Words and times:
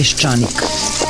Peščanik. 0.00 1.09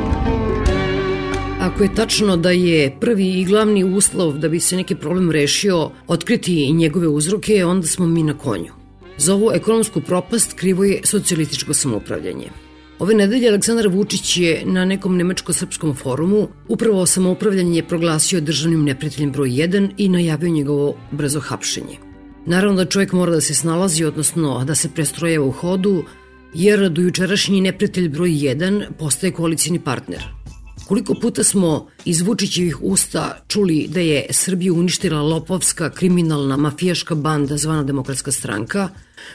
Ako 1.61 1.83
je 1.83 1.95
tačno 1.95 2.37
da 2.37 2.51
je 2.51 2.97
prvi 2.99 3.27
i 3.29 3.45
glavni 3.45 3.83
uslov 3.83 4.37
da 4.37 4.49
bi 4.49 4.59
se 4.59 4.75
neki 4.75 4.95
problem 4.95 5.31
rešio 5.31 5.91
otkriti 6.07 6.71
njegove 6.73 7.07
uzroke, 7.07 7.65
onda 7.65 7.87
smo 7.87 8.07
mi 8.07 8.23
na 8.23 8.37
konju. 8.37 8.73
Za 9.17 9.33
ovu 9.33 9.51
ekonomsku 9.53 10.01
propast 10.01 10.53
krivo 10.53 10.83
je 10.83 11.01
socijalističko 11.03 11.73
samoupravljanje. 11.73 12.49
Ove 12.99 13.15
nedelje 13.15 13.49
Aleksandar 13.49 13.87
Vučić 13.87 14.37
je 14.37 14.63
na 14.65 14.85
nekom 14.85 15.17
nemačko-srpskom 15.17 15.95
forumu 15.95 16.47
upravo 16.67 17.05
samoupravljanje 17.05 17.83
proglasio 17.83 18.41
državnim 18.41 18.83
neprijateljem 18.83 19.31
broj 19.31 19.49
1 19.49 19.89
i 19.97 20.09
najavio 20.09 20.49
njegovo 20.49 20.95
brzo 21.11 21.39
hapšenje. 21.39 21.97
Naravno 22.45 22.83
da 22.83 22.89
čovjek 22.89 23.13
mora 23.13 23.31
da 23.31 23.41
se 23.41 23.53
snalazi, 23.53 24.03
odnosno 24.03 24.65
da 24.65 24.75
se 24.75 24.89
prestrojeva 24.89 25.45
u 25.45 25.51
hodu, 25.51 26.03
jer 26.53 26.89
do 26.89 27.01
jučerašnji 27.01 27.61
neprijatelj 27.61 28.09
broj 28.09 28.29
1 28.29 28.83
postaje 28.99 29.31
koalicijni 29.33 29.79
partner– 29.79 30.23
Koliko 30.91 31.13
puta 31.13 31.43
smo 31.43 31.87
iz 32.05 32.21
Vučićevih 32.21 32.77
usta 32.81 33.43
čuli 33.47 33.87
da 33.87 33.99
je 33.99 34.25
Srbiju 34.29 34.75
uništila 34.75 35.21
lopovska, 35.21 35.89
kriminalna, 35.89 36.57
mafijaška 36.57 37.15
banda 37.15 37.57
zvana 37.57 37.83
Demokratska 37.83 38.31
stranka, 38.31 38.89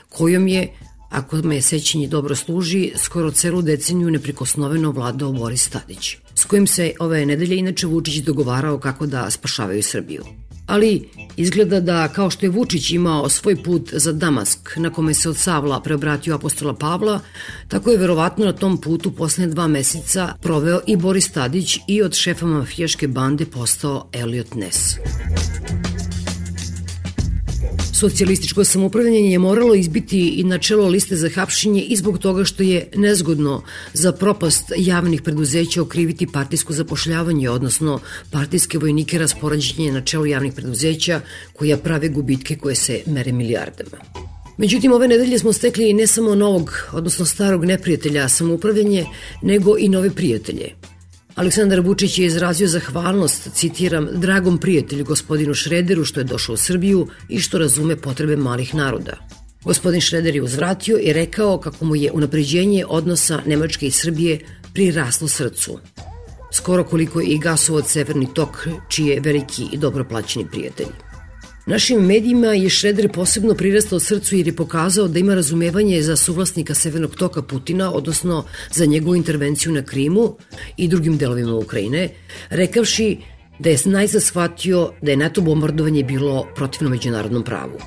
kojom 0.09 0.49
je, 0.49 0.73
ako 1.11 1.37
me 1.37 1.63
sećanje 1.63 2.09
dobro 2.09 2.37
služi, 2.37 2.93
skoro 2.97 3.31
celu 3.31 3.63
deceniju 3.63 4.11
neprikosnoveno 4.11 4.91
vladao 4.91 5.33
Boris 5.33 5.69
Tadić, 5.69 6.17
s 6.35 6.45
kojim 6.45 6.67
se 6.67 6.93
ove 7.01 7.27
nedelje 7.27 7.57
inače 7.57 7.87
Vučić 7.87 8.17
dogovarao 8.17 8.79
kako 8.79 9.07
da 9.07 9.31
spašavaju 9.31 9.83
Srbiju 9.83 10.25
ali 10.67 11.09
izgleda 11.37 11.81
da 11.81 12.09
kao 12.09 12.31
što 12.31 12.47
je 12.47 12.51
Vučić 12.51 12.91
imao 12.91 13.29
svoj 13.29 13.63
put 13.63 13.91
za 13.93 14.13
Damask 14.13 14.77
na 14.77 14.91
kome 14.91 15.15
se 15.15 15.29
od 15.29 15.37
Savla 15.37 15.81
preobratio 15.81 16.35
apostola 16.35 16.75
Pavla, 16.75 17.21
tako 17.69 17.91
je 17.91 17.99
verovatno 17.99 18.45
na 18.45 18.53
tom 18.53 18.81
putu 18.81 19.11
posle 19.11 19.47
dva 19.47 19.69
meseca 19.69 20.33
proveo 20.43 20.81
i 20.87 20.97
Boris 20.97 21.33
Tadić 21.33 21.79
i 21.89 22.03
od 22.03 22.15
šefa 22.15 22.47
mafijaške 22.47 23.09
bande 23.09 23.47
postao 23.47 24.09
Elliot 24.13 24.55
Ness. 24.55 24.97
Socijalističko 27.99 28.65
samoupravljanje 28.65 29.31
je 29.31 29.39
moralo 29.39 29.75
izbiti 29.75 30.29
i 30.29 30.45
na 30.45 30.59
čelo 30.59 30.89
liste 30.89 31.17
za 31.17 31.29
hapšenje 31.35 31.83
i 31.83 31.97
zbog 31.97 32.19
toga 32.19 32.45
što 32.45 32.63
je 32.63 32.89
nezgodno 32.97 33.63
za 33.93 34.13
propast 34.13 34.73
javnih 34.77 35.23
preduzeća 35.23 35.83
okriviti 35.83 36.27
partijsko 36.27 36.73
zapošljavanje, 36.73 37.51
odnosno 37.51 38.01
partijske 38.31 38.79
vojnike 38.79 39.19
raspoređenje 39.19 39.93
na 39.93 40.01
čelo 40.01 40.27
javnih 40.27 40.53
preduzeća 40.53 41.21
koja 41.53 41.77
prave 41.77 42.09
gubitke 42.09 42.57
koje 42.57 42.75
se 42.75 43.01
mere 43.07 43.33
milijardama. 43.33 43.97
Međutim, 44.57 44.93
ove 44.93 45.09
nedelje 45.09 45.39
smo 45.39 45.53
stekli 45.53 45.95
ne 45.95 46.07
samo 46.07 46.35
novog, 46.35 46.89
odnosno 46.93 47.25
starog 47.25 47.65
neprijatelja 47.65 48.29
samoupravljanje, 48.29 49.07
nego 49.43 49.79
i 49.79 49.89
nove 49.89 50.11
prijatelje– 50.11 50.71
Aleksandar 51.37 51.81
Vučić 51.81 52.19
je 52.19 52.27
izrazio 52.27 52.69
zahvalnost, 52.69 53.49
citiram, 53.55 54.09
dragom 54.13 54.59
prijatelju 54.59 55.05
gospodinu 55.05 55.55
Šrederu 55.55 56.05
što 56.05 56.21
je 56.21 56.25
došao 56.25 56.53
u 56.53 56.57
Srbiju 56.57 57.09
i 57.29 57.41
što 57.41 57.59
razume 57.59 57.97
potrebe 57.97 58.37
malih 58.37 58.75
naroda. 58.75 59.17
Gospodin 59.65 60.01
Šreder 60.01 60.35
je 60.35 60.43
uzvratio 60.43 60.99
i 61.03 61.13
rekao 61.13 61.59
kako 61.61 61.85
mu 61.85 61.97
je 61.97 62.13
unapređenje 62.13 62.85
odnosa 62.89 63.41
Nemačke 63.47 63.87
i 63.87 63.91
Srbije 63.91 64.39
priraslo 64.75 65.29
srcu. 65.29 65.79
Skoro 66.53 66.85
koliko 66.85 67.21
je 67.21 67.27
i 67.27 67.39
gasovod 67.39 67.87
Severni 67.87 68.35
tok, 68.35 68.69
čiji 68.89 69.07
je 69.07 69.21
veliki 69.21 69.69
i 69.73 69.79
dobro 69.79 70.05
plaćeni 70.05 70.47
prijatelj. 70.51 71.06
Našim 71.67 72.01
medijima 72.01 72.47
je 72.47 72.69
Šreder 72.71 73.13
posebno 73.13 73.55
prirastao 73.55 74.01
srcu 74.01 74.37
jer 74.37 74.47
je 74.47 74.57
pokazao 74.57 75.09
da 75.09 75.19
ima 75.19 75.35
razumevanje 75.35 76.03
za 76.03 76.17
suvlasnika 76.17 76.75
Severnog 76.75 77.15
toka 77.15 77.43
Putina, 77.43 77.93
odnosno 77.93 78.45
za 78.73 78.87
njegovu 78.87 79.17
intervenciju 79.17 79.73
na 79.73 79.83
Krimu 79.83 80.37
i 80.77 80.89
drugim 80.89 81.17
delovima 81.19 81.55
Ukrajine, 81.55 82.09
rekavši 82.51 83.17
da 83.59 83.71
je 83.71 83.79
najzad 83.85 84.23
shvatio 84.23 84.93
da 85.03 85.11
je 85.11 85.17
NATO 85.17 85.41
bombardovanje 85.41 86.05
bilo 86.05 86.47
protivno 86.57 86.91
međunarodnom 86.91 87.43
pravu. 87.43 87.79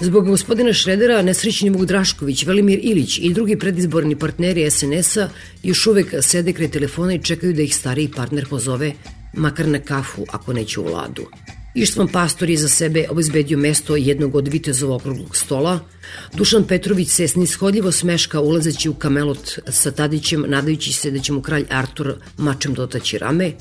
Zbog 0.00 0.26
gospodina 0.26 0.72
Šredera, 0.72 1.22
nesrećni 1.22 1.70
Vuk 1.70 1.84
Drašković, 1.84 2.46
Velimir 2.46 2.80
Ilić 2.82 3.18
i 3.18 3.32
drugi 3.32 3.58
predizborni 3.58 4.18
partneri 4.18 4.70
SNS-a 4.70 5.28
još 5.62 5.86
uvek 5.86 6.14
sede 6.20 6.52
kraj 6.52 6.70
telefona 6.70 7.14
i 7.14 7.22
čekaju 7.22 7.52
da 7.52 7.62
ih 7.62 7.76
stariji 7.76 8.10
partner 8.16 8.48
pozove 8.48 8.92
makar 9.32 9.68
na 9.68 9.78
kafu 9.78 10.24
ako 10.32 10.52
neće 10.52 10.80
u 10.80 10.84
vladu. 10.84 11.26
Ištvan 11.74 12.08
Pastor 12.08 12.50
je 12.50 12.56
za 12.56 12.68
sebe 12.68 13.06
obezbedio 13.10 13.58
mesto 13.58 13.96
jednog 13.96 14.34
od 14.34 14.48
vitezova 14.48 14.94
okruglog 14.94 15.36
stola. 15.36 15.80
Dušan 16.34 16.64
Petrović 16.64 17.08
se 17.08 17.28
snishodljivo 17.28 17.92
smeška 17.92 18.40
ulazeći 18.40 18.88
u 18.88 18.94
kamelot 18.94 19.58
sa 19.68 19.90
Tadićem, 19.90 20.44
nadajući 20.48 20.92
se 20.92 21.10
da 21.10 21.18
će 21.18 21.32
mu 21.32 21.42
kralj 21.42 21.66
Artur 21.70 22.14
mačem 22.38 22.74
dotaći 22.74 23.18
rame, 23.18 23.52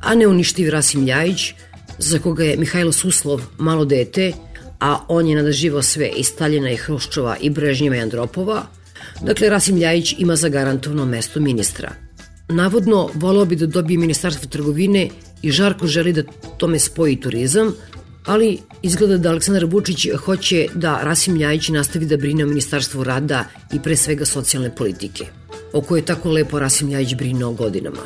a 0.00 0.14
neuništiv 0.14 0.70
Rasim 0.70 1.04
Ljajić, 1.04 1.52
za 1.98 2.18
koga 2.18 2.44
je 2.44 2.56
Mihajlo 2.56 2.92
Suslov 2.92 3.42
malo 3.58 3.84
dete, 3.84 4.32
a 4.80 5.04
on 5.08 5.26
je 5.26 5.36
nadaživo 5.36 5.82
sve 5.82 6.10
i 6.16 6.24
Staljina 6.24 6.70
i 6.70 6.76
Hruščova 6.76 7.36
i 7.40 7.50
Brežnjeva 7.50 7.96
i 7.96 8.00
Andropova, 8.00 8.66
dakle 9.22 9.48
Rasim 9.48 9.76
Ljajić 9.76 10.14
ima 10.18 10.36
zagarantovano 10.36 11.04
mesto 11.04 11.40
ministra. 11.40 11.92
Navodno, 12.48 13.10
volao 13.14 13.44
bi 13.44 13.56
da 13.56 13.66
dobije 13.66 13.98
ministarstvo 13.98 14.48
trgovine 14.48 15.08
i 15.42 15.50
žarko 15.50 15.86
želi 15.86 16.12
da 16.12 16.22
tome 16.58 16.78
spoji 16.78 17.20
turizam, 17.20 17.74
ali 18.24 18.58
izgleda 18.82 19.16
da 19.18 19.30
Aleksandar 19.30 19.64
Vučić 19.64 20.06
hoće 20.24 20.66
da 20.74 21.00
Rasim 21.02 21.36
Ljajić 21.36 21.68
nastavi 21.68 22.06
da 22.06 22.16
brine 22.16 22.44
o 22.44 22.46
Ministarstvu 22.46 23.04
rada 23.04 23.44
i 23.72 23.80
pre 23.80 23.96
svega 23.96 24.24
socijalne 24.24 24.74
politike, 24.76 25.26
o 25.72 25.80
kojoj 25.80 26.04
tako 26.04 26.30
lepo 26.30 26.58
Rasim 26.58 26.88
Ljajić 26.88 27.14
brine 27.14 27.44
o 27.44 27.52
godinama. 27.52 28.02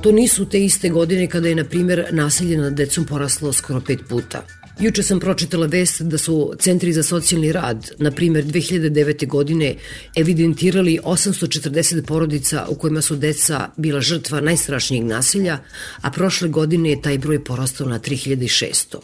To 0.00 0.12
nisu 0.12 0.44
te 0.44 0.64
iste 0.64 0.88
godine 0.88 1.28
kada 1.28 1.48
je, 1.48 1.54
na 1.54 1.64
primjer, 1.64 2.06
nasilje 2.10 2.58
nad 2.58 2.72
decom 2.72 3.04
poraslo 3.04 3.52
skoro 3.52 3.80
pet 3.80 4.00
puta– 4.08 4.42
Juče 4.80 5.02
sam 5.02 5.20
pročitala 5.20 5.66
vest 5.66 6.02
da 6.02 6.18
su 6.18 6.52
Centri 6.58 6.92
za 6.92 7.02
socijalni 7.02 7.52
rad, 7.52 7.90
na 7.98 8.10
primer 8.10 8.44
2009. 8.44 9.26
godine, 9.26 9.74
evidentirali 10.16 10.98
840 11.04 12.06
porodica 12.06 12.66
u 12.68 12.74
kojima 12.74 13.02
su 13.02 13.16
deca 13.16 13.68
bila 13.76 14.00
žrtva 14.00 14.40
najstrašnijeg 14.40 15.04
nasilja, 15.04 15.58
a 16.00 16.10
prošle 16.10 16.48
godine 16.48 16.90
je 16.90 17.02
taj 17.02 17.18
broj 17.18 17.44
porastao 17.44 17.88
na 17.88 17.98
3600. 17.98 18.96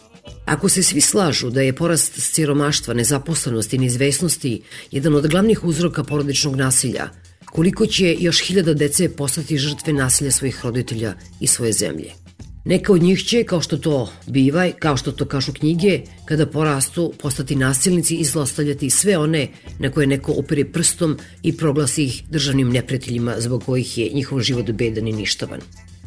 Ako 0.45 0.69
se 0.69 0.83
svi 0.83 1.01
slažu 1.01 1.51
da 1.51 1.63
je 1.63 1.73
porast 1.73 2.13
siromaštva, 2.17 2.95
nezaposlenosti 2.95 3.77
i 3.77 3.79
neizvesnosti 3.79 4.63
jedan 4.91 5.15
od 5.15 5.27
glavnih 5.27 5.65
uzroka 5.65 6.05
porodičnog 6.05 6.57
nasilja, 6.57 7.09
koliko 7.45 7.87
će 7.87 8.17
još 8.19 8.43
hiljada 8.47 8.75
dece 8.75 9.17
postati 9.17 9.59
žrtve 9.59 9.93
nasilja 9.93 10.31
svojih 10.31 10.65
roditelja 10.65 11.15
i 11.41 11.47
svoje 11.47 11.73
zemlje? 11.73 12.22
Neka 12.65 12.93
od 12.93 13.03
njih 13.03 13.25
će, 13.25 13.45
kao 13.45 13.61
što 13.61 13.77
to 13.77 14.13
biva, 14.27 14.71
kao 14.79 14.97
što 14.97 15.13
to 15.13 15.25
kažu 15.25 15.53
knjige, 15.53 16.01
kada 16.25 16.47
porastu, 16.47 17.13
postati 17.23 17.57
nasilnici 17.57 18.17
i 18.17 18.25
zlostavljati 18.25 18.91
sve 18.91 19.19
one 19.19 19.49
na 19.79 19.91
koje 19.91 20.07
neko 20.07 20.33
opere 20.33 20.65
prstom 20.65 21.19
i 21.43 21.57
proglasi 21.57 22.05
ih 22.05 22.23
državnim 22.31 22.71
neprijateljima 22.71 23.35
zbog 23.39 23.65
kojih 23.65 23.99
je 23.99 24.11
njihov 24.15 24.41
život 24.41 24.71
bedan 24.71 25.09
i 25.09 25.13
ništavan. 25.13 25.61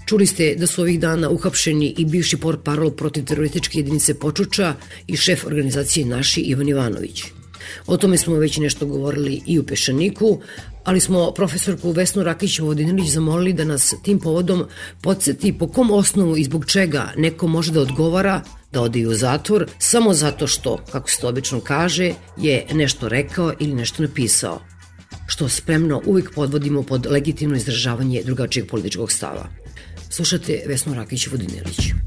Čuli 0.06 0.28
ste 0.28 0.56
da 0.56 0.68
su 0.68 0.82
ovih 0.82 1.00
dana 1.00 1.30
uhapšeni 1.30 1.94
i 1.98 2.06
bivši 2.06 2.38
port 2.38 2.64
parol 2.64 2.92
protiv 2.92 3.26
terorističke 3.26 3.80
jedinice 3.80 4.14
Počuča 4.20 4.76
i 5.08 5.18
šef 5.18 5.46
organizacije 5.46 6.06
Naši 6.06 6.42
Ivan 6.42 6.70
Ivanović. 6.70 7.24
O 7.88 7.98
tome 7.98 8.18
smo 8.18 8.36
već 8.36 8.58
nešto 8.58 8.86
govorili 8.86 9.42
i 9.46 9.60
u 9.60 9.64
Pešaniku, 9.64 10.40
ali 10.84 11.00
smo 11.00 11.32
profesorku 11.32 11.92
Vesnu 11.92 12.24
Rakić-Vodinilić 12.24 13.10
zamolili 13.10 13.54
da 13.54 13.66
nas 13.66 13.94
tim 14.04 14.20
povodom 14.20 14.66
podsjeti 15.02 15.58
po 15.58 15.68
kom 15.68 15.92
osnovu 15.92 16.38
i 16.38 16.44
zbog 16.44 16.66
čega 16.66 17.12
neko 17.18 17.48
može 17.48 17.72
da 17.72 17.82
odgovara 17.82 18.42
da 18.72 18.82
ode 18.82 19.08
u 19.08 19.14
zatvor 19.14 19.68
samo 19.80 20.14
zato 20.14 20.48
što, 20.48 20.78
kako 20.92 21.10
se 21.10 21.22
to 21.22 21.28
obično 21.28 21.60
kaže, 21.60 22.14
je 22.38 22.66
nešto 22.74 23.10
rekao 23.10 23.54
ili 23.60 23.74
nešto 23.74 24.04
napisao 24.04 24.62
što 25.28 25.50
spremno 25.50 26.02
uvijek 26.06 26.34
podvodimo 26.36 26.84
pod 26.84 27.08
legitimno 27.10 27.56
izražavanje 27.56 28.24
drugačijeg 28.26 28.68
političkog 28.68 29.12
stava. 29.12 29.48
Slušate 30.10 30.64
Vesnu 30.68 30.94
Rakić-Vodinilić. 30.94 32.05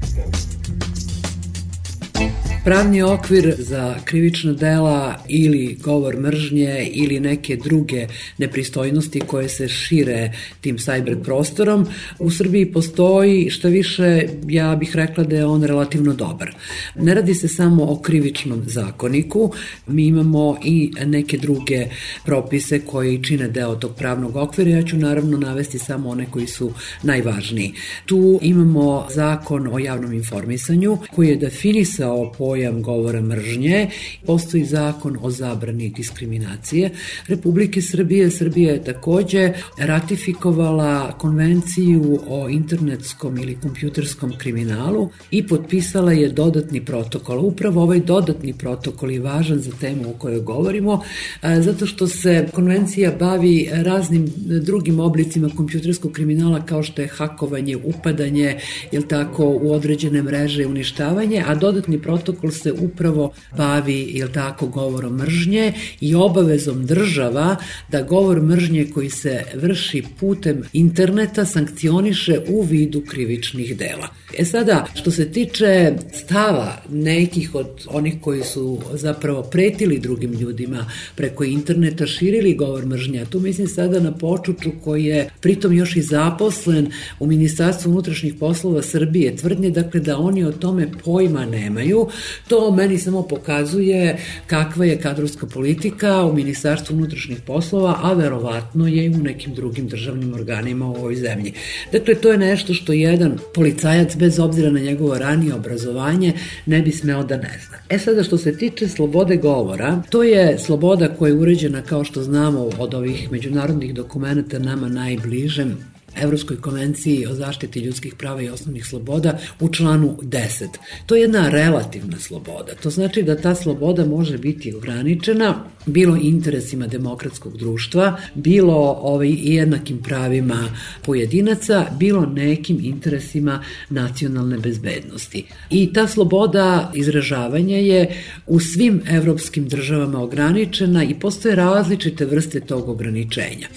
Pravni 2.63 3.01
okvir 3.01 3.55
za 3.57 3.95
krivična 4.05 4.53
dela 4.53 5.15
ili 5.27 5.77
govor 5.83 6.17
mržnje 6.17 6.89
ili 6.93 7.19
neke 7.19 7.55
druge 7.55 8.07
nepristojnosti 8.37 9.19
koje 9.19 9.49
se 9.49 9.67
šire 9.67 10.31
tim 10.61 10.77
cyber 10.77 11.23
prostorom 11.23 11.87
u 12.19 12.31
Srbiji 12.31 12.71
postoji, 12.71 13.49
što 13.49 13.67
više 13.67 14.27
ja 14.47 14.75
bih 14.75 14.95
rekla 14.95 15.23
da 15.23 15.35
je 15.35 15.45
on 15.45 15.63
relativno 15.63 16.13
dobar. 16.13 16.55
Ne 16.95 17.13
radi 17.13 17.35
se 17.35 17.47
samo 17.47 17.83
o 17.83 17.99
krivičnom 18.01 18.63
zakoniku, 18.65 19.53
mi 19.87 20.05
imamo 20.05 20.57
i 20.63 20.91
neke 21.05 21.37
druge 21.37 21.85
propise 22.25 22.79
koji 22.79 23.23
čine 23.23 23.47
deo 23.47 23.75
tog 23.75 23.95
pravnog 23.95 24.35
okvira, 24.35 24.71
ja 24.71 24.83
ću 24.83 24.97
naravno 24.97 25.37
navesti 25.37 25.79
samo 25.79 26.09
one 26.09 26.25
koji 26.31 26.47
su 26.47 26.71
najvažniji. 27.03 27.73
Tu 28.05 28.39
imamo 28.41 29.07
zakon 29.09 29.67
o 29.71 29.79
javnom 29.79 30.13
informisanju 30.13 30.97
koji 31.15 31.29
je 31.29 31.35
definisao 31.35 32.31
pojam 32.37 32.48
pojam 32.49 32.81
govora 32.81 33.21
mržnje. 33.21 33.87
Postoji 34.25 34.65
zakon 34.65 35.17
o 35.21 35.29
zabrani 35.31 35.89
diskriminacije 35.89 36.89
Republike 37.27 37.81
Srbije. 37.81 38.31
Srbija 38.31 38.73
je 38.73 38.83
takođe 38.83 39.53
ratifikovala 39.77 41.17
konvenciju 41.17 42.19
o 42.27 42.49
internetskom 42.49 43.37
ili 43.37 43.57
kompjuterskom 43.61 44.33
kriminalu 44.37 45.09
i 45.31 45.47
potpisala 45.47 46.11
je 46.11 46.29
dodatni 46.29 46.81
protokol. 46.85 47.45
Upravo 47.45 47.83
ovaj 47.83 47.99
dodatni 47.99 48.53
protokol 48.53 49.11
je 49.11 49.19
važan 49.19 49.59
za 49.59 49.71
temu 49.81 50.09
o 50.09 50.13
kojoj 50.13 50.41
govorimo, 50.41 51.01
zato 51.43 51.85
što 51.85 52.07
se 52.07 52.47
konvencija 52.53 53.11
bavi 53.19 53.69
raznim 53.71 54.25
drugim 54.37 54.99
oblicima 54.99 55.49
kompjuterskog 55.57 56.11
kriminala 56.11 56.65
kao 56.65 56.83
što 56.83 57.01
je 57.01 57.07
hakovanje, 57.07 57.77
upadanje, 57.77 58.57
jel 58.91 59.03
tako, 59.03 59.45
u 59.61 59.71
određene 59.71 60.23
mreže, 60.23 60.65
uništavanje, 60.67 61.43
a 61.47 61.55
dodatni 61.55 62.01
protokol 62.01 62.38
protokol 62.39 62.51
se 62.51 62.71
upravo 62.71 63.33
bavi, 63.57 64.11
jel 64.13 64.29
tako, 64.33 64.67
govorom 64.67 65.13
mržnje 65.15 65.73
i 66.01 66.15
obavezom 66.15 66.85
država 66.85 67.55
da 67.91 68.01
govor 68.01 68.41
mržnje 68.41 68.87
koji 68.93 69.09
se 69.09 69.43
vrši 69.53 70.03
putem 70.19 70.63
interneta 70.73 71.45
sankcioniše 71.45 72.39
u 72.47 72.61
vidu 72.61 73.01
krivičnih 73.07 73.77
dela. 73.77 74.07
E 74.37 74.45
sada, 74.45 74.85
što 74.93 75.11
se 75.11 75.31
tiče 75.31 75.93
stava 76.13 76.81
nekih 76.89 77.55
od 77.55 77.67
onih 77.87 78.15
koji 78.21 78.43
su 78.43 78.79
zapravo 78.93 79.43
pretili 79.43 79.99
drugim 79.99 80.33
ljudima 80.33 80.91
preko 81.15 81.43
interneta, 81.43 82.07
širili 82.07 82.55
govor 82.55 82.85
mržnja, 82.85 83.25
tu 83.25 83.39
mislim 83.39 83.67
sada 83.67 83.99
na 83.99 84.11
Počuču 84.11 84.71
koji 84.83 85.05
je 85.05 85.29
pritom 85.41 85.73
još 85.73 85.95
i 85.95 86.01
zaposlen 86.01 86.91
u 87.19 87.27
Ministarstvu 87.27 87.91
unutrašnjih 87.91 88.33
poslova 88.39 88.81
Srbije, 88.81 89.35
tvrdnje 89.35 89.69
dakle 89.69 89.99
da 89.99 90.17
oni 90.17 90.43
o 90.43 90.51
tome 90.51 90.87
pojma 91.03 91.45
nemaju, 91.45 92.07
To 92.47 92.71
meni 92.71 92.97
samo 92.97 93.21
pokazuje 93.21 94.17
kakva 94.47 94.85
je 94.85 95.01
kadrovska 95.01 95.45
politika 95.45 96.23
u 96.25 96.33
Ministarstvu 96.33 96.95
unutrašnjih 96.95 97.41
poslova, 97.47 97.99
a 98.03 98.13
verovatno 98.13 98.87
je 98.87 99.05
i 99.05 99.09
u 99.09 99.17
nekim 99.17 99.53
drugim 99.53 99.87
državnim 99.87 100.33
organima 100.33 100.89
u 100.89 100.95
ovoj 100.95 101.15
zemlji. 101.15 101.53
Dakle, 101.91 102.15
to 102.15 102.31
je 102.31 102.37
nešto 102.37 102.73
što 102.73 102.93
jedan 102.93 103.37
policajac, 103.55 104.15
bez 104.15 104.39
obzira 104.39 104.71
na 104.71 104.79
njegovo 104.79 105.17
ranije 105.17 105.53
obrazovanje, 105.53 106.33
ne 106.65 106.81
bi 106.81 106.91
smeo 106.91 107.23
da 107.23 107.37
ne 107.37 107.59
zna. 107.67 107.77
E 107.89 107.99
sada, 107.99 108.23
što 108.23 108.37
se 108.37 108.57
tiče 108.57 108.87
slobode 108.87 109.37
govora, 109.37 110.01
to 110.09 110.23
je 110.23 110.59
sloboda 110.59 111.07
koja 111.07 111.29
je 111.29 111.35
uređena, 111.35 111.81
kao 111.81 112.03
što 112.03 112.23
znamo, 112.23 112.69
od 112.79 112.93
ovih 112.93 113.31
međunarodnih 113.31 113.93
dokumenta 113.93 114.59
nama 114.59 114.87
najbližem 114.87 115.77
Evropskoj 116.15 116.61
konvenciji 116.61 117.25
o 117.27 117.33
zaštiti 117.33 117.79
ljudskih 117.79 118.15
prava 118.15 118.41
i 118.41 118.49
osnovnih 118.49 118.85
sloboda 118.85 119.39
u 119.59 119.69
članu 119.69 120.17
10. 120.21 120.67
To 121.05 121.15
je 121.15 121.21
jedna 121.21 121.49
relativna 121.49 122.19
sloboda. 122.19 122.75
To 122.83 122.89
znači 122.89 123.23
da 123.23 123.41
ta 123.41 123.55
sloboda 123.55 124.05
može 124.05 124.37
biti 124.37 124.73
ograničena 124.73 125.63
bilo 125.85 126.17
interesima 126.21 126.87
demokratskog 126.87 127.57
društva, 127.57 128.17
bilo 128.35 128.99
ovaj, 129.01 129.29
jednakim 129.29 129.97
pravima 129.97 130.75
pojedinaca, 131.05 131.85
bilo 131.99 132.25
nekim 132.25 132.79
interesima 132.83 133.63
nacionalne 133.89 134.57
bezbednosti. 134.57 135.45
I 135.69 135.93
ta 135.93 136.07
sloboda 136.07 136.91
izražavanja 136.95 137.77
je 137.77 138.23
u 138.47 138.59
svim 138.59 139.01
evropskim 139.09 139.67
državama 139.67 140.21
ograničena 140.21 141.03
i 141.03 141.19
postoje 141.19 141.55
različite 141.55 142.25
vrste 142.25 142.59
tog 142.59 142.89
ograničenja. 142.89 143.67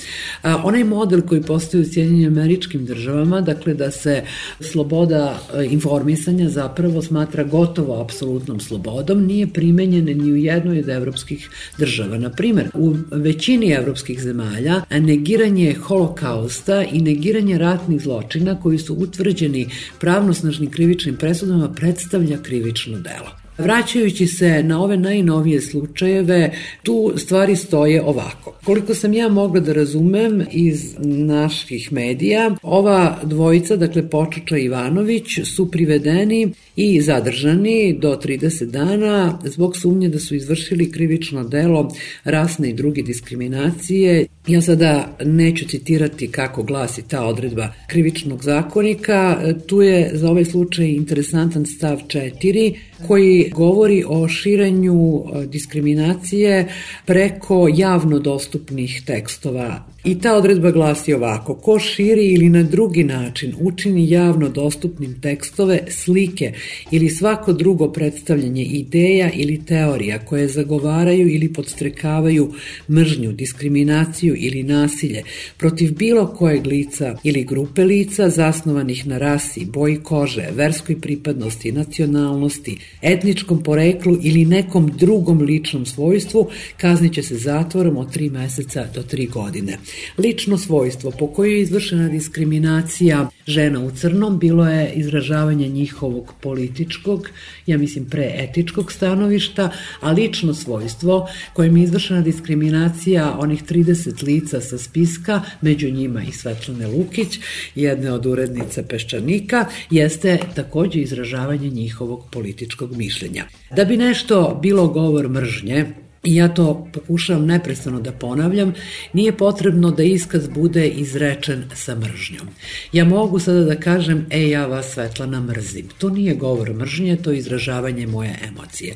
A, 0.43 0.63
onaj 0.65 0.85
model 0.85 1.21
koji 1.21 1.43
postoji 1.43 1.83
u 1.83 1.93
Sjedinjenim 1.93 2.32
američkim 2.39 2.87
državama, 2.87 3.41
dakle 3.41 3.75
da 3.75 3.91
se 3.91 4.23
sloboda 4.61 5.41
e, 5.55 5.65
informisanja 5.65 6.49
zapravo 6.49 7.03
smatra 7.03 7.45
gotovo 7.45 8.01
apsolutnom 8.03 8.61
slobodom, 8.61 9.27
nije 9.27 9.47
primenjena 9.47 10.13
ni 10.13 10.33
u 10.33 10.37
jednoj 10.37 10.79
od 10.79 10.89
evropskih 10.89 11.51
država. 11.79 12.19
Na 12.19 12.31
primer, 12.31 12.69
u 12.75 12.97
većini 13.11 13.71
evropskih 13.71 14.21
zemalja 14.21 14.83
negiranje 14.91 15.75
holokausta 15.75 16.85
i 16.93 17.01
negiranje 17.01 17.59
ratnih 17.59 18.01
zločina 18.03 18.61
koji 18.61 18.79
su 18.79 18.95
utvrđeni 18.95 19.69
pravnosnažnim 20.01 20.71
krivičnim 20.71 21.17
presudama 21.17 21.69
predstavlja 21.69 22.39
krivično 22.43 22.99
delo. 22.99 23.42
Vraćajući 23.59 24.27
se 24.27 24.63
na 24.63 24.83
ove 24.83 24.97
najnovije 24.97 25.61
slučajeve, 25.61 26.51
tu 26.83 27.13
stvari 27.17 27.57
stoje 27.57 28.03
ovako. 28.03 28.55
Koliko 28.65 28.95
sam 28.95 29.13
ja 29.13 29.29
mogla 29.29 29.61
da 29.61 29.73
razumem 29.73 30.43
iz 30.53 30.95
naših 31.05 31.93
medija, 31.93 32.57
ova 32.63 33.19
dvojica, 33.23 33.77
dakle 33.77 34.09
Počuča 34.11 34.59
i 34.59 34.65
Ivanović, 34.65 35.27
su 35.45 35.71
privedeni 35.71 36.53
i 36.77 37.01
zadržani 37.01 37.99
do 38.01 38.21
30 38.25 38.65
dana 38.65 39.39
zbog 39.45 39.77
sumnje 39.77 40.09
da 40.09 40.19
su 40.19 40.35
izvršili 40.35 40.93
krivično 40.93 41.45
delo 41.45 41.95
rasne 42.25 42.71
i 42.71 42.73
druge 42.73 43.03
diskriminacije. 43.03 44.27
Ja 44.47 44.61
sada 44.63 45.17
neću 45.25 45.69
citirati 45.69 46.31
kako 46.31 46.63
glasi 46.63 47.03
ta 47.09 47.27
odredba 47.27 47.69
krivičnog 47.87 48.45
zakonika. 48.45 49.39
Tu 49.67 49.83
je 49.83 50.11
za 50.15 50.31
ovaj 50.31 50.45
slučaj 50.45 50.87
interesantan 50.87 51.67
stav 51.67 51.99
4 52.07 52.75
koji 53.07 53.52
govori 53.53 54.05
o 54.09 54.29
širenju 54.29 55.25
e, 55.25 55.47
diskriminacije 55.47 56.69
preko 57.07 57.69
javno 57.75 58.19
dostupnih 58.19 59.03
tekstova 59.07 59.92
I 60.05 60.19
ta 60.21 60.37
odredba 60.37 60.71
glasi 60.71 61.15
ovako, 61.15 61.55
ko 61.55 61.79
širi 61.79 62.27
ili 62.27 62.49
na 62.51 62.63
drugi 62.63 63.05
način 63.05 63.55
učini 63.61 64.11
javno 64.11 64.49
dostupnim 64.49 65.21
tekstove, 65.21 65.85
slike 65.91 66.53
ili 66.91 67.11
svako 67.11 67.53
drugo 67.53 67.93
predstavljanje 67.93 68.65
ideja 68.65 69.31
ili 69.35 69.65
teorija 69.65 70.19
koje 70.19 70.49
zagovaraju 70.49 71.29
ili 71.29 71.53
podstrekavaju 71.53 72.53
mržnju, 72.91 73.33
diskriminaciju 73.33 74.35
ili 74.39 74.63
nasilje 74.63 75.23
protiv 75.57 75.95
bilo 75.95 76.27
kojeg 76.27 76.67
lica 76.67 77.19
ili 77.25 77.45
grupe 77.45 77.85
lica 77.85 78.31
zasnovanih 78.31 79.07
na 79.07 79.19
rasi, 79.19 79.65
boji 79.65 79.97
kože, 79.97 80.49
verskoj 80.53 81.01
pripadnosti, 81.01 81.73
nacionalnosti, 81.73 82.79
etničkom 83.03 83.63
poreklu 83.63 84.19
ili 84.23 84.45
nekom 84.45 84.93
drugom 84.99 85.41
ličnom 85.41 85.87
svojstvu, 85.87 86.49
kazniće 86.77 87.23
se 87.23 87.37
zatvorom 87.37 87.97
od 87.97 88.17
3 88.17 88.31
meseca 88.31 88.87
do 88.95 89.03
3 89.03 89.31
godine. 89.31 89.79
Lično 90.19 90.59
svojstvo 90.59 91.11
po 91.11 91.27
kojoj 91.27 91.55
je 91.55 91.61
izvršena 91.61 92.09
diskriminacija 92.09 93.29
žena 93.47 93.81
u 93.81 93.91
crnom 93.91 94.39
bilo 94.39 94.69
je 94.69 94.93
izražavanje 94.93 95.69
njihovog 95.69 96.33
političkog, 96.41 97.29
ja 97.67 97.79
mislim 97.79 98.05
preetičkog 98.05 98.93
stanovišta, 98.93 99.71
a 100.01 100.13
lično 100.13 100.55
svojstvo 100.55 101.29
kojim 101.53 101.77
je 101.77 101.85
izvršena 101.85 102.21
diskriminacija 102.21 103.37
onih 103.39 103.63
30 103.65 104.25
lica 104.25 104.61
sa 104.61 104.79
spiska, 104.79 105.43
među 105.61 105.91
njima 105.91 106.23
i 106.23 106.33
Svetlane 106.33 106.87
Lukić, 106.87 107.39
jedne 107.75 108.13
od 108.13 108.27
urednica 108.27 108.83
Peščanika, 108.83 109.67
jeste 109.91 110.39
takođe 110.55 111.01
izražavanje 111.01 111.71
njihovog 111.71 112.27
političkog 112.31 112.97
mišljenja. 112.97 113.45
Da 113.77 113.85
bi 113.85 113.97
nešto 113.97 114.59
bilo 114.63 114.89
govor 114.89 115.29
mržnje, 115.29 115.87
i 116.25 116.35
ja 116.35 116.49
to 116.49 116.89
pokušavam 116.93 117.47
neprestano 117.47 118.01
da 118.01 118.13
ponavljam, 118.13 118.75
nije 119.13 119.37
potrebno 119.37 119.91
da 119.91 120.03
iskaz 120.03 120.49
bude 120.49 120.89
izrečen 120.89 121.65
sa 121.75 121.95
mržnjom. 121.95 122.49
Ja 122.93 123.05
mogu 123.05 123.39
sada 123.39 123.65
da 123.65 123.77
kažem, 123.77 124.27
e, 124.31 124.49
ja 124.49 124.67
vas 124.67 124.93
Svetlana 124.93 125.41
mrzim. 125.41 125.89
To 125.99 126.09
nije 126.09 126.35
govor 126.35 126.75
mržnje, 126.75 127.17
to 127.17 127.31
je 127.31 127.39
izražavanje 127.39 128.07
moje 128.07 128.39
emocije. 128.49 128.95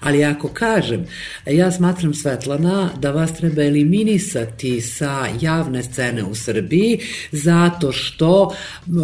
Ali 0.00 0.24
ako 0.24 0.48
kažem, 0.48 1.06
ja 1.46 1.72
smatram 1.72 2.14
Svetlana 2.14 2.90
da 2.98 3.10
vas 3.10 3.36
treba 3.36 3.62
eliminisati 3.62 4.80
sa 4.80 5.26
javne 5.40 5.82
scene 5.82 6.24
u 6.24 6.34
Srbiji 6.34 6.98
zato 7.32 7.92
što 7.92 8.54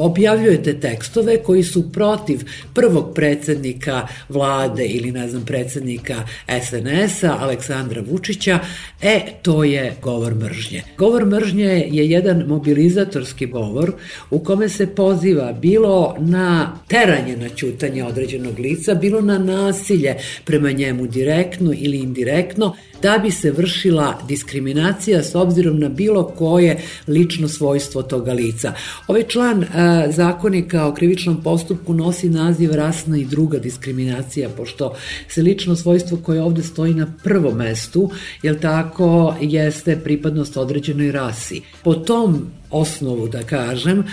objavljujete 0.01 0.81
tekstove 0.81 1.43
koji 1.43 1.63
su 1.63 1.93
protiv 1.93 2.41
prvog 2.75 3.15
predsednika 3.15 4.07
vlade 4.29 4.87
ili 4.87 5.13
ne 5.13 5.29
znam 5.29 5.45
predsednika 5.45 6.23
SNS-a, 6.63 7.37
Aleksandra 7.41 7.64
Vučića, 8.07 8.59
e, 9.03 9.21
to 9.43 9.65
je 9.65 9.97
govor 10.03 10.35
mržnje. 10.35 10.83
Govor 10.99 11.27
mržnje 11.27 11.89
je 11.91 12.11
jedan 12.11 12.45
mobilizatorski 12.47 13.47
govor 13.47 13.93
u 14.31 14.39
kome 14.39 14.69
se 14.69 14.87
poziva 14.87 15.53
bilo 15.53 16.17
na 16.19 16.79
teranje 16.89 17.37
na 17.37 17.49
ćutanje 17.49 18.05
određenog 18.05 18.59
lica, 18.59 18.95
bilo 18.95 19.21
na 19.21 19.39
nasilje 19.39 20.17
prema 20.45 20.71
njemu 20.71 21.07
direktno 21.07 21.73
ili 21.77 21.99
indirektno, 21.99 22.75
da 23.03 23.19
bi 23.19 23.31
se 23.31 23.51
vršila 23.51 24.19
diskriminacija 24.29 25.23
s 25.23 25.35
obzirom 25.35 25.81
na 25.81 25.89
bilo 25.89 26.25
koje 26.25 26.81
lično 27.09 27.49
svojstvo 27.49 28.03
toga 28.03 28.33
lica. 28.33 28.73
Ovaj 29.07 29.23
član 29.23 29.63
e, 29.63 29.67
zakonika 30.11 30.87
o 30.87 30.95
krivičnom 30.95 31.43
postupku 31.43 31.95
nosi 31.95 32.29
naziv 32.29 32.75
rasna 32.75 33.19
i 33.19 33.25
druga 33.25 33.59
diskriminacija, 33.59 34.49
pošto 34.49 34.95
se 35.29 35.43
lično 35.43 35.77
svojstvo 35.77 36.19
koje 36.23 36.43
ovde 36.43 36.63
stoji 36.63 36.95
na 36.95 37.07
prvom 37.25 37.54
mestu, 37.55 38.11
jel 38.43 38.57
tako, 38.61 39.37
jeste 39.41 39.97
pripadnost 40.05 40.57
određenoj 40.57 41.13
rasi. 41.13 41.63
Po 41.83 41.95
tom 41.95 42.51
osnovu 42.75 43.29
da 43.29 43.43
kažem, 43.43 44.05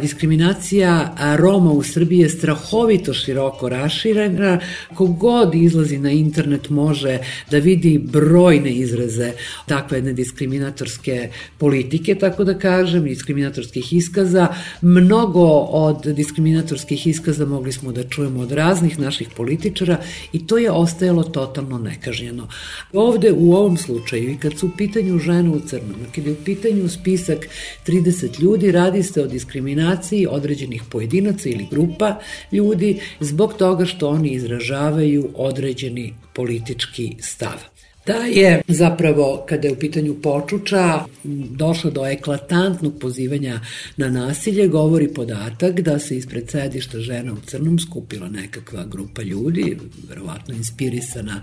diskriminacija 0.00 1.14
Roma 1.36 1.72
u 1.72 1.82
Srbiji 1.82 2.18
je 2.18 2.28
strahovito 2.28 3.14
široko 3.14 3.68
raširena. 3.68 4.60
Kogod 4.94 5.54
izlazi 5.54 5.98
na 5.98 6.10
internet 6.10 6.68
može 6.68 7.18
da 7.50 7.58
vidi 7.58 7.98
brojne 7.98 8.72
izraze 8.72 9.32
takve 9.66 9.98
jedne 9.98 10.12
diskriminatorske 10.12 11.30
politike, 11.58 12.14
tako 12.14 12.44
da 12.44 12.58
kažem, 12.58 13.04
diskriminatorskih 13.04 13.92
iskaza. 13.92 14.48
Mnogo 14.82 15.46
od 15.58 16.06
diskriminatorskih 16.06 17.06
iskaza 17.06 17.46
mogli 17.46 17.72
smo 17.72 17.92
da 17.92 18.08
čujemo 18.08 18.40
od 18.40 18.52
raznih 18.52 18.98
naših 18.98 19.28
političara 19.36 20.00
i 20.32 20.46
to 20.46 20.58
je 20.58 20.70
ostajalo 20.70 21.22
totalno 21.22 21.78
nekažnjeno. 21.78 22.48
Ovde 22.92 23.32
u 23.32 23.52
ovom 23.52 23.76
slučaju 23.76 24.30
i 24.30 24.38
kad 24.38 24.58
su 24.58 24.66
u 24.66 24.70
pitanju 24.76 25.18
žene 25.18 25.50
u 25.50 25.60
crnom, 25.60 25.96
kad 26.14 26.26
je 26.26 26.32
u 26.32 26.44
pitanju 26.44 26.88
spisak 26.88 27.48
30 27.86 28.08
30 28.08 28.40
ljudi, 28.40 28.72
radi 28.72 29.02
se 29.02 29.22
o 29.22 29.26
diskriminaciji 29.26 30.26
određenih 30.30 30.82
pojedinaca 30.90 31.48
ili 31.48 31.66
grupa 31.70 32.20
ljudi 32.52 33.00
zbog 33.20 33.54
toga 33.54 33.84
što 33.84 34.08
oni 34.08 34.30
izražavaju 34.30 35.28
određeni 35.34 36.14
politički 36.34 37.16
stav 37.20 37.77
da 38.08 38.14
je 38.14 38.62
zapravo, 38.68 39.44
kada 39.48 39.68
je 39.68 39.72
u 39.72 39.76
pitanju 39.76 40.14
počuča, 40.22 41.04
došlo 41.50 41.90
do 41.90 42.06
eklatantnog 42.06 42.98
pozivanja 43.00 43.60
na 43.96 44.10
nasilje, 44.10 44.68
govori 44.68 45.08
podatak 45.08 45.80
da 45.80 45.98
se 45.98 46.16
ispred 46.16 46.50
sedišta 46.50 46.98
žena 46.98 47.32
u 47.32 47.36
crnom 47.46 47.78
skupila 47.78 48.28
nekakva 48.28 48.84
grupa 48.84 49.22
ljudi, 49.22 49.76
verovatno 50.08 50.54
inspirisana 50.54 51.42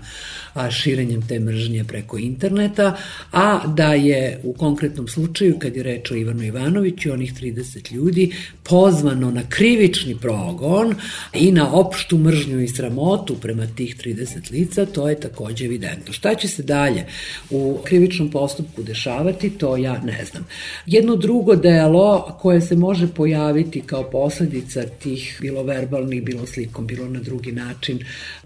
širenjem 0.70 1.22
te 1.28 1.40
mržnje 1.40 1.84
preko 1.84 2.18
interneta, 2.18 2.96
a 3.32 3.66
da 3.66 3.94
je 3.94 4.40
u 4.42 4.52
konkretnom 4.52 5.08
slučaju, 5.08 5.58
kad 5.58 5.76
je 5.76 5.82
reč 5.82 6.10
o 6.10 6.14
Ivanu 6.14 6.42
Ivanoviću, 6.42 7.12
onih 7.12 7.34
30 7.34 7.94
ljudi, 7.94 8.32
pozvano 8.62 9.30
na 9.30 9.42
krivični 9.48 10.16
progon 10.20 10.94
i 11.32 11.52
na 11.52 11.72
opštu 11.74 12.18
mržnju 12.18 12.60
i 12.60 12.68
sramotu 12.68 13.36
prema 13.36 13.66
tih 13.66 13.96
30 13.96 14.52
lica, 14.52 14.86
to 14.86 15.08
je 15.08 15.20
takođe 15.20 15.64
evidentno. 15.64 16.12
Šta 16.12 16.34
će 16.34 16.48
se 16.56 16.62
dalje 16.62 17.04
u 17.50 17.78
krivičnom 17.84 18.30
postupku 18.30 18.82
dešavati, 18.82 19.50
to 19.50 19.76
ja 19.76 20.00
ne 20.04 20.24
znam. 20.30 20.46
Jedno 20.86 21.16
drugo 21.16 21.56
delo 21.56 22.36
koje 22.40 22.60
se 22.60 22.76
može 22.76 23.08
pojaviti 23.08 23.80
kao 23.80 24.02
posledica 24.10 24.82
tih 25.02 25.38
bilo 25.40 25.62
verbalnih, 25.62 26.22
bilo 26.22 26.46
slikom, 26.46 26.86
bilo 26.86 27.08
na 27.08 27.20
drugi 27.20 27.52
način 27.52 27.98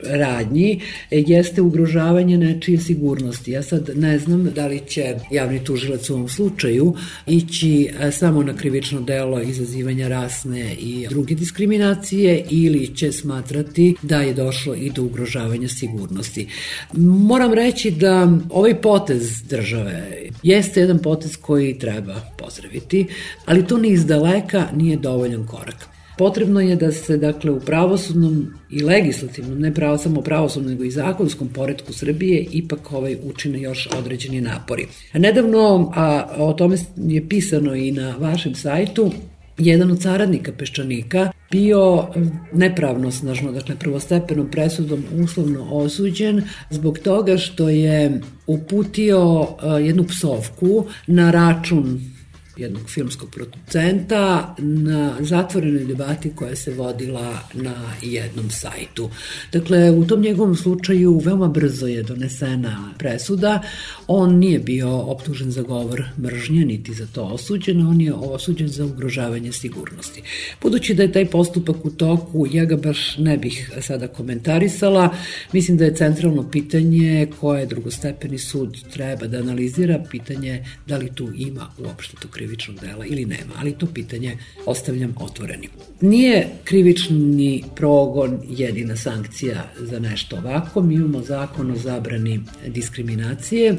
radnji, 0.03 0.81
jeste 1.11 1.63
ugrožavanje 1.63 2.39
nečije 2.39 2.79
sigurnosti. 2.79 3.53
Ja 3.53 3.63
sad 3.63 3.91
ne 3.95 4.19
znam 4.19 4.45
da 4.55 4.67
li 4.67 4.81
će 4.89 5.17
javni 5.31 5.65
tužilac 5.65 6.11
u 6.11 6.15
ovom 6.15 6.29
slučaju 6.29 6.95
ići 7.27 7.91
e, 8.01 8.11
samo 8.11 8.43
na 8.43 8.57
krivično 8.57 9.01
delo 9.01 9.41
izazivanja 9.41 10.09
rasne 10.09 10.75
i 10.75 11.07
druge 11.11 11.35
diskriminacije 11.35 12.45
ili 12.51 12.97
će 12.97 13.13
smatrati 13.13 13.95
da 14.03 14.21
je 14.21 14.35
došlo 14.35 14.75
i 14.75 14.91
do 14.91 15.03
ugrožavanja 15.03 15.69
sigurnosti. 15.69 16.47
Moram 16.93 17.55
reći 17.55 17.91
da 18.01 18.29
ovaj 18.51 18.75
potez 18.81 19.43
države 19.43 20.23
jeste 20.43 20.81
jedan 20.81 20.99
potez 20.99 21.37
koji 21.37 21.79
treba 21.79 22.15
pozdraviti, 22.39 23.07
ali 23.47 23.67
to 23.67 23.79
ni 23.79 23.89
iz 23.89 24.07
daleka 24.07 24.67
nije 24.75 24.97
dovoljan 24.97 25.47
korak. 25.47 25.89
Potrebno 26.19 26.61
je 26.61 26.77
da 26.77 26.93
se 26.93 27.17
dakle 27.17 27.51
u 27.51 27.61
pravosudnom 27.61 28.47
i 28.71 28.83
legislativnom, 28.83 29.59
ne 29.59 29.75
pravo 29.75 29.99
samo 29.99 30.21
pravosudnom, 30.21 30.73
nego 30.73 30.85
i 30.85 30.91
zakonskom 30.91 31.49
poredku 31.49 31.93
Srbije 31.93 32.47
ipak 32.53 32.93
ovaj 32.93 33.17
učine 33.23 33.61
još 33.61 33.89
određeni 33.99 34.41
napori. 34.41 34.87
Nedavno, 35.15 35.93
a 35.95 36.29
o 36.37 36.53
tome 36.53 36.77
je 36.97 37.29
pisano 37.29 37.75
i 37.75 37.91
na 37.93 38.17
vašem 38.19 38.55
sajtu, 38.55 39.11
jedan 39.61 39.91
od 39.91 40.03
saradnika 40.03 40.53
Peščanika 40.53 41.31
bio 41.51 42.07
nepravnosnažno, 42.53 43.53
dakle 43.53 43.77
prvostepenom 43.77 44.51
presudom 44.51 45.05
uslovno 45.25 45.67
osuđen 45.71 46.43
zbog 46.71 46.99
toga 46.99 47.39
što 47.39 47.69
je 47.69 48.21
uputio 48.47 49.47
jednu 49.81 50.05
psovku 50.05 50.87
na 51.07 51.31
račun 51.31 52.01
jednog 52.61 52.91
filmskog 52.91 53.31
producenta 53.31 54.55
na 54.59 55.17
zatvorenoj 55.21 55.85
debati 55.85 56.31
koja 56.35 56.57
se 56.57 56.75
vodila 56.75 57.39
na 57.55 57.75
jednom 58.03 58.51
sajtu. 58.51 59.11
Dakle, 59.53 59.91
u 59.91 60.07
tom 60.07 60.21
njegovom 60.21 60.57
slučaju 60.57 61.19
veoma 61.19 61.49
brzo 61.49 61.87
je 61.87 62.03
donesena 62.03 62.93
presuda. 62.99 63.63
On 64.07 64.39
nije 64.39 64.59
bio 64.59 64.99
optužen 64.99 65.51
za 65.51 65.63
govor 65.63 66.05
mržnje, 66.19 66.65
niti 66.65 66.95
za 66.95 67.07
to 67.07 67.25
osuđen, 67.25 67.87
on 67.87 68.01
je 68.01 68.15
osuđen 68.15 68.69
za 68.69 68.85
ugrožavanje 68.85 69.53
sigurnosti. 69.53 70.23
Budući 70.63 70.95
da 70.95 71.03
je 71.03 71.13
taj 71.13 71.27
postupak 71.27 71.85
u 71.85 71.91
toku, 71.91 72.47
ja 72.53 72.65
ga 72.65 72.77
baš 72.77 73.19
ne 73.19 73.39
bih 73.39 73.71
sada 73.81 74.09
komentarisala. 74.09 75.15
Mislim 75.53 75.77
da 75.77 75.85
je 75.85 75.97
centralno 75.97 76.51
pitanje 76.51 77.29
koje 77.41 77.67
drugostepeni 77.67 78.39
sud 78.39 78.77
treba 78.93 79.27
da 79.27 79.39
analizira, 79.39 80.05
pitanje 80.11 80.65
da 80.87 80.97
li 80.97 81.11
tu 81.15 81.29
ima 81.37 81.71
uopšte 81.79 82.17
to 82.23 82.29
krivično 82.29 82.50
krivičnog 82.51 82.81
dela 82.81 83.07
ili 83.07 83.25
nema, 83.25 83.55
ali 83.59 83.73
to 83.73 83.87
pitanje 83.87 84.37
ostavljam 84.67 85.15
otvorenim. 85.21 85.71
Nije 86.01 86.49
krivični 86.65 87.65
progon 87.77 88.39
jedina 88.49 88.97
sankcija 88.97 89.73
za 89.81 89.99
nešto 89.99 90.37
ovako, 90.37 90.83
mi 90.83 90.95
imamo 90.95 91.23
zakon 91.23 91.71
o 91.71 91.77
zabrani 91.77 92.41
diskriminacije 92.67 93.77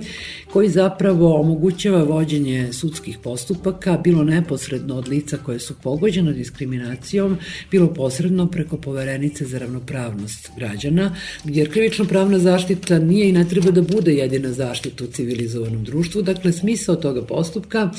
koji 0.52 0.70
zapravo 0.70 1.42
omogućava 1.42 2.04
vođenje 2.04 2.74
sudskih 2.74 3.18
postupaka, 3.24 3.98
bilo 4.04 4.24
neposredno 4.24 4.96
od 4.96 5.08
lica 5.08 5.38
koje 5.38 5.60
su 5.60 5.76
pogođene 5.84 6.34
diskriminacijom, 6.34 7.38
bilo 7.72 7.94
posredno 7.94 8.48
preko 8.48 8.78
poverenice 8.78 9.46
za 9.46 9.58
ravnopravnost 9.58 10.50
građana, 10.58 11.16
jer 11.46 11.72
krivično 11.72 12.06
pravna 12.06 12.40
zaštita 12.40 13.00
nije 13.00 13.30
i 13.30 13.32
ne 13.32 13.50
treba 13.50 13.72
da 13.72 13.82
bude 13.82 14.14
jedina 14.14 14.54
zaštita 14.54 15.04
u 15.04 15.08
civilizovanom 15.08 15.84
društvu, 15.84 16.22
dakle 16.22 16.52
smisao 16.52 16.96
toga 16.96 17.22
postupka 17.22 17.90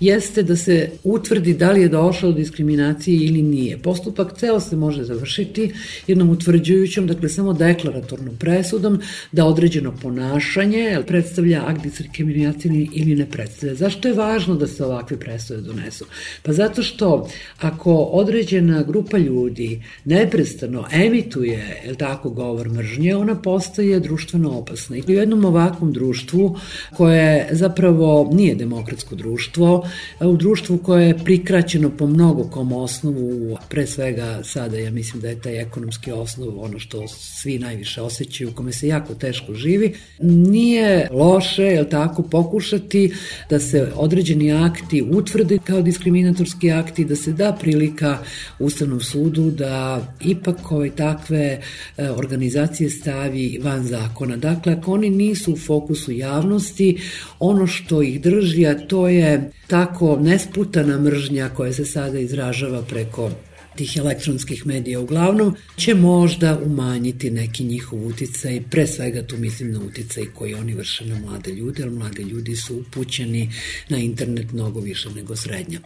je 0.00 0.11
jeste 0.12 0.42
da 0.42 0.56
se 0.56 0.90
utvrdi 1.04 1.54
da 1.54 1.72
li 1.72 1.82
je 1.82 1.88
došlo 1.88 2.32
do 2.32 2.36
diskriminacije 2.36 3.16
ili 3.16 3.42
nije. 3.42 3.78
Postupak 3.78 4.38
ceo 4.38 4.60
se 4.60 4.76
može 4.76 5.04
završiti 5.04 5.72
jednom 6.06 6.30
utvrđujućom, 6.30 7.06
dakle 7.06 7.28
samo 7.28 7.52
deklaratornom 7.52 8.36
presudom 8.36 9.00
da 9.32 9.46
određeno 9.46 9.94
ponašanje 10.02 10.98
predstavlja 11.06 11.62
akt 11.66 11.82
diskriminacije 11.82 12.86
ili 12.92 13.14
ne 13.14 13.26
predstavlja. 13.26 13.74
Zašto 13.74 14.08
je 14.08 14.14
važno 14.14 14.54
da 14.54 14.66
se 14.66 14.84
ovakve 14.84 15.16
presude 15.20 15.60
donesu? 15.60 16.04
Pa 16.42 16.52
zato 16.52 16.82
što 16.82 17.28
ako 17.58 17.94
određena 17.94 18.82
grupa 18.82 19.18
ljudi 19.18 19.82
neprestano 20.04 20.84
emituje, 20.92 21.82
je 21.86 21.94
tako, 21.98 22.30
govor 22.30 22.68
mržnje, 22.68 23.16
ona 23.16 23.34
postaje 23.34 24.00
društveno 24.00 24.50
opasna. 24.50 24.96
I 24.96 25.02
u 25.06 25.10
jednom 25.10 25.44
ovakvom 25.44 25.92
društvu 25.92 26.56
koje 26.96 27.48
zapravo 27.50 28.30
nije 28.32 28.54
demokratsko 28.54 29.14
društvo, 29.14 29.88
u 30.20 30.36
društvu 30.36 30.78
koje 30.78 31.06
je 31.06 31.18
prikraćeno 31.18 31.90
po 31.90 32.06
mnogo 32.06 32.44
kom 32.44 32.72
osnovu, 32.72 33.58
pre 33.68 33.86
svega 33.86 34.40
sada 34.44 34.78
ja 34.78 34.90
mislim 34.90 35.22
da 35.22 35.28
je 35.28 35.40
taj 35.40 35.60
ekonomski 35.60 36.12
osnov 36.12 36.64
ono 36.64 36.78
što 36.78 37.08
svi 37.08 37.58
najviše 37.58 38.02
osjećaju, 38.02 38.50
u 38.50 38.52
kome 38.52 38.72
se 38.72 38.88
jako 38.88 39.14
teško 39.14 39.54
živi, 39.54 39.94
nije 40.22 41.08
loše, 41.10 41.62
je 41.62 41.88
tako, 41.90 42.22
pokušati 42.22 43.12
da 43.50 43.60
se 43.60 43.92
određeni 43.96 44.52
akti 44.52 45.02
utvrde 45.02 45.58
kao 45.64 45.82
diskriminatorski 45.82 46.70
akti, 46.70 47.04
da 47.04 47.16
se 47.16 47.32
da 47.32 47.56
prilika 47.60 48.18
Ustavnom 48.58 49.00
sudu 49.00 49.50
da 49.50 50.06
ipak 50.20 50.72
ove 50.72 50.90
takve 50.90 51.60
e, 51.96 52.10
organizacije 52.10 52.90
stavi 52.90 53.60
van 53.62 53.84
zakona. 53.86 54.36
Dakle, 54.36 54.72
ako 54.72 54.92
oni 54.92 55.10
nisu 55.10 55.52
u 55.52 55.56
fokusu 55.56 56.12
javnosti, 56.12 56.98
ono 57.38 57.66
što 57.66 58.02
ih 58.02 58.20
drži, 58.20 58.66
a 58.66 58.86
to 58.86 59.08
je 59.08 59.50
tako 59.66 59.91
nesputana 60.20 60.98
mržnja 60.98 61.48
koja 61.48 61.72
se 61.72 61.84
sada 61.84 62.18
izražava 62.18 62.82
preko 62.82 63.30
tih 63.76 63.96
elektronskih 63.96 64.66
medija. 64.66 65.00
Uglavnom, 65.00 65.56
će 65.76 65.94
možda 65.94 66.58
umanjiti 66.64 67.30
neki 67.30 67.64
njihov 67.64 68.06
uticaj, 68.06 68.62
pre 68.70 68.86
svega 68.86 69.22
tu 69.22 69.36
mislim 69.36 69.72
na 69.72 69.80
uticaj 69.80 70.24
koji 70.34 70.54
oni 70.54 70.74
vrše 70.74 71.06
na 71.06 71.18
mlade 71.18 71.52
ljude, 71.52 71.82
jer 71.82 71.90
mlade 71.90 72.22
ljudi 72.22 72.56
su 72.56 72.76
upućeni 72.76 73.52
na 73.88 73.98
internet 73.98 74.52
mnogo 74.52 74.80
više 74.80 75.10
nego 75.10 75.36
srednja 75.36 75.80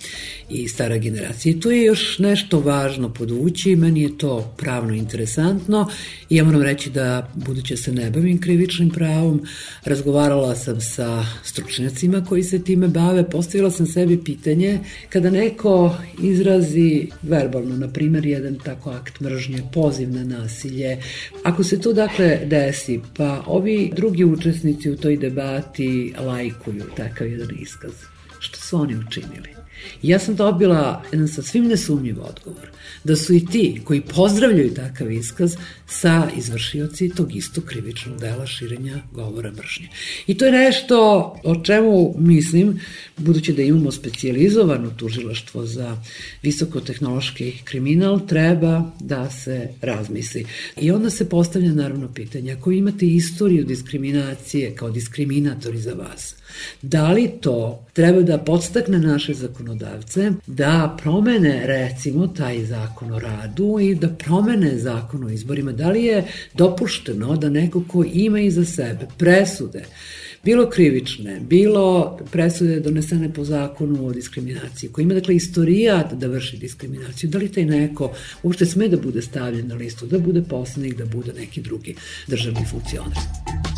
i 0.50 0.69
stara 0.69 0.99
generacija. 0.99 1.52
I 1.52 1.61
tu 1.61 1.71
je 1.71 1.85
još 1.85 2.19
nešto 2.19 2.61
važno 2.61 3.12
podući, 3.14 3.76
meni 3.76 4.02
je 4.02 4.19
to 4.19 4.55
pravno 4.57 4.95
interesantno. 4.95 5.90
I 6.31 6.37
ja 6.37 6.45
moram 6.45 6.62
reći 6.62 6.90
da, 6.90 7.33
buduće 7.35 7.76
se 7.76 7.93
ne 7.93 8.11
bavim 8.11 8.40
krivičnim 8.40 8.90
pravom, 8.90 9.43
razgovarala 9.85 10.57
sam 10.57 10.81
sa 10.81 11.26
stručnjacima 11.45 12.25
koji 12.25 12.43
se 12.43 12.62
time 12.64 12.88
bave, 12.88 13.31
postavila 13.31 13.71
sam 13.71 13.87
sebi 13.87 14.25
pitanje, 14.25 14.81
kada 15.09 15.31
neko 15.31 15.97
izrazi 16.23 17.09
verbalno 17.23 17.75
na 17.76 17.88
primer, 17.88 18.26
jedan 18.26 18.59
tako 18.64 18.90
akt 18.90 19.21
mržnje, 19.21 19.62
poziv 19.73 20.11
na 20.11 20.25
nasilje. 20.25 20.99
Ako 21.42 21.64
se 21.64 21.80
to 21.80 21.92
dakle 21.92 22.40
desi, 22.45 23.00
pa 23.16 23.42
ovi 23.47 23.92
drugi 23.97 24.25
učesnici 24.25 24.90
u 24.90 24.97
toj 24.97 25.16
debati 25.16 26.14
lajkuju 26.18 26.85
takav 26.97 27.26
jedan 27.26 27.49
iskaz, 27.61 27.92
što 28.38 28.61
su 28.61 28.76
oni 28.76 28.97
učinili? 28.97 29.56
ja 30.02 30.18
sam 30.18 30.35
dobila 30.35 31.02
jedan 31.12 31.28
sa 31.28 31.42
svim 31.42 31.64
nesumnjiv 31.64 32.16
odgovor, 32.21 32.68
da 33.04 33.16
su 33.16 33.35
i 33.35 33.47
ti 33.47 33.80
koji 33.85 34.00
pozdravljaju 34.00 34.75
takav 34.75 35.12
iskaz 35.12 35.56
sa 35.87 36.28
izvršioci 36.37 37.09
tog 37.09 37.37
istog 37.37 37.64
krivičnog 37.64 38.21
dela 38.21 38.47
širenja 38.47 39.02
govora 39.12 39.50
mržnje. 39.50 39.88
I 40.26 40.38
to 40.38 40.45
je 40.45 40.52
nešto 40.52 40.97
o 41.45 41.57
čemu 41.64 42.14
mislim, 42.19 42.81
budući 43.16 43.52
da 43.52 43.62
imamo 43.62 43.93
specializovano 43.93 44.90
tužilaštvo 44.90 45.66
za 45.66 45.97
visokotehnološki 46.43 47.52
kriminal, 47.64 48.26
treba 48.26 48.90
da 49.00 49.31
se 49.31 49.69
razmisli. 49.83 50.47
I 50.81 50.90
onda 50.90 51.11
se 51.11 51.28
postavlja 51.28 51.73
naravno 51.73 52.09
pitanje, 52.14 52.52
ako 52.52 52.73
imate 52.73 53.07
istoriju 53.07 53.64
diskriminacije 53.64 54.75
kao 54.75 54.90
diskriminatori 54.90 55.78
za 55.78 55.93
vas, 55.93 56.35
da 56.83 57.12
li 57.12 57.31
to 57.40 57.87
treba 57.93 58.23
da 58.23 58.38
podstakne 58.38 58.99
naše 58.99 59.35
zakonodavce 59.35 60.33
da 60.47 60.97
promene 61.02 61.66
recimo 61.66 62.26
taj 62.26 62.64
zakon 62.64 63.12
o 63.12 63.19
radu 63.19 63.78
i 63.81 63.95
da 63.95 64.09
promene 64.09 64.78
zakon 64.78 65.25
o 65.25 65.31
izborima, 65.31 65.73
da 65.76 65.90
li 65.90 66.04
je 66.04 66.25
dopušteno 66.54 67.37
da 67.37 67.50
neko 67.50 67.85
ko 67.88 68.04
ima 68.12 68.40
iza 68.40 68.64
sebe 68.64 69.06
presude, 69.18 69.85
bilo 70.45 70.71
krivične, 70.71 71.40
bilo 71.40 72.18
presude 72.33 72.80
donesene 72.80 73.33
po 73.33 73.45
zakonu 73.45 74.06
o 74.06 74.12
diskriminaciji, 74.12 74.90
koji 74.92 75.02
ima 75.02 75.14
dakle 75.14 75.37
istorijat 75.37 76.14
da 76.14 76.26
vrši 76.26 76.56
diskriminaciju, 76.56 77.30
da 77.30 77.38
li 77.38 77.52
taj 77.52 77.64
neko 77.64 78.12
uopšte 78.42 78.66
sme 78.66 78.88
da 78.88 78.97
bude 78.97 79.23
stavljen 79.23 79.68
na 79.68 79.75
listu, 79.75 80.06
da 80.06 80.18
bude 80.18 80.42
poslanik, 80.42 80.97
da 80.97 81.06
bude 81.06 81.33
neki 81.33 81.62
drugi 81.62 81.97
državni 82.26 82.66
funkcionar. 82.71 83.75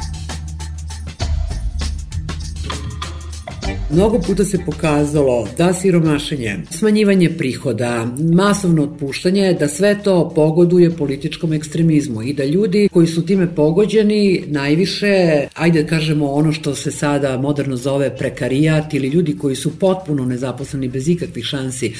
Mnogo 3.90 4.18
puta 4.18 4.44
se 4.44 4.58
pokazalo 4.66 5.48
da 5.58 5.72
siromašenje, 5.72 6.56
smanjivanje 6.70 7.30
prihoda, 7.30 8.06
masovno 8.32 8.82
otpuštanje, 8.82 9.56
da 9.60 9.68
sve 9.68 10.02
to 10.02 10.32
pogoduje 10.34 10.90
političkom 10.90 11.52
ekstremizmu 11.52 12.22
i 12.22 12.32
da 12.32 12.44
ljudi 12.44 12.88
koji 12.92 13.06
su 13.06 13.26
time 13.26 13.54
pogođeni 13.54 14.44
najviše, 14.46 15.46
ajde 15.54 15.82
da 15.82 15.88
kažemo 15.88 16.32
ono 16.32 16.52
što 16.52 16.74
se 16.74 16.90
sada 16.90 17.38
moderno 17.38 17.76
zove 17.76 18.16
prekarijat 18.16 18.94
ili 18.94 19.08
ljudi 19.08 19.38
koji 19.38 19.56
su 19.56 19.78
potpuno 19.78 20.24
nezaposleni 20.24 20.88
bez 20.88 21.08
ikakvih 21.08 21.44
šansi 21.44 21.94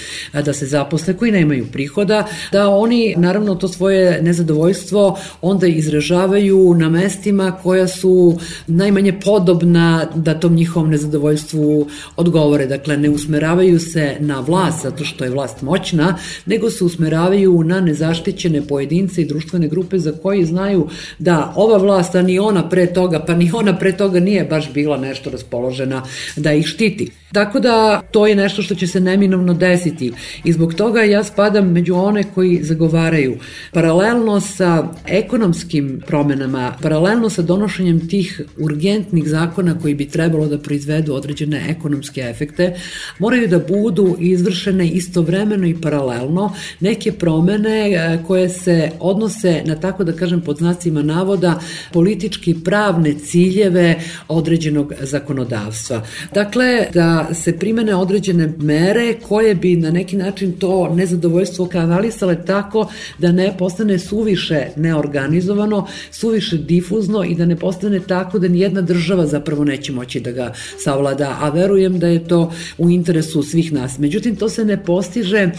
da 0.44 0.53
se 0.53 0.66
zaposle, 0.66 1.14
koji 1.14 1.33
nemaju 1.33 1.66
prihoda, 1.72 2.27
da 2.53 2.68
oni 2.68 3.14
naravno 3.16 3.55
to 3.55 3.68
svoje 3.68 4.22
nezadovoljstvo 4.22 5.18
onda 5.42 5.66
izražavaju 5.66 6.74
na 6.74 6.88
mestima 6.88 7.53
koja 7.62 7.88
su 7.88 8.38
najmanje 8.66 9.20
podobna 9.24 10.07
da 10.14 10.40
tom 10.40 10.55
njihovom 10.55 10.90
nezadovoljstvu 10.90 11.77
odgovore. 12.16 12.66
Dakle, 12.66 12.96
ne 12.96 13.10
usmeravaju 13.10 13.80
se 13.80 14.16
na 14.20 14.40
vlast 14.40 14.82
zato 14.82 15.04
što 15.04 15.24
je 15.24 15.30
vlast 15.30 15.62
moćna, 15.62 16.18
nego 16.46 16.70
se 16.70 16.84
usmeravaju 16.84 17.62
na 17.64 17.80
nezaštićene 17.80 18.66
pojedince 18.66 19.22
i 19.22 19.26
društvene 19.26 19.68
grupe 19.68 19.98
za 19.98 20.12
koji 20.12 20.44
znaju 20.44 20.88
da 21.18 21.52
ova 21.56 21.78
vlast, 21.78 22.14
a 22.14 22.22
ni 22.22 22.38
ona 22.38 22.68
pre 22.68 22.86
toga, 22.86 23.24
pa 23.26 23.34
ni 23.34 23.50
ona 23.54 23.78
pre 23.78 23.96
toga 23.96 24.20
nije 24.20 24.44
baš 24.44 24.72
bila 24.72 24.96
nešto 24.96 25.30
raspoložena 25.30 26.02
da 26.36 26.52
ih 26.52 26.66
štiti. 26.66 27.10
Tako 27.32 27.60
da 27.60 28.02
to 28.10 28.26
je 28.26 28.36
nešto 28.36 28.62
što 28.62 28.74
će 28.74 28.86
se 28.86 29.00
neminovno 29.00 29.54
desiti 29.54 30.12
i 30.44 30.52
zbog 30.52 30.74
toga 30.74 31.00
ja 31.02 31.24
spadam 31.24 31.72
među 31.72 31.94
one 31.94 32.24
koji 32.34 32.60
zagovaraju 32.62 33.36
paralelno 33.72 34.40
sa 34.40 34.88
ekonomskim 35.06 36.02
promenama, 36.06 36.74
paralelno 36.82 37.30
sa 37.30 37.42
donošenjem 37.42 38.08
tih 38.08 38.40
urgentnih 38.58 39.28
zakona 39.28 39.78
koji 39.78 39.94
bi 39.94 40.08
trebalo 40.08 40.46
da 40.46 40.58
proizvedu 40.58 41.14
određene 41.14 41.64
ekonomske 41.68 42.20
efekte, 42.20 42.74
moraju 43.18 43.48
da 43.48 43.58
budu 43.58 44.16
izvršene 44.20 44.88
istovremeno 44.88 45.66
i 45.66 45.80
paralelno 45.80 46.54
neke 46.80 47.12
promene 47.12 47.92
e, 47.92 48.18
koje 48.26 48.48
se 48.48 48.90
odnose 49.00 49.62
na 49.64 49.74
tako 49.74 50.04
da 50.04 50.12
kažem 50.12 50.40
pod 50.40 50.56
znacima 50.58 51.02
navoda 51.02 51.60
politički 51.92 52.54
pravne 52.64 53.14
ciljeve 53.14 54.00
određenog 54.28 54.92
zakonodavstva. 55.00 56.02
Dakle, 56.34 56.86
da 56.94 57.17
se 57.35 57.59
primene 57.59 57.94
određene 57.94 58.52
mere 58.59 59.14
koje 59.28 59.54
bi 59.54 59.76
na 59.76 59.90
neki 59.90 60.16
način 60.16 60.52
to 60.52 60.94
nezadovoljstvo 60.94 61.66
kanalisale 61.66 62.44
tako 62.44 62.88
da 63.18 63.33
ne 63.33 63.54
postane 63.59 63.98
suviše 63.98 64.66
neorganizovano, 64.76 65.87
suviše 66.11 66.57
difuzno 66.57 67.24
i 67.24 67.35
da 67.35 67.46
ne 67.46 67.57
postane 67.57 68.00
tako 68.00 68.38
da 68.38 68.48
nijedna 68.48 68.81
država 68.81 69.26
zapravo 69.26 69.64
neće 69.64 69.92
moći 69.92 70.20
da 70.20 70.33
ga 70.33 70.52
savlada, 70.78 71.37
a 71.40 71.50
verujem 71.50 71.98
da 71.98 72.07
je 72.07 72.28
to 72.28 72.52
u 72.78 72.90
interesu 72.90 73.42
svih 73.42 73.72
nas. 73.72 73.98
Međutim, 73.98 74.37
to 74.37 74.48
se 74.48 74.64
ne 74.64 74.85
postiže 74.85 75.50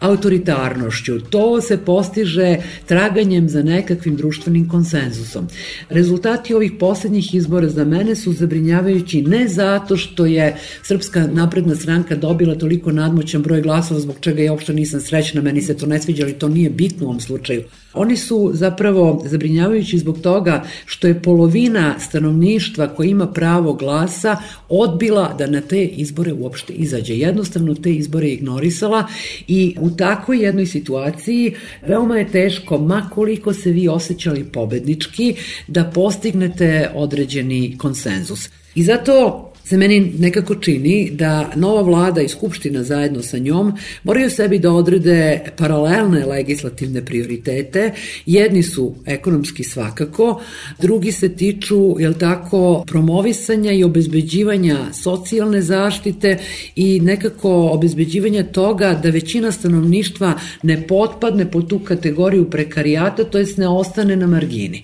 autoritarnošću, 0.00 1.20
to 1.20 1.60
se 1.60 1.76
postiže 1.76 2.56
traganjem 2.86 3.48
za 3.48 3.62
nekakvim 3.62 4.16
društvenim 4.16 4.68
konsenzusom. 4.68 5.48
Rezultati 5.88 6.54
ovih 6.54 6.72
poslednjih 6.80 7.34
izbora 7.34 7.68
za 7.68 7.84
mene 7.84 8.16
su 8.16 8.32
zabrinjavajući 8.32 9.22
ne 9.22 9.48
zato 9.48 9.96
što 9.96 10.26
je 10.26 10.56
Srpska 10.82 11.05
Srpska 11.06 11.26
napredna 11.26 11.74
stranka 11.74 12.16
dobila 12.16 12.54
toliko 12.54 12.92
nadmoćan 12.92 13.42
broj 13.42 13.62
glasova 13.62 14.00
zbog 14.00 14.16
čega 14.20 14.42
ja 14.42 14.52
uopšte 14.52 14.72
nisam 14.72 15.00
srećna, 15.00 15.42
meni 15.42 15.62
se 15.62 15.76
to 15.76 15.86
ne 15.86 16.02
sviđa, 16.02 16.24
ali 16.24 16.32
to 16.32 16.48
nije 16.48 16.70
bitno 16.70 17.06
u 17.06 17.08
ovom 17.08 17.20
slučaju. 17.20 17.62
Oni 17.94 18.16
su 18.16 18.50
zapravo 18.54 19.22
zabrinjavajući 19.26 19.98
zbog 19.98 20.20
toga 20.20 20.64
što 20.84 21.06
je 21.06 21.22
polovina 21.22 21.94
stanovništva 21.98 22.88
koja 22.88 23.08
ima 23.08 23.26
pravo 23.26 23.74
glasa 23.74 24.36
odbila 24.68 25.34
da 25.38 25.46
na 25.46 25.60
te 25.60 25.84
izbore 25.84 26.32
uopšte 26.32 26.72
izađe. 26.72 27.14
Jednostavno 27.14 27.74
te 27.74 27.92
izbore 27.92 28.28
ignorisala 28.28 29.06
i 29.48 29.76
u 29.80 29.90
takvoj 29.90 30.44
jednoj 30.44 30.66
situaciji 30.66 31.54
veoma 31.86 32.18
je 32.18 32.28
teško, 32.28 32.78
makoliko 32.78 33.52
se 33.52 33.70
vi 33.70 33.88
osjećali 33.88 34.44
pobednički, 34.44 35.34
da 35.68 35.84
postignete 35.84 36.90
određeni 36.94 37.78
konsenzus. 37.78 38.48
I 38.74 38.82
zato 38.82 39.45
se 39.68 39.76
meni 39.76 40.12
nekako 40.18 40.54
čini 40.54 41.10
da 41.10 41.50
nova 41.56 41.82
vlada 41.82 42.22
i 42.22 42.28
skupština 42.28 42.82
zajedno 42.82 43.22
sa 43.22 43.38
njom 43.38 43.72
moraju 44.04 44.30
sebi 44.30 44.58
da 44.58 44.72
odrede 44.72 45.40
paralelne 45.56 46.26
legislativne 46.26 47.04
prioritete. 47.04 47.90
Jedni 48.26 48.62
su 48.62 48.94
ekonomski 49.06 49.64
svakako, 49.64 50.40
drugi 50.80 51.12
se 51.12 51.28
tiču, 51.28 51.96
jel 51.98 52.14
tako, 52.14 52.84
promovisanja 52.86 53.72
i 53.72 53.84
obezbeđivanja 53.84 54.78
socijalne 55.02 55.62
zaštite 55.62 56.38
i 56.76 57.00
nekako 57.00 57.68
obezbeđivanja 57.72 58.42
toga 58.42 59.00
da 59.02 59.10
većina 59.10 59.52
stanovništva 59.52 60.34
ne 60.62 60.86
potpadne 60.86 61.50
po 61.50 61.62
tu 61.62 61.78
kategoriju 61.78 62.50
prekarijata, 62.50 63.24
to 63.24 63.38
jest 63.38 63.58
ne 63.58 63.68
ostane 63.68 64.16
na 64.16 64.26
margini. 64.26 64.82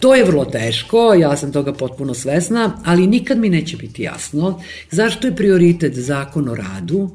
To 0.00 0.14
je 0.14 0.24
vrlo 0.24 0.44
teško, 0.44 1.14
ja 1.14 1.36
sam 1.36 1.52
toga 1.52 1.72
potpuno 1.72 2.14
svesna, 2.14 2.82
ali 2.84 3.06
nikad 3.06 3.38
mi 3.38 3.48
neće 3.48 3.76
biti 3.76 4.02
jasno 4.02 4.17
jasno 4.18 4.60
zašto 4.90 5.26
je 5.26 5.36
prioritet 5.36 5.94
zakon 5.94 6.48
o 6.48 6.54
radu, 6.54 7.10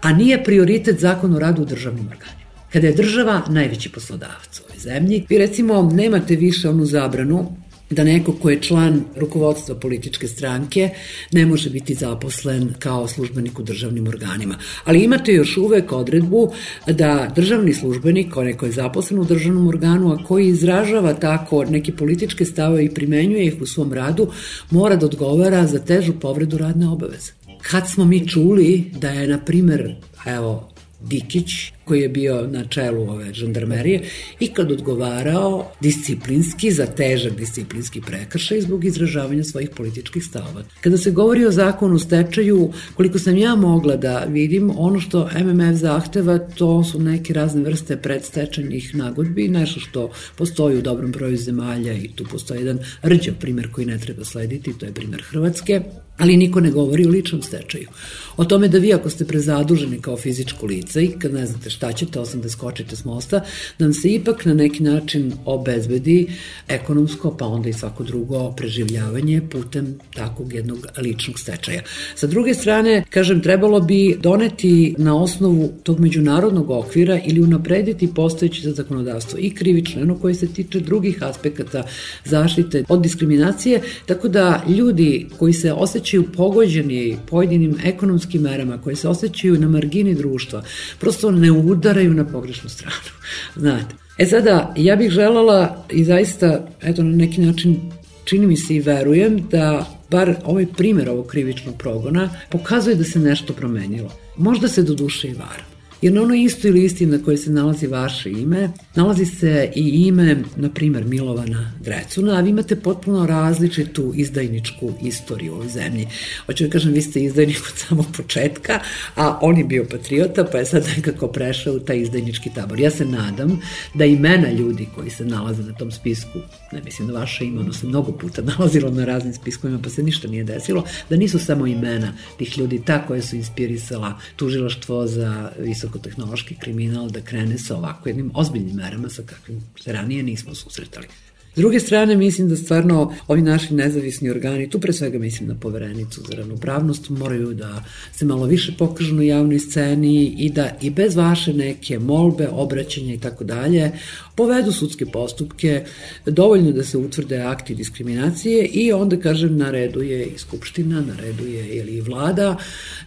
a 0.00 0.12
nije 0.12 0.44
prioritet 0.44 1.00
zakon 1.00 1.34
o 1.34 1.38
radu 1.38 1.62
u 1.62 1.64
državnim 1.64 2.08
organima. 2.08 2.42
Kada 2.72 2.86
je 2.86 2.94
država 2.94 3.42
najveći 3.48 3.92
poslodavac 3.92 4.60
u 4.60 4.62
ovoj 4.68 4.78
zemlji, 4.78 5.26
vi 5.28 5.38
recimo 5.38 5.90
nemate 5.92 6.36
više 6.36 6.68
onu 6.68 6.84
zabranu 6.84 7.56
da 7.92 8.04
neko 8.04 8.32
ko 8.32 8.50
je 8.50 8.60
član 8.62 9.04
rukovodstva 9.16 9.74
političke 9.74 10.28
stranke 10.28 10.90
ne 11.32 11.46
može 11.46 11.70
biti 11.70 11.94
zaposlen 11.94 12.74
kao 12.78 13.08
službenik 13.08 13.58
u 13.58 13.62
državnim 13.62 14.08
organima. 14.08 14.58
Ali 14.84 15.04
imate 15.04 15.32
još 15.32 15.56
uvek 15.56 15.92
odredbu 15.92 16.52
da 16.86 17.32
državni 17.36 17.74
službenik, 17.74 18.36
onaj 18.36 18.52
ko 18.52 18.66
je 18.66 18.72
zaposlen 18.72 19.20
u 19.20 19.24
državnom 19.24 19.68
organu, 19.68 20.12
a 20.12 20.24
koji 20.24 20.48
izražava 20.48 21.14
tako 21.14 21.64
neke 21.64 21.92
političke 21.92 22.44
stave 22.44 22.84
i 22.84 22.94
primenjuje 22.94 23.46
ih 23.46 23.54
u 23.60 23.66
svom 23.66 23.92
radu, 23.92 24.28
mora 24.70 24.96
da 24.96 25.06
odgovara 25.06 25.66
za 25.66 25.78
težu 25.78 26.12
povredu 26.20 26.58
radne 26.58 26.88
obaveze. 26.88 27.32
Kad 27.62 27.90
smo 27.90 28.04
mi 28.04 28.28
čuli 28.28 28.84
da 29.00 29.08
je, 29.08 29.28
na 29.28 29.38
primer, 29.38 29.94
evo, 30.26 30.71
Dikić, 31.08 31.72
koji 31.84 32.00
je 32.00 32.08
bio 32.08 32.46
na 32.46 32.64
čelu 32.64 33.02
ove 33.02 33.34
žandarmerije, 33.34 34.00
i 34.40 34.48
kad 34.48 34.72
odgovarao 34.72 35.72
disciplinski 35.80 36.70
za 36.70 36.86
težak 36.86 37.36
disciplinski 37.36 38.00
prekršaj 38.00 38.60
zbog 38.60 38.84
izražavanja 38.84 39.44
svojih 39.44 39.70
političkih 39.76 40.24
stavova. 40.24 40.62
Kada 40.80 40.98
se 40.98 41.10
govori 41.10 41.46
o 41.46 41.50
zakonu 41.50 41.98
stečaju, 41.98 42.72
koliko 42.94 43.18
sam 43.18 43.36
ja 43.36 43.54
mogla 43.54 43.96
da 43.96 44.24
vidim, 44.28 44.70
ono 44.76 45.00
što 45.00 45.28
MMF 45.44 45.80
zahteva, 45.80 46.38
to 46.38 46.84
su 46.84 47.00
neke 47.00 47.34
razne 47.34 47.62
vrste 47.62 47.96
predstečajnih 47.96 48.94
nagodbi, 48.94 49.48
nešto 49.48 49.80
što 49.80 50.10
postoji 50.36 50.78
u 50.78 50.82
dobrom 50.82 51.12
broju 51.12 51.36
zemalja 51.36 51.92
i 51.92 52.08
tu 52.08 52.24
postoji 52.30 52.60
jedan 52.60 52.78
rđav 53.02 53.34
primer 53.40 53.72
koji 53.72 53.86
ne 53.86 53.98
treba 53.98 54.24
slediti, 54.24 54.78
to 54.78 54.86
je 54.86 54.94
primer 54.94 55.22
Hrvatske, 55.22 55.82
ali 56.18 56.36
niko 56.36 56.60
ne 56.60 56.70
govori 56.70 57.06
o 57.06 57.10
ličnom 57.10 57.42
stečaju. 57.42 57.88
O 58.36 58.44
tome 58.44 58.68
da 58.68 58.78
vi 58.78 58.92
ako 58.94 59.10
ste 59.10 59.24
prezaduženi 59.24 60.00
kao 60.00 60.16
fizičko 60.16 60.66
lice 60.66 61.04
i 61.04 61.10
kad 61.18 61.34
ne 61.34 61.46
znate 61.46 61.70
šta 61.70 61.92
ćete, 61.92 62.20
osim 62.20 62.40
da 62.40 62.48
skočite 62.48 62.96
s 62.96 63.04
mosta, 63.04 63.40
da 63.78 63.84
vam 63.84 63.94
se 63.94 64.08
ipak 64.08 64.44
na 64.44 64.54
neki 64.54 64.82
način 64.82 65.32
obezbedi 65.44 66.26
ekonomsko, 66.68 67.36
pa 67.36 67.46
onda 67.46 67.68
i 67.68 67.72
svako 67.72 68.04
drugo 68.04 68.52
preživljavanje 68.52 69.40
putem 69.50 69.98
takvog 70.14 70.52
jednog 70.52 70.86
ličnog 70.98 71.38
stečaja. 71.38 71.82
Sa 72.14 72.26
druge 72.26 72.54
strane, 72.54 73.04
kažem, 73.10 73.40
trebalo 73.40 73.80
bi 73.80 74.16
doneti 74.20 74.94
na 74.98 75.22
osnovu 75.22 75.72
tog 75.82 76.00
međunarodnog 76.00 76.70
okvira 76.70 77.20
ili 77.26 77.40
unaprediti 77.40 78.14
postojeće 78.14 78.62
za 78.62 78.72
zakonodavstvo 78.72 79.38
i 79.38 79.50
krivično, 79.50 80.02
ono 80.02 80.18
koje 80.18 80.34
se 80.34 80.46
tiče 80.46 80.80
drugih 80.80 81.22
aspekata 81.22 81.84
zaštite 82.24 82.84
od 82.88 83.02
diskriminacije, 83.02 83.80
tako 84.06 84.28
da 84.28 84.64
ljudi 84.68 85.26
koji 85.38 85.52
se 85.52 85.72
osjećaju 85.72 86.11
pogođeni 86.20 87.16
pojedinim 87.30 87.76
ekonomskim 87.84 88.42
merama, 88.42 88.78
koji 88.78 88.96
se 88.96 89.08
osjećaju 89.08 89.60
na 89.60 89.68
margini 89.68 90.14
društva, 90.14 90.62
prosto 90.98 91.30
ne 91.30 91.52
udaraju 91.52 92.14
na 92.14 92.24
pogrešnu 92.24 92.68
stranu. 92.68 93.10
Znate. 93.62 93.94
E 94.18 94.26
sada, 94.26 94.74
ja 94.76 94.96
bih 94.96 95.10
želala 95.10 95.84
i 95.90 96.04
zaista, 96.04 96.66
eto, 96.82 97.02
na 97.02 97.16
neki 97.16 97.40
način 97.40 97.80
čini 98.24 98.46
mi 98.46 98.56
se 98.56 98.74
i 98.74 98.80
verujem 98.80 99.48
da 99.50 99.86
bar 100.10 100.34
ovaj 100.44 100.66
primer 100.66 101.08
ovog 101.08 101.26
krivičnog 101.26 101.76
progona 101.78 102.30
pokazuje 102.50 102.96
da 102.96 103.04
se 103.04 103.18
nešto 103.18 103.52
promenilo. 103.52 104.10
Možda 104.36 104.68
se 104.68 104.82
do 104.82 104.94
duše 104.94 105.28
i 105.28 105.34
vara. 105.34 105.71
Jer 106.02 106.12
na 106.12 106.22
onoj 106.22 106.42
istoj 106.42 106.70
listi 106.70 107.06
na 107.06 107.18
kojoj 107.24 107.36
se 107.36 107.50
nalazi 107.50 107.86
vaše 107.86 108.30
ime, 108.30 108.70
nalazi 108.94 109.26
se 109.26 109.70
i 109.76 110.06
ime, 110.06 110.42
na 110.56 110.68
primer, 110.68 111.04
Milovana 111.04 111.72
Drecuna, 111.80 112.36
a 112.36 112.40
vi 112.40 112.50
imate 112.50 112.76
potpuno 112.76 113.26
različitu 113.26 114.12
izdajničku 114.14 114.92
istoriju 115.02 115.52
u 115.52 115.54
ovoj 115.54 115.68
zemlji. 115.68 116.08
Hoću 116.46 116.64
da 116.64 116.70
kažem, 116.70 116.92
vi 116.92 117.02
ste 117.02 117.22
izdajnik 117.22 117.56
od 117.72 117.78
samog 117.78 118.06
početka, 118.16 118.80
a 119.16 119.38
on 119.42 119.58
je 119.58 119.64
bio 119.64 119.86
patriota, 119.90 120.44
pa 120.44 120.58
je 120.58 120.64
sad 120.64 120.86
nekako 120.96 121.28
prešao 121.28 121.74
u 121.74 121.80
taj 121.80 122.00
izdajnički 122.00 122.50
tabor. 122.54 122.80
Ja 122.80 122.90
se 122.90 123.04
nadam 123.04 123.60
da 123.94 124.04
imena 124.04 124.50
ljudi 124.52 124.88
koji 124.94 125.10
se 125.10 125.24
nalaze 125.24 125.62
na 125.62 125.72
tom 125.72 125.90
spisku, 125.90 126.38
ne 126.72 126.82
mislim 126.84 127.08
da 127.08 127.14
vaše 127.14 127.44
ime, 127.44 127.60
ono 127.60 127.72
se 127.72 127.86
mnogo 127.86 128.12
puta 128.12 128.42
nalazilo 128.58 128.90
na 128.90 129.04
raznim 129.04 129.34
spiskovima, 129.34 129.80
pa 129.82 129.90
se 129.90 130.02
ništa 130.02 130.28
nije 130.28 130.44
desilo, 130.44 130.84
da 131.10 131.16
nisu 131.16 131.38
samo 131.38 131.66
imena 131.66 132.12
tih 132.38 132.58
ljudi 132.58 132.82
ta 132.86 133.06
koje 133.06 133.22
su 133.22 133.36
inspirisala 133.36 134.18
tužilaštvo 134.36 135.06
za 135.06 135.50
visok 135.58 135.91
visokotehnološki 135.92 136.56
kriminal 136.56 137.10
da 137.10 137.20
krene 137.20 137.58
sa 137.58 137.76
ovako 137.76 138.08
jednim 138.08 138.30
ozbiljnim 138.34 138.76
merama 138.76 139.08
sa 139.08 139.22
kakvim 139.22 139.60
se 139.80 139.92
ranije 139.92 140.22
nismo 140.22 140.54
susretali. 140.54 141.06
S 141.54 141.56
druge 141.56 141.80
strane, 141.80 142.16
mislim 142.16 142.48
da 142.48 142.56
stvarno 142.56 143.14
ovi 143.28 143.42
naši 143.42 143.74
nezavisni 143.74 144.30
organi, 144.30 144.70
tu 144.70 144.80
pre 144.80 144.92
svega 144.92 145.18
mislim 145.18 145.48
na 145.48 145.54
poverenicu 145.54 146.20
za 146.20 146.36
ravnopravnost, 146.36 147.10
moraju 147.10 147.54
da 147.54 147.84
se 148.12 148.24
malo 148.24 148.46
više 148.46 148.72
pokažu 148.78 149.14
na 149.14 149.22
javnoj 149.22 149.58
sceni 149.58 150.24
i 150.38 150.50
da 150.50 150.70
i 150.80 150.90
bez 150.90 151.16
vaše 151.16 151.52
neke 151.52 151.98
molbe, 151.98 152.48
obraćanja 152.48 153.14
i 153.14 153.18
tako 153.18 153.44
dalje, 153.44 153.90
povedu 154.34 154.72
sudske 154.72 155.06
postupke, 155.06 155.84
dovoljno 156.26 156.72
da 156.72 156.84
se 156.84 156.98
utvrde 156.98 157.38
akti 157.38 157.74
diskriminacije 157.74 158.66
i 158.66 158.92
onda, 158.92 159.16
kažem, 159.16 159.56
na 159.56 159.70
redu 159.70 160.02
je 160.02 160.24
i 160.24 160.38
Skupština, 160.38 161.00
na 161.00 161.16
redu 161.20 161.46
je 161.46 161.76
ili 161.76 162.00
vlada, 162.00 162.56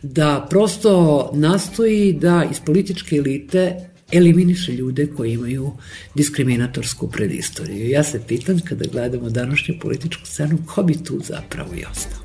da 0.01 0.47
prosto 0.49 1.29
nastoji 1.33 2.13
da 2.13 2.45
iz 2.51 2.59
političke 2.65 3.15
elite 3.15 3.94
eliminiše 4.11 4.71
ljude 4.71 5.07
koji 5.17 5.33
imaju 5.33 5.71
diskriminatorsku 6.15 7.07
predistoriju. 7.07 7.89
Ja 7.89 8.03
se 8.03 8.21
pitam 8.27 8.59
kada 8.59 8.85
gledamo 8.91 9.29
današnju 9.29 9.75
političku 9.81 10.25
scenu, 10.25 10.57
ko 10.65 10.83
bi 10.83 11.03
tu 11.03 11.21
zapravo 11.23 11.69
i 11.75 11.85
ostao? 11.91 12.19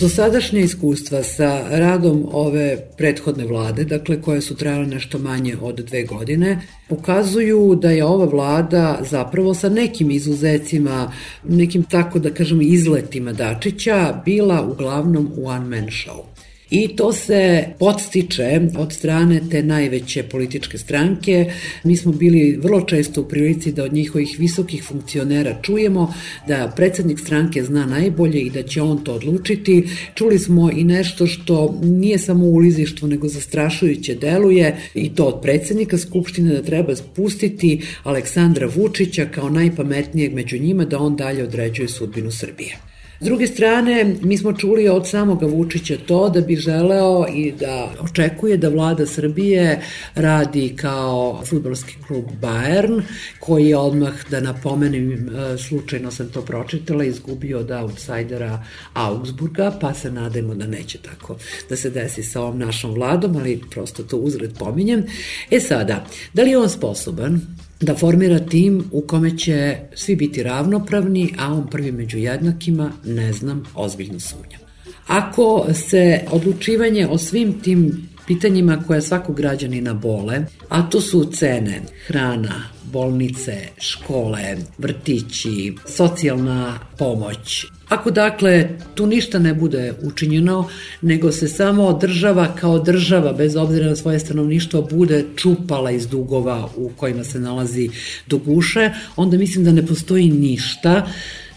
Dosadašnje 0.00 0.60
iskustva 0.60 1.22
sa 1.22 1.64
radom 1.70 2.26
ove 2.32 2.78
prethodne 2.96 3.46
vlade, 3.46 3.84
dakle 3.84 4.22
koje 4.22 4.40
su 4.40 4.56
trajale 4.56 4.86
nešto 4.86 5.18
manje 5.18 5.56
od 5.60 5.76
dve 5.76 6.04
godine, 6.04 6.60
pokazuju 6.88 7.78
da 7.82 7.90
je 7.90 8.04
ova 8.04 8.24
vlada 8.24 9.00
zapravo 9.10 9.54
sa 9.54 9.68
nekim 9.68 10.10
izuzecima, 10.10 11.12
nekim 11.44 11.82
tako 11.82 12.18
da 12.18 12.30
kažemo 12.30 12.62
izletima 12.62 13.32
Dačića, 13.32 14.22
bila 14.24 14.66
uglavnom 14.66 15.32
one 15.44 15.64
man 15.64 15.86
show. 15.86 16.35
I 16.70 16.96
to 16.96 17.12
se 17.12 17.64
podstiče 17.78 18.60
od 18.78 18.92
strane 18.92 19.40
te 19.50 19.62
najveće 19.62 20.22
političke 20.22 20.78
stranke. 20.78 21.52
Mi 21.84 21.96
smo 21.96 22.12
bili 22.12 22.58
vrlo 22.62 22.80
često 22.80 23.20
u 23.20 23.28
prilici 23.28 23.72
da 23.72 23.84
od 23.84 23.92
njihovih 23.92 24.36
visokih 24.38 24.84
funkcionera 24.84 25.58
čujemo 25.62 26.14
da 26.48 26.72
predsednik 26.76 27.18
stranke 27.20 27.62
zna 27.62 27.86
najbolje 27.86 28.40
i 28.40 28.50
da 28.50 28.62
će 28.62 28.82
on 28.82 29.04
to 29.04 29.14
odlučiti. 29.14 29.88
Čuli 30.14 30.38
smo 30.38 30.70
i 30.70 30.84
nešto 30.84 31.26
što 31.26 31.80
nije 31.82 32.18
samo 32.18 32.44
ulizištvo 32.44 33.08
nego 33.08 33.28
zastrašujuće 33.28 34.14
deluje 34.14 34.76
i 34.94 35.14
to 35.14 35.24
od 35.24 35.42
predsednika 35.42 35.98
Skupštine 35.98 36.54
da 36.54 36.62
treba 36.62 36.96
spustiti 36.96 37.82
Aleksandra 38.02 38.68
Vučića 38.76 39.24
kao 39.24 39.50
najpametnijeg 39.50 40.34
među 40.34 40.58
njima 40.58 40.84
da 40.84 40.98
on 40.98 41.16
dalje 41.16 41.44
određuje 41.44 41.88
sudbinu 41.88 42.30
Srbije. 42.30 42.95
S 43.20 43.24
druge 43.24 43.46
strane, 43.46 44.14
mi 44.22 44.38
smo 44.38 44.52
čuli 44.52 44.88
od 44.88 45.08
samoga 45.08 45.46
Vučića 45.46 45.96
to 46.06 46.28
da 46.28 46.40
bi 46.40 46.56
želeo 46.56 47.26
i 47.34 47.52
da 47.60 47.90
očekuje 48.00 48.56
da 48.56 48.68
vlada 48.68 49.06
Srbije 49.06 49.82
radi 50.14 50.76
kao 50.76 51.42
futbolski 51.46 51.94
klub 52.06 52.24
Bayern, 52.42 53.02
koji 53.40 53.66
je 53.66 53.76
odmah, 53.76 54.30
da 54.30 54.40
napomenem, 54.40 55.12
e, 55.12 55.58
slučajno 55.58 56.10
sam 56.10 56.28
to 56.28 56.42
pročitala, 56.42 57.04
izgubio 57.04 57.58
od 57.58 57.70
outsidera 57.70 58.64
Augsburga, 58.94 59.78
pa 59.80 59.94
se 59.94 60.10
nadajmo 60.10 60.54
da 60.54 60.66
neće 60.66 60.98
tako 60.98 61.36
da 61.68 61.76
se 61.76 61.90
desi 61.90 62.22
sa 62.22 62.40
ovom 62.40 62.58
našom 62.58 62.94
vladom, 62.94 63.36
ali 63.36 63.60
prosto 63.70 64.02
to 64.02 64.16
uzred 64.16 64.50
pominjem. 64.58 65.06
E 65.50 65.60
sada, 65.60 66.04
da 66.34 66.42
li 66.42 66.50
je 66.50 66.58
on 66.58 66.68
sposoban 66.68 67.40
da 67.80 67.94
formira 67.94 68.38
tim 68.38 68.84
u 68.92 69.00
kome 69.00 69.38
će 69.38 69.76
svi 69.94 70.16
biti 70.16 70.42
ravnopravni, 70.42 71.34
a 71.38 71.52
on 71.52 71.66
prvi 71.70 71.92
među 71.92 72.18
jednakima, 72.18 72.92
ne 73.04 73.32
znam, 73.32 73.64
ozbiljno 73.74 74.20
sumnjam. 74.20 74.60
Ako 75.06 75.66
se 75.74 76.20
odlučivanje 76.30 77.06
o 77.06 77.18
svim 77.18 77.60
tim 77.60 78.08
pitanjima 78.26 78.82
koja 78.86 79.00
svakog 79.00 79.36
građanina 79.36 79.94
bole, 79.94 80.40
a 80.68 80.90
to 80.90 81.00
su 81.00 81.24
cene, 81.32 81.80
hrana, 82.06 82.62
bolnice, 82.92 83.68
škole, 83.78 84.56
vrtići, 84.78 85.74
socijalna 85.86 86.78
pomoć, 86.98 87.66
Ako 87.88 88.10
dakle 88.10 88.68
tu 88.94 89.06
ništa 89.06 89.38
ne 89.38 89.54
bude 89.54 89.92
učinjeno, 90.02 90.68
nego 91.02 91.32
se 91.32 91.48
samo 91.48 91.92
država 91.92 92.54
kao 92.60 92.78
država, 92.78 93.32
bez 93.32 93.56
obzira 93.56 93.86
na 93.86 93.96
svoje 93.96 94.18
stanovništvo, 94.18 94.82
bude 94.82 95.24
čupala 95.36 95.90
iz 95.90 96.06
dugova 96.06 96.68
u 96.76 96.90
kojima 96.96 97.24
se 97.24 97.40
nalazi 97.40 97.90
do 98.26 98.38
guše, 98.38 98.90
onda 99.16 99.38
mislim 99.38 99.64
da 99.64 99.72
ne 99.72 99.86
postoji 99.86 100.30
ništa 100.30 101.06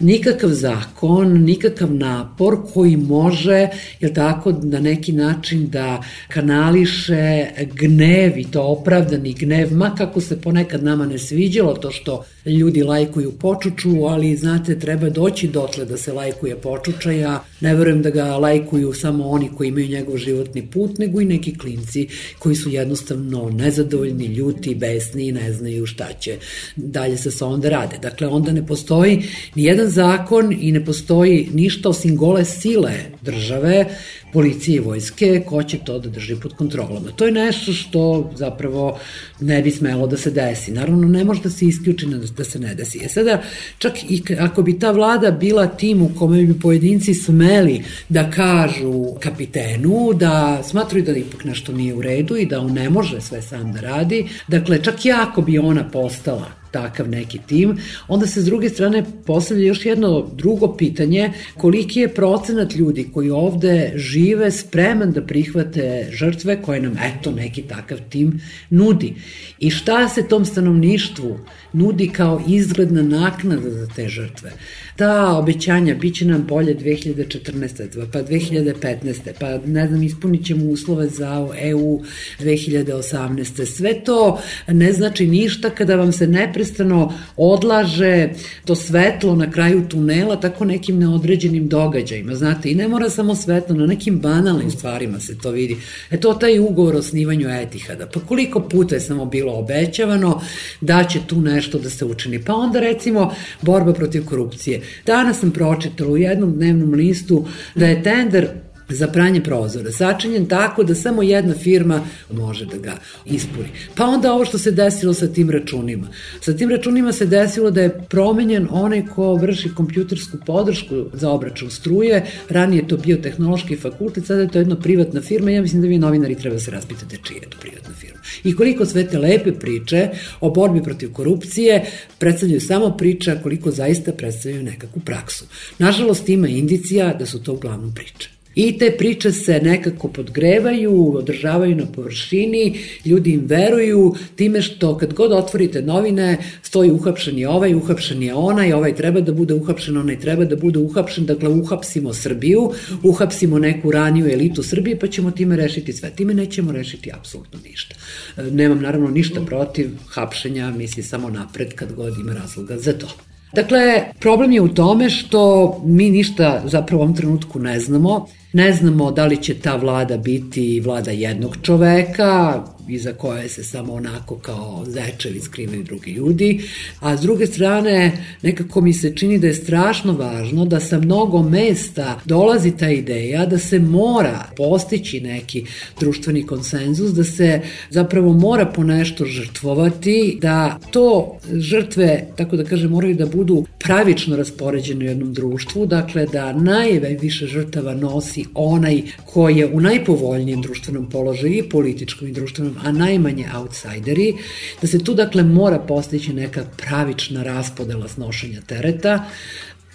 nikakav 0.00 0.50
zakon, 0.50 1.44
nikakav 1.44 1.94
napor 1.94 2.56
koji 2.74 2.96
može, 2.96 3.68
je 4.00 4.14
tako, 4.14 4.52
na 4.62 4.80
neki 4.80 5.12
način 5.12 5.68
da 5.68 6.02
kanali 6.28 6.60
kanališe 6.60 7.46
gnev 7.74 8.38
i 8.38 8.44
to 8.44 8.62
opravdani 8.62 9.32
gnev, 9.32 9.72
ma 9.72 9.94
kako 9.94 10.20
se 10.20 10.40
ponekad 10.40 10.84
nama 10.84 11.06
ne 11.06 11.18
sviđalo 11.18 11.74
to 11.74 11.90
što 11.90 12.24
ljudi 12.46 12.82
lajkuju 12.82 13.32
počuču, 13.32 13.90
ali 14.08 14.36
znate, 14.36 14.78
treba 14.78 15.10
doći 15.10 15.48
dotle 15.48 15.84
da 15.84 15.96
se 15.96 16.12
lajkuje 16.20 16.56
počuča. 16.56 17.12
Ja 17.12 17.44
ne 17.60 17.74
verujem 17.74 18.02
da 18.02 18.10
ga 18.10 18.36
lajkuju 18.36 18.92
samo 18.92 19.28
oni 19.28 19.50
koji 19.56 19.68
imaju 19.68 19.88
njegov 19.88 20.16
životni 20.16 20.66
put, 20.66 20.98
nego 20.98 21.20
i 21.20 21.24
neki 21.24 21.58
klinci 21.58 22.08
koji 22.38 22.56
su 22.56 22.70
jednostavno 22.70 23.50
nezadovoljni, 23.50 24.26
ljuti, 24.26 24.74
besni 24.74 25.28
i 25.28 25.32
ne 25.32 25.52
znaju 25.52 25.86
šta 25.86 26.12
će 26.20 26.36
dalje 26.76 27.16
sa 27.16 27.30
sobom 27.30 27.60
da 27.60 27.68
rade. 27.68 27.98
Dakle, 28.02 28.26
onda 28.26 28.52
ne 28.52 28.66
postoji 28.66 29.22
ni 29.54 29.64
jedan 29.64 29.88
zakon 29.88 30.52
i 30.60 30.72
ne 30.72 30.84
postoji 30.84 31.48
ništa 31.54 31.88
osim 31.88 32.16
gole 32.16 32.44
sile 32.44 32.92
države 33.22 33.86
policije 34.32 34.76
i 34.76 34.80
vojske, 34.80 35.42
ko 35.46 35.62
će 35.62 35.78
to 35.78 35.98
da 35.98 36.08
drži 36.08 36.36
pod 36.36 36.54
kontrolom. 36.54 37.06
A 37.06 37.12
to 37.12 37.26
je 37.26 37.32
nešto 37.32 37.72
što 37.72 38.30
zapravo 38.36 38.98
ne 39.40 39.62
bi 39.62 39.70
smelo 39.70 40.06
da 40.06 40.16
se 40.16 40.30
desi. 40.30 40.72
Naravno, 40.72 41.08
ne 41.08 41.24
može 41.24 41.42
da 41.42 41.50
se 41.50 41.66
isključi 41.66 42.06
da 42.36 42.44
se 42.44 42.58
ne 42.58 42.74
desi. 42.74 43.00
E 43.04 43.08
sada, 43.08 43.42
čak 43.78 43.92
i 44.08 44.22
ako 44.40 44.62
bi 44.62 44.78
ta 44.78 44.90
vlada 44.90 45.30
bila 45.30 45.66
tim 45.66 46.02
u 46.02 46.10
kome 46.18 46.42
bi 46.42 46.60
pojedinci 46.60 47.14
smeli 47.14 47.82
da 48.08 48.30
kažu 48.30 49.04
kapitenu 49.20 50.12
da 50.14 50.62
smatruju 50.64 51.04
da 51.04 51.12
ipak 51.12 51.44
nešto 51.44 51.72
nije 51.72 51.94
u 51.94 52.02
redu 52.02 52.36
i 52.36 52.46
da 52.46 52.60
on 52.60 52.72
ne 52.72 52.90
može 52.90 53.20
sve 53.20 53.42
sam 53.42 53.72
da 53.72 53.80
radi, 53.80 54.28
dakle, 54.48 54.82
čak 54.82 55.04
i 55.04 55.12
ako 55.12 55.42
bi 55.42 55.58
ona 55.58 55.90
postala 55.90 56.59
takav 56.70 57.08
neki 57.08 57.38
tim, 57.46 57.78
onda 58.08 58.26
se 58.26 58.40
s 58.40 58.44
druge 58.44 58.68
strane 58.68 59.04
postavlja 59.26 59.66
još 59.66 59.86
jedno 59.86 60.30
drugo 60.36 60.76
pitanje, 60.76 61.32
koliki 61.56 62.00
je 62.00 62.14
procenat 62.14 62.74
ljudi 62.74 63.08
koji 63.14 63.30
ovde 63.30 63.92
žive 63.94 64.50
spreman 64.50 65.12
da 65.12 65.22
prihvate 65.22 66.08
žrtve 66.12 66.62
koje 66.62 66.80
nam 66.80 66.92
eto 66.92 67.30
neki 67.30 67.62
takav 67.62 67.98
tim 68.08 68.40
nudi. 68.70 69.14
I 69.58 69.70
šta 69.70 70.08
se 70.08 70.28
tom 70.28 70.44
stanovništvu 70.44 71.38
nudi 71.72 72.08
kao 72.08 72.42
izgledna 72.48 73.02
naknada 73.02 73.70
za 73.70 73.86
te 73.96 74.08
žrtve. 74.08 74.52
Ta 74.96 75.36
obećanja 75.36 75.94
bit 75.94 76.14
će 76.14 76.24
nam 76.24 76.46
bolje 76.48 76.76
2014. 76.76 78.06
pa 78.12 78.22
2015. 78.22 79.18
pa 79.40 79.58
ne 79.66 79.88
znam, 79.88 80.02
ispunit 80.02 80.46
ćemo 80.46 80.64
uslove 80.64 81.08
za 81.08 81.48
EU 81.58 82.00
2018. 82.40 83.64
Sve 83.64 84.04
to 84.04 84.40
ne 84.68 84.92
znači 84.92 85.26
ništa 85.26 85.70
kada 85.70 85.96
vam 85.96 86.12
se 86.12 86.26
neprestano 86.60 87.12
odlaže 87.36 88.28
to 88.64 88.74
svetlo 88.74 89.36
na 89.36 89.50
kraju 89.50 89.88
tunela 89.88 90.36
tako 90.36 90.64
nekim 90.64 90.98
neodređenim 90.98 91.68
događajima, 91.68 92.34
znate, 92.34 92.70
i 92.70 92.74
ne 92.74 92.88
mora 92.88 93.10
samo 93.10 93.34
svetlo, 93.34 93.76
na 93.76 93.86
nekim 93.86 94.18
banalnim 94.20 94.70
stvarima 94.70 95.20
se 95.20 95.38
to 95.38 95.50
vidi. 95.50 95.76
E 96.10 96.20
to 96.20 96.34
taj 96.34 96.58
ugovor 96.58 96.96
o 96.96 97.02
snivanju 97.02 97.48
Etihada, 97.48 98.06
pa 98.06 98.20
koliko 98.20 98.60
puta 98.60 98.94
je 98.94 99.00
samo 99.00 99.24
bilo 99.24 99.52
obećavano 99.58 100.40
da 100.80 101.04
će 101.04 101.20
tu 101.26 101.40
nešto 101.40 101.78
da 101.78 101.90
se 101.90 102.04
učini. 102.04 102.44
Pa 102.44 102.54
onda 102.54 102.80
recimo 102.80 103.34
borba 103.62 103.92
protiv 103.92 104.24
korupcije. 104.24 104.80
Danas 105.06 105.40
sam 105.40 105.50
pročitala 105.50 106.10
u 106.10 106.16
jednom 106.16 106.52
dnevnom 106.52 106.94
listu 106.94 107.46
da 107.74 107.86
je 107.86 108.02
tender 108.02 108.48
za 108.94 109.08
pranje 109.08 109.42
prozora, 109.42 109.92
sačinjen 109.92 110.46
tako 110.46 110.84
da 110.84 110.94
samo 110.94 111.22
jedna 111.22 111.54
firma 111.54 112.00
može 112.32 112.66
da 112.66 112.78
ga 112.78 112.94
ispuni. 113.26 113.68
Pa 113.94 114.04
onda 114.04 114.32
ovo 114.32 114.44
što 114.44 114.58
se 114.58 114.70
desilo 114.70 115.14
sa 115.14 115.26
tim 115.26 115.50
računima. 115.50 116.08
Sa 116.40 116.56
tim 116.56 116.70
računima 116.70 117.12
se 117.12 117.26
desilo 117.26 117.70
da 117.70 117.82
je 117.82 118.00
promenjen 118.08 118.68
onaj 118.70 119.06
ko 119.06 119.34
vrši 119.34 119.74
kompjutersku 119.74 120.38
podršku 120.46 121.04
za 121.12 121.30
obračun 121.30 121.70
struje, 121.70 122.26
ranije 122.48 122.88
to 122.88 122.96
bio 122.96 123.16
tehnološki 123.16 123.76
fakultet, 123.76 124.26
sada 124.26 124.40
je 124.40 124.48
to 124.48 124.58
jedna 124.58 124.76
privatna 124.76 125.20
firma, 125.20 125.50
ja 125.50 125.62
mislim 125.62 125.82
da 125.82 125.88
vi 125.88 125.98
novinari 125.98 126.34
treba 126.34 126.54
da 126.54 126.60
se 126.60 126.70
raspitate 126.70 127.16
čija 127.22 127.40
je 127.42 127.50
to 127.50 127.58
privatna 127.60 127.94
firma. 127.94 128.20
I 128.44 128.56
koliko 128.56 128.86
sve 128.86 129.06
te 129.08 129.18
lepe 129.18 129.52
priče 129.52 130.08
o 130.40 130.50
borbi 130.50 130.82
protiv 130.82 131.12
korupcije 131.12 131.86
predstavljaju 132.18 132.60
samo 132.60 132.96
priča, 132.96 133.38
koliko 133.42 133.70
zaista 133.70 134.12
predstavljaju 134.12 134.62
nekakvu 134.62 135.02
praksu. 135.04 135.44
Nažalost 135.78 136.28
ima 136.28 136.48
indicija 136.48 137.14
da 137.14 137.26
su 137.26 137.42
to 137.42 137.52
uglavnom 137.52 137.94
priče. 137.94 138.39
I 138.54 138.78
te 138.78 138.90
priče 138.98 139.32
se 139.32 139.60
nekako 139.62 140.08
podgrevaju, 140.08 141.16
održavaju 141.16 141.76
na 141.76 141.86
površini, 141.86 142.78
ljudi 143.04 143.30
im 143.30 143.44
veruju 143.46 144.14
time 144.36 144.62
što 144.62 144.98
kad 144.98 145.14
god 145.14 145.32
otvorite 145.32 145.82
novine 145.82 146.38
stoji 146.62 146.90
uhapšen 146.90 147.38
je 147.38 147.48
ovaj, 147.48 147.74
uhapšen 147.74 148.22
je 148.22 148.34
onaj, 148.34 148.72
ovaj 148.72 148.94
treba 148.94 149.20
da 149.20 149.32
bude 149.32 149.54
uhapšen, 149.54 149.96
onaj 149.96 150.20
treba 150.20 150.44
da 150.44 150.56
bude 150.56 150.78
uhapšen, 150.78 151.26
dakle 151.26 151.48
uhapsimo 151.48 152.14
Srbiju, 152.14 152.72
uhapsimo 153.02 153.58
neku 153.58 153.90
raniju 153.90 154.32
elitu 154.32 154.62
Srbije 154.62 154.98
pa 154.98 155.06
ćemo 155.06 155.30
time 155.30 155.56
rešiti 155.56 155.92
sve. 155.92 156.10
Time 156.16 156.34
nećemo 156.34 156.72
rešiti 156.72 157.12
apsolutno 157.12 157.58
ništa. 157.64 157.94
E, 158.36 158.42
nemam 158.50 158.82
naravno 158.82 159.10
ništa 159.10 159.40
protiv 159.40 159.90
hapšenja, 160.08 160.70
misli 160.70 161.02
samo 161.02 161.30
napred 161.30 161.74
kad 161.74 161.92
god 161.92 162.18
ima 162.18 162.32
razloga 162.32 162.78
za 162.78 162.92
to. 162.92 163.29
Dakle, 163.52 164.04
problem 164.20 164.52
je 164.52 164.60
u 164.60 164.68
tome 164.68 165.10
što 165.10 165.74
mi 165.84 166.10
ništa 166.10 166.62
zapravo 166.64 167.00
u 167.00 167.04
ovom 167.04 167.16
trenutku 167.16 167.58
ne 167.58 167.80
znamo. 167.80 168.26
Ne 168.52 168.72
znamo 168.72 169.10
da 169.10 169.26
li 169.26 169.42
će 169.42 169.54
ta 169.54 169.76
vlada 169.76 170.16
biti 170.16 170.80
vlada 170.80 171.10
jednog 171.10 171.56
čoveka, 171.62 172.64
iza 172.88 173.12
koje 173.12 173.48
se 173.48 173.64
samo 173.64 173.92
onako 173.92 174.36
kao 174.38 174.84
zečevi 174.86 175.40
skrivaju 175.40 175.84
drugi 175.84 176.10
ljudi, 176.10 176.60
a 177.00 177.16
s 177.16 177.20
druge 177.20 177.46
strane 177.46 178.24
nekako 178.42 178.80
mi 178.80 178.92
se 178.92 179.16
čini 179.16 179.38
da 179.38 179.46
je 179.46 179.54
strašno 179.54 180.12
važno 180.12 180.64
da 180.64 180.80
sa 180.80 180.98
mnogo 180.98 181.42
mesta 181.42 182.20
dolazi 182.24 182.76
ta 182.76 182.88
ideja 182.88 183.46
da 183.46 183.58
se 183.58 183.78
mora 183.78 184.44
postići 184.56 185.20
neki 185.20 185.64
društveni 186.00 186.46
konsenzus, 186.46 187.10
da 187.10 187.24
se 187.24 187.60
zapravo 187.90 188.32
mora 188.32 188.66
po 188.66 188.84
nešto 188.84 189.24
žrtvovati, 189.24 190.38
da 190.40 190.78
to 190.90 191.38
žrtve, 191.52 192.26
tako 192.36 192.56
da 192.56 192.64
kažem, 192.64 192.90
moraju 192.90 193.14
da 193.14 193.26
budu 193.26 193.64
pravično 193.78 194.36
raspoređene 194.36 195.04
u 195.04 195.08
jednom 195.08 195.32
društvu, 195.34 195.86
dakle 195.86 196.26
da 196.26 196.52
najviše 196.52 197.46
žrtava 197.46 197.94
nosi 197.94 198.39
onaj 198.54 199.02
koji 199.26 199.56
je 199.56 199.66
u 199.66 199.80
najpovoljnijem 199.80 200.62
društvenom 200.62 201.10
položaju 201.10 201.54
i 201.54 201.68
političkom 201.68 202.28
i 202.28 202.32
društvenom 202.32 202.76
a 202.84 202.92
najmanje 202.92 203.46
outsideri, 203.56 204.34
da 204.80 204.86
se 204.86 205.04
tu 205.04 205.14
dakle 205.14 205.42
mora 205.42 205.78
postići 205.78 206.32
neka 206.32 206.64
pravična 206.76 207.42
raspodela 207.42 208.08
snošenja 208.08 208.60
tereta, 208.66 209.24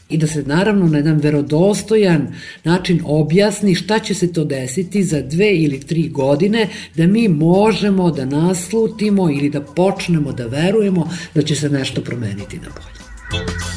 i 0.09 0.17
da 0.17 0.27
se 0.27 0.43
naravno 0.43 0.87
na 0.87 0.97
jedan 0.97 1.17
verodostojan 1.17 2.27
način 2.63 3.01
objasni 3.05 3.75
šta 3.75 3.99
će 3.99 4.13
se 4.13 4.33
to 4.33 4.43
desiti 4.43 5.03
za 5.03 5.21
dve 5.21 5.55
ili 5.55 5.79
tri 5.79 6.09
godine 6.09 6.69
da 6.95 7.07
mi 7.07 7.27
možemo 7.27 8.11
da 8.11 8.25
naslutimo 8.25 9.29
ili 9.29 9.49
da 9.49 9.61
počnemo 9.61 10.31
da 10.31 10.45
verujemo 10.45 11.09
da 11.33 11.41
će 11.41 11.55
se 11.55 11.69
nešto 11.69 12.01
promeniti 12.01 12.57
na 12.57 12.69
bolje. 12.69 13.74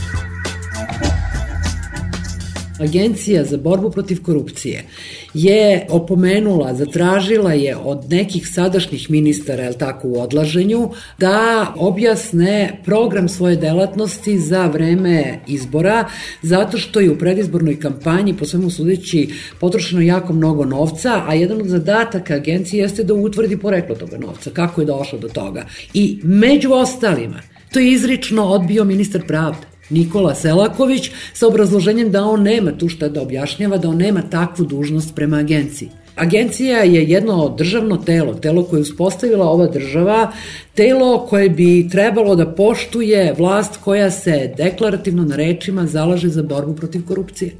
Agencija 2.78 3.44
za 3.44 3.56
borbu 3.56 3.90
protiv 3.90 4.22
korupcije 4.22 4.84
je 5.34 5.86
opomenula, 5.90 6.74
zatražila 6.74 7.52
je 7.52 7.76
od 7.76 8.10
nekih 8.10 8.48
sadašnjih 8.48 9.10
ministara, 9.10 9.62
je 9.62 9.78
tako, 9.78 10.08
u 10.08 10.20
odlaženju, 10.20 10.90
da 11.18 11.66
objasne 11.76 12.80
program 12.84 13.28
svoje 13.28 13.56
delatnosti 13.56 14.38
za 14.38 14.66
vreme 14.66 15.40
izbora, 15.46 16.04
zato 16.42 16.78
što 16.78 17.00
je 17.00 17.10
u 17.10 17.18
predizbornoj 17.18 17.80
kampanji, 17.80 18.34
po 18.34 18.46
svemu 18.46 18.70
sudeći, 18.70 19.28
potrošeno 19.60 20.02
jako 20.02 20.32
mnogo 20.32 20.64
novca, 20.64 21.22
a 21.26 21.34
jedan 21.34 21.60
od 21.60 21.68
zadataka 21.68 22.34
agencije 22.34 22.82
jeste 22.82 23.04
da 23.04 23.14
utvrdi 23.14 23.56
poreklo 23.56 23.94
toga 23.94 24.18
novca, 24.18 24.50
kako 24.50 24.80
je 24.80 24.86
došlo 24.86 25.18
do 25.18 25.28
toga. 25.28 25.66
I 25.94 26.20
među 26.22 26.72
ostalima, 26.72 27.40
to 27.72 27.78
je 27.78 27.92
izrično 27.92 28.44
odbio 28.44 28.84
ministar 28.84 29.22
pravde. 29.26 29.67
Nikola 29.90 30.34
Selaković 30.34 31.10
sa 31.32 31.46
obrazloženjem 31.46 32.10
da 32.10 32.24
on 32.24 32.42
nema 32.42 32.72
tu 32.72 32.88
šta 32.88 33.08
da 33.08 33.22
objašnjava, 33.22 33.76
da 33.78 33.88
on 33.88 33.96
nema 33.96 34.22
takvu 34.30 34.64
dužnost 34.64 35.14
prema 35.14 35.36
agenciji. 35.36 35.88
Agencija 36.16 36.78
je 36.78 37.04
jedno 37.04 37.54
državno 37.58 37.96
telo, 37.96 38.34
telo 38.34 38.64
koje 38.64 38.78
je 38.78 38.82
uspostavila 38.82 39.48
ova 39.50 39.66
država, 39.66 40.32
telo 40.74 41.26
koje 41.26 41.50
bi 41.50 41.88
trebalo 41.90 42.36
da 42.36 42.46
poštuje 42.46 43.34
vlast 43.38 43.76
koja 43.84 44.10
se 44.10 44.54
deklarativno 44.56 45.24
na 45.24 45.36
rečima 45.36 45.86
zalaže 45.86 46.28
za 46.28 46.42
borbu 46.42 46.74
protiv 46.74 47.06
korupcije. 47.06 47.52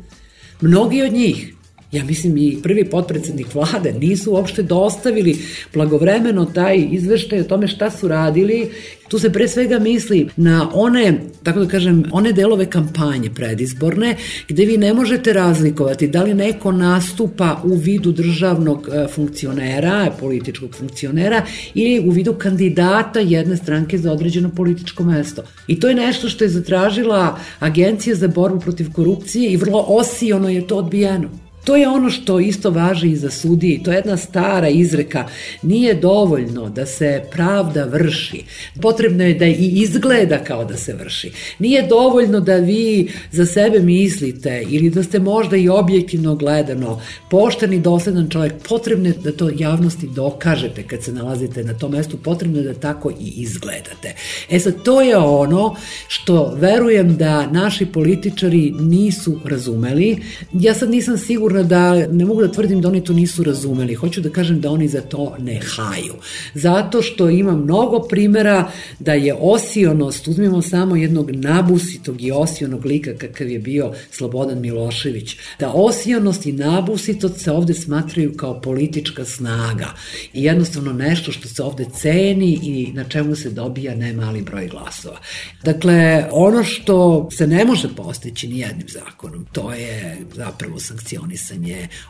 Mnogi 0.61 1.03
od 1.03 1.13
njih 1.13 1.55
ja 1.93 2.05
mislim 2.05 2.37
i 2.37 2.59
prvi 2.63 2.85
potpredsednik 2.85 3.55
vlade 3.55 3.93
nisu 3.93 4.33
uopšte 4.33 4.63
dostavili 4.63 5.39
blagovremeno 5.75 6.45
taj 6.45 6.89
izveštaj 6.91 7.41
o 7.41 7.45
tome 7.45 7.69
šta 7.69 7.91
su 7.91 8.09
radili. 8.09 8.71
Tu 9.09 9.19
se 9.19 9.33
pre 9.33 9.49
svega 9.49 9.79
misli 9.79 10.29
na 10.37 10.71
one, 10.75 11.21
tako 11.43 11.61
da 11.61 11.69
kažem, 11.69 12.05
one 12.13 12.33
delove 12.33 12.67
kampanje 12.71 13.31
predizborne 13.31 14.17
gde 14.49 14.65
vi 14.65 14.77
ne 14.77 14.95
možete 14.95 15.33
razlikovati 15.33 16.09
da 16.09 16.23
li 16.23 16.35
neko 16.35 16.73
nastupa 16.73 17.63
u 17.65 17.75
vidu 17.75 18.13
državnog 18.13 18.89
e, 18.93 19.07
funkcionera, 19.09 20.13
političkog 20.21 20.75
funkcionera 20.75 21.43
ili 21.75 22.09
u 22.09 22.11
vidu 22.11 22.35
kandidata 22.35 23.21
jedne 23.21 23.57
stranke 23.57 23.99
za 23.99 24.13
određeno 24.13 24.51
političko 24.51 25.05
mesto. 25.05 25.43
I 25.67 25.81
to 25.81 25.89
je 25.89 25.95
nešto 25.95 26.29
što 26.29 26.45
je 26.45 26.49
zatražila 26.49 27.39
Agencija 27.59 28.17
za 28.17 28.29
borbu 28.29 28.61
protiv 28.61 28.93
korupcije 28.93 29.53
i 29.53 29.57
vrlo 29.57 29.85
osijono 29.89 30.49
je 30.49 30.67
to 30.67 30.77
odbijeno. 30.77 31.48
To 31.69 31.77
je 31.77 31.89
ono 31.89 32.11
što 32.11 32.41
isto 32.41 32.71
važi 32.71 33.11
i 33.11 33.17
za 33.17 33.31
sudiji. 33.31 33.81
To 33.85 33.91
je 33.91 33.97
jedna 33.97 34.17
stara 34.17 34.69
izreka. 34.69 35.25
Nije 35.63 35.95
dovoljno 35.95 36.69
da 36.69 36.87
se 36.87 37.23
pravda 37.33 37.85
vrši. 37.85 38.43
Potrebno 38.83 39.25
je 39.25 39.35
da 39.35 39.47
i 39.47 39.73
izgleda 39.75 40.39
kao 40.45 40.65
da 40.65 40.77
se 40.77 40.95
vrši. 40.95 41.33
Nije 41.59 41.87
dovoljno 41.87 42.41
da 42.41 42.57
vi 42.57 43.13
za 43.33 43.47
sebe 43.47 43.81
mislite 43.81 44.65
ili 44.69 44.91
da 44.91 45.03
ste 45.03 45.19
možda 45.19 45.57
i 45.57 45.69
objektivno 45.69 46.35
gledano 46.35 47.01
pošten 47.31 47.73
i 47.73 47.81
dosledan 47.81 48.31
čovjek. 48.31 48.53
Potrebno 48.69 49.09
je 49.09 49.15
da 49.25 49.33
to 49.33 49.51
javnosti 49.59 50.09
dokažete 50.15 50.83
kad 50.83 51.03
se 51.03 51.13
nalazite 51.13 51.65
na 51.65 51.75
tom 51.75 51.93
mestu. 51.93 52.17
Potrebno 52.17 52.59
je 52.59 52.65
da 52.65 52.75
tako 52.75 53.11
i 53.11 53.33
izgledate. 53.37 54.15
E 54.51 54.59
sad, 54.59 54.83
to 54.83 55.01
je 55.01 55.17
ono 55.17 55.77
što 56.09 56.55
verujem 56.57 57.17
da 57.17 57.47
naši 57.47 57.87
političari 57.87 58.73
nisu 58.81 59.41
razumeli. 59.45 60.19
Ja 60.53 60.75
sad 60.75 60.91
nisam 60.91 61.19
sigurna 61.19 61.58
da, 61.63 62.07
ne 62.07 62.25
mogu 62.25 62.43
da 62.43 62.53
tvrdim 62.53 62.81
da 62.81 62.89
oni 62.89 63.05
to 63.05 63.13
nisu 63.13 63.43
razumeli. 63.43 63.95
Hoću 63.95 64.21
da 64.21 64.31
kažem 64.31 64.61
da 64.61 64.71
oni 64.71 64.89
za 64.89 65.01
to 65.01 65.35
ne 65.39 65.61
haju. 65.67 66.15
Zato 66.55 67.03
što 67.03 67.29
ima 67.29 67.57
mnogo 67.57 68.01
primera 68.01 68.71
da 68.99 69.13
je 69.13 69.35
osionost, 69.41 70.29
uzmimo 70.29 70.63
samo 70.63 70.97
jednog 70.97 71.31
nabusitog 71.31 72.23
i 72.23 72.31
osionog 72.31 72.85
lika 72.85 73.15
kakav 73.19 73.49
je 73.49 73.59
bio 73.59 73.93
Slobodan 74.11 74.61
Milošević, 74.61 75.37
da 75.61 75.73
osionost 75.73 76.47
i 76.47 76.53
nabusitost 76.53 77.41
se 77.41 77.53
ovde 77.53 77.75
smatraju 77.75 78.37
kao 78.37 78.61
politička 78.61 79.25
snaga 79.25 79.95
i 80.33 80.45
jednostavno 80.45 80.93
nešto 80.93 81.33
što 81.33 81.49
se 81.49 81.63
ovde 81.63 81.85
ceni 82.01 82.59
i 82.63 82.93
na 82.95 83.05
čemu 83.05 83.37
se 83.37 83.51
dobija 83.51 83.95
nemali 83.95 84.43
broj 84.43 84.69
glasova. 84.69 85.19
Dakle, 85.65 86.27
ono 86.33 86.65
što 86.65 87.29
se 87.33 87.47
ne 87.47 87.65
može 87.65 87.89
postići 87.97 88.49
ni 88.49 88.59
jednim 88.59 88.89
zakonom, 88.89 89.47
to 89.53 89.73
je 89.73 90.17
zapravo 90.35 90.79
sankcionisanje 90.79 91.38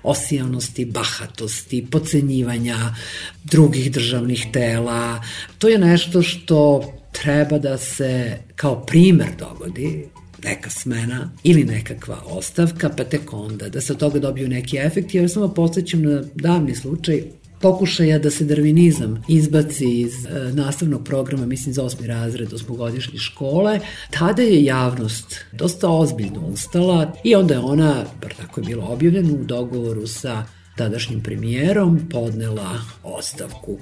osijanosti, 0.02 0.84
bahatosti, 0.84 1.86
pocenjivanja 1.90 2.94
drugih 3.44 3.92
državnih 3.92 4.46
tela. 4.52 5.22
To 5.58 5.68
je 5.68 5.78
nešto 5.78 6.22
što 6.22 6.92
treba 7.12 7.58
da 7.58 7.78
se 7.78 8.38
kao 8.56 8.86
primer 8.86 9.28
dogodi 9.38 10.08
neka 10.44 10.70
smena 10.70 11.30
ili 11.42 11.64
nekakva 11.64 12.22
ostavka, 12.26 12.88
pa 12.96 13.04
tek 13.04 13.32
onda 13.32 13.68
da 13.68 13.80
se 13.80 13.92
od 13.92 13.98
toga 13.98 14.18
dobiju 14.18 14.48
neki 14.48 14.76
efekti. 14.76 15.18
Ja 15.18 15.28
samo 15.28 15.48
podsjećam 15.48 16.02
na 16.02 16.22
davni 16.34 16.74
slučaj 16.74 17.22
pokušaja 17.60 18.18
da 18.18 18.30
se 18.30 18.44
darvinizam 18.44 19.22
izbaci 19.28 20.00
iz 20.00 20.26
e, 20.26 20.52
nastavnog 20.52 21.04
programa, 21.04 21.46
mislim 21.46 21.74
za 21.74 21.84
osmi 21.84 22.06
razred 22.06 22.52
osmogodišnje 22.52 23.18
škole, 23.18 23.80
tada 24.10 24.42
je 24.42 24.64
javnost 24.64 25.36
dosta 25.52 25.88
ozbiljno 25.88 26.40
ustala 26.40 27.12
i 27.24 27.34
onda 27.34 27.54
je 27.54 27.60
ona, 27.60 28.04
bar 28.22 28.34
tako 28.34 28.60
je 28.60 28.66
bilo 28.66 28.86
objavljeno, 28.86 29.34
u 29.34 29.44
dogovoru 29.44 30.06
sa 30.06 30.44
tadašnjim 30.76 31.22
premijerom 31.22 32.00
podnela 32.10 32.80
ostavku. 33.02 33.78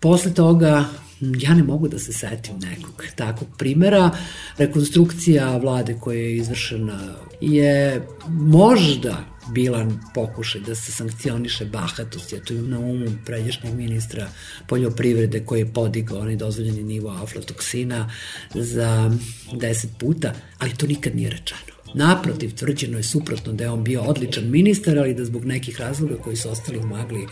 Posle 0.00 0.34
toga 0.34 0.84
ja 1.20 1.54
ne 1.54 1.62
mogu 1.62 1.88
da 1.88 1.98
se 1.98 2.12
setim 2.12 2.54
nekog 2.58 3.04
takvog 3.16 3.48
primera. 3.58 4.10
Rekonstrukcija 4.58 5.56
vlade 5.56 5.96
koja 6.00 6.18
je 6.18 6.36
izvršena 6.36 6.98
je 7.40 8.06
možda 8.28 9.24
bila 9.52 9.86
pokušaj 10.14 10.60
da 10.60 10.74
se 10.74 10.92
sankcioniše 10.92 11.64
bahatost, 11.64 12.32
ja 12.32 12.40
tu 12.40 12.54
imam 12.54 12.70
na 12.70 12.78
umu 12.78 13.06
pređešnjeg 13.26 13.74
ministra 13.74 14.28
poljoprivrede 14.68 15.44
koji 15.44 15.60
je 15.60 15.72
podigao 15.72 16.18
onaj 16.18 16.36
dozvoljeni 16.36 16.82
nivo 16.82 17.10
aflatoksina 17.10 18.10
za 18.54 19.10
10 19.52 19.86
puta, 19.98 20.32
ali 20.58 20.76
to 20.76 20.86
nikad 20.86 21.16
nije 21.16 21.30
rečeno. 21.30 21.80
Naprotiv, 21.94 22.54
tvrđeno 22.54 22.96
je 22.96 23.02
suprotno 23.02 23.52
da 23.52 23.64
je 23.64 23.70
on 23.70 23.84
bio 23.84 24.02
odličan 24.02 24.50
ministar, 24.50 24.98
ali 24.98 25.14
da 25.14 25.24
zbog 25.24 25.44
nekih 25.44 25.80
razloga 25.80 26.16
koji 26.16 26.36
su 26.36 26.50
ostali 26.50 26.78
u 26.78 26.86
magli 26.86 27.26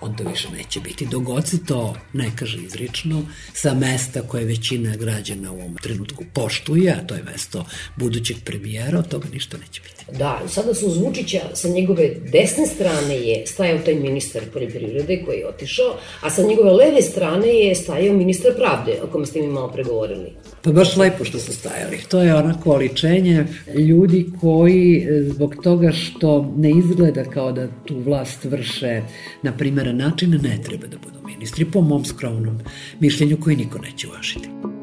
on 0.00 0.16
to 0.16 0.24
više 0.24 0.48
neće 0.50 0.80
biti. 0.80 1.06
Dogod 1.06 1.48
se 1.48 1.64
to 1.64 1.96
ne 2.12 2.30
kaže 2.36 2.58
izrično, 2.58 3.26
sa 3.54 3.74
mesta 3.74 4.22
koje 4.22 4.44
većina 4.44 4.96
građana 4.96 5.52
u 5.52 5.54
ovom 5.54 5.76
trenutku 5.76 6.24
poštuje, 6.34 6.92
a 6.92 7.06
to 7.06 7.14
je 7.14 7.22
mesto 7.22 7.66
budućeg 7.96 8.36
premijera, 8.44 8.98
od 8.98 9.08
toga 9.08 9.28
ništa 9.32 9.56
neće 9.58 9.80
biti. 9.82 10.03
Da, 10.12 10.40
sada 10.48 10.74
su 10.74 10.88
Vučića 10.88 11.40
sa 11.54 11.68
njegove 11.68 12.10
desne 12.32 12.66
strane 12.66 13.16
je 13.16 13.46
stajao 13.46 13.78
taj 13.78 13.94
ministar 13.94 14.42
poljoprivrede 14.52 15.22
koji 15.24 15.38
je 15.38 15.48
otišao, 15.48 15.96
a 16.20 16.30
sa 16.30 16.42
njegove 16.42 16.70
leve 16.70 17.02
strane 17.02 17.48
je 17.48 17.74
stajao 17.74 18.16
ministar 18.16 18.52
pravde, 18.56 18.98
o 19.02 19.06
kome 19.06 19.26
ste 19.26 19.40
mi 19.40 19.48
malo 19.48 19.68
pregovorili. 19.68 20.32
Pa 20.62 20.72
baš 20.72 20.96
lepo 20.96 21.24
što 21.24 21.38
su 21.38 21.52
stajali. 21.52 21.98
To 22.08 22.20
je 22.20 22.34
onako 22.34 22.72
oličenje 22.72 23.46
ljudi 23.74 24.26
koji 24.40 24.96
e, 24.96 25.22
zbog 25.22 25.54
toga 25.62 25.92
što 25.92 26.52
ne 26.56 26.70
izgleda 26.70 27.24
kao 27.24 27.52
da 27.52 27.68
tu 27.84 27.98
vlast 27.98 28.44
vrše 28.44 29.02
na 29.42 29.56
primeran 29.56 29.96
način 29.96 30.30
ne 30.42 30.58
treba 30.64 30.86
da 30.86 30.96
budu 30.98 31.26
ministri 31.26 31.64
po 31.64 31.80
mom 31.80 32.04
skromnom 32.04 32.60
mišljenju 33.00 33.36
koji 33.40 33.56
niko 33.56 33.78
neće 33.78 34.08
uvažiti. 34.08 34.73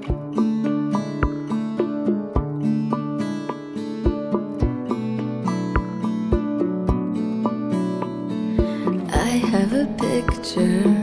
谢。 10.54 11.01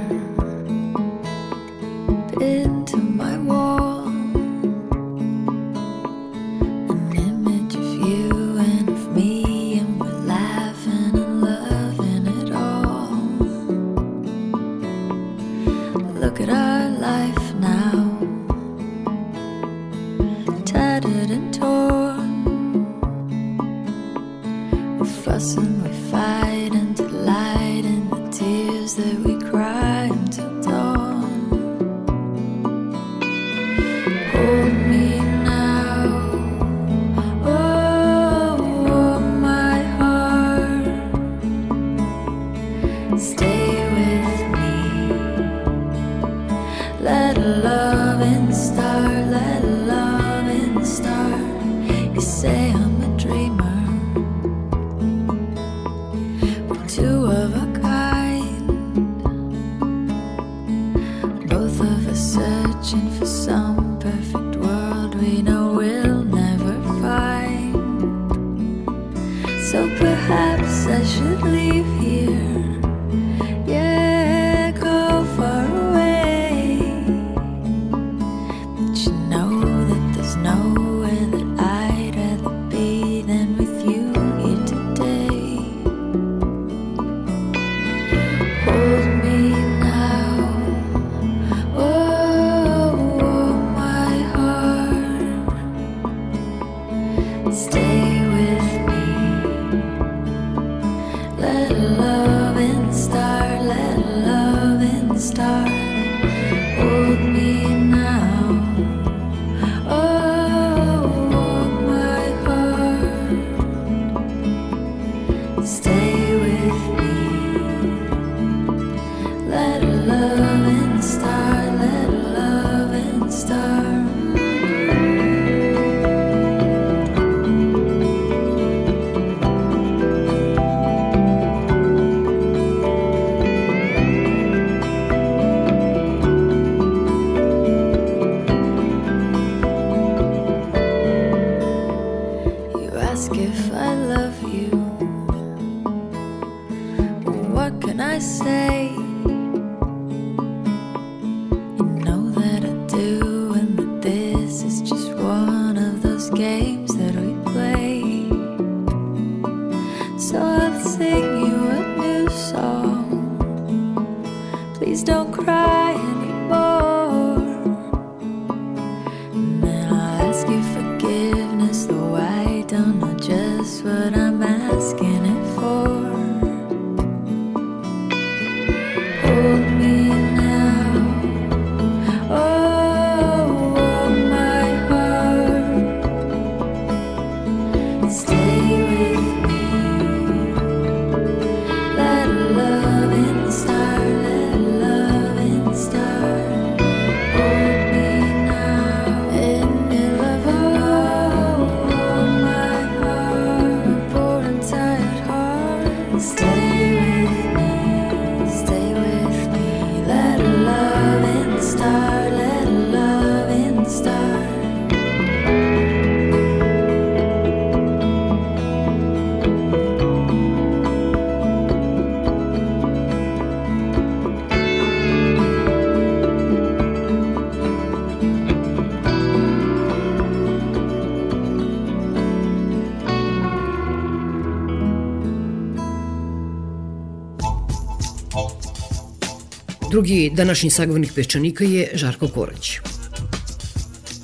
Drugi 239.90 240.30
današnji 240.34 240.70
sagovornik 240.70 241.12
Peščanika 241.14 241.64
je 241.64 241.90
Žarko 241.94 242.28
Korać. 242.28 242.78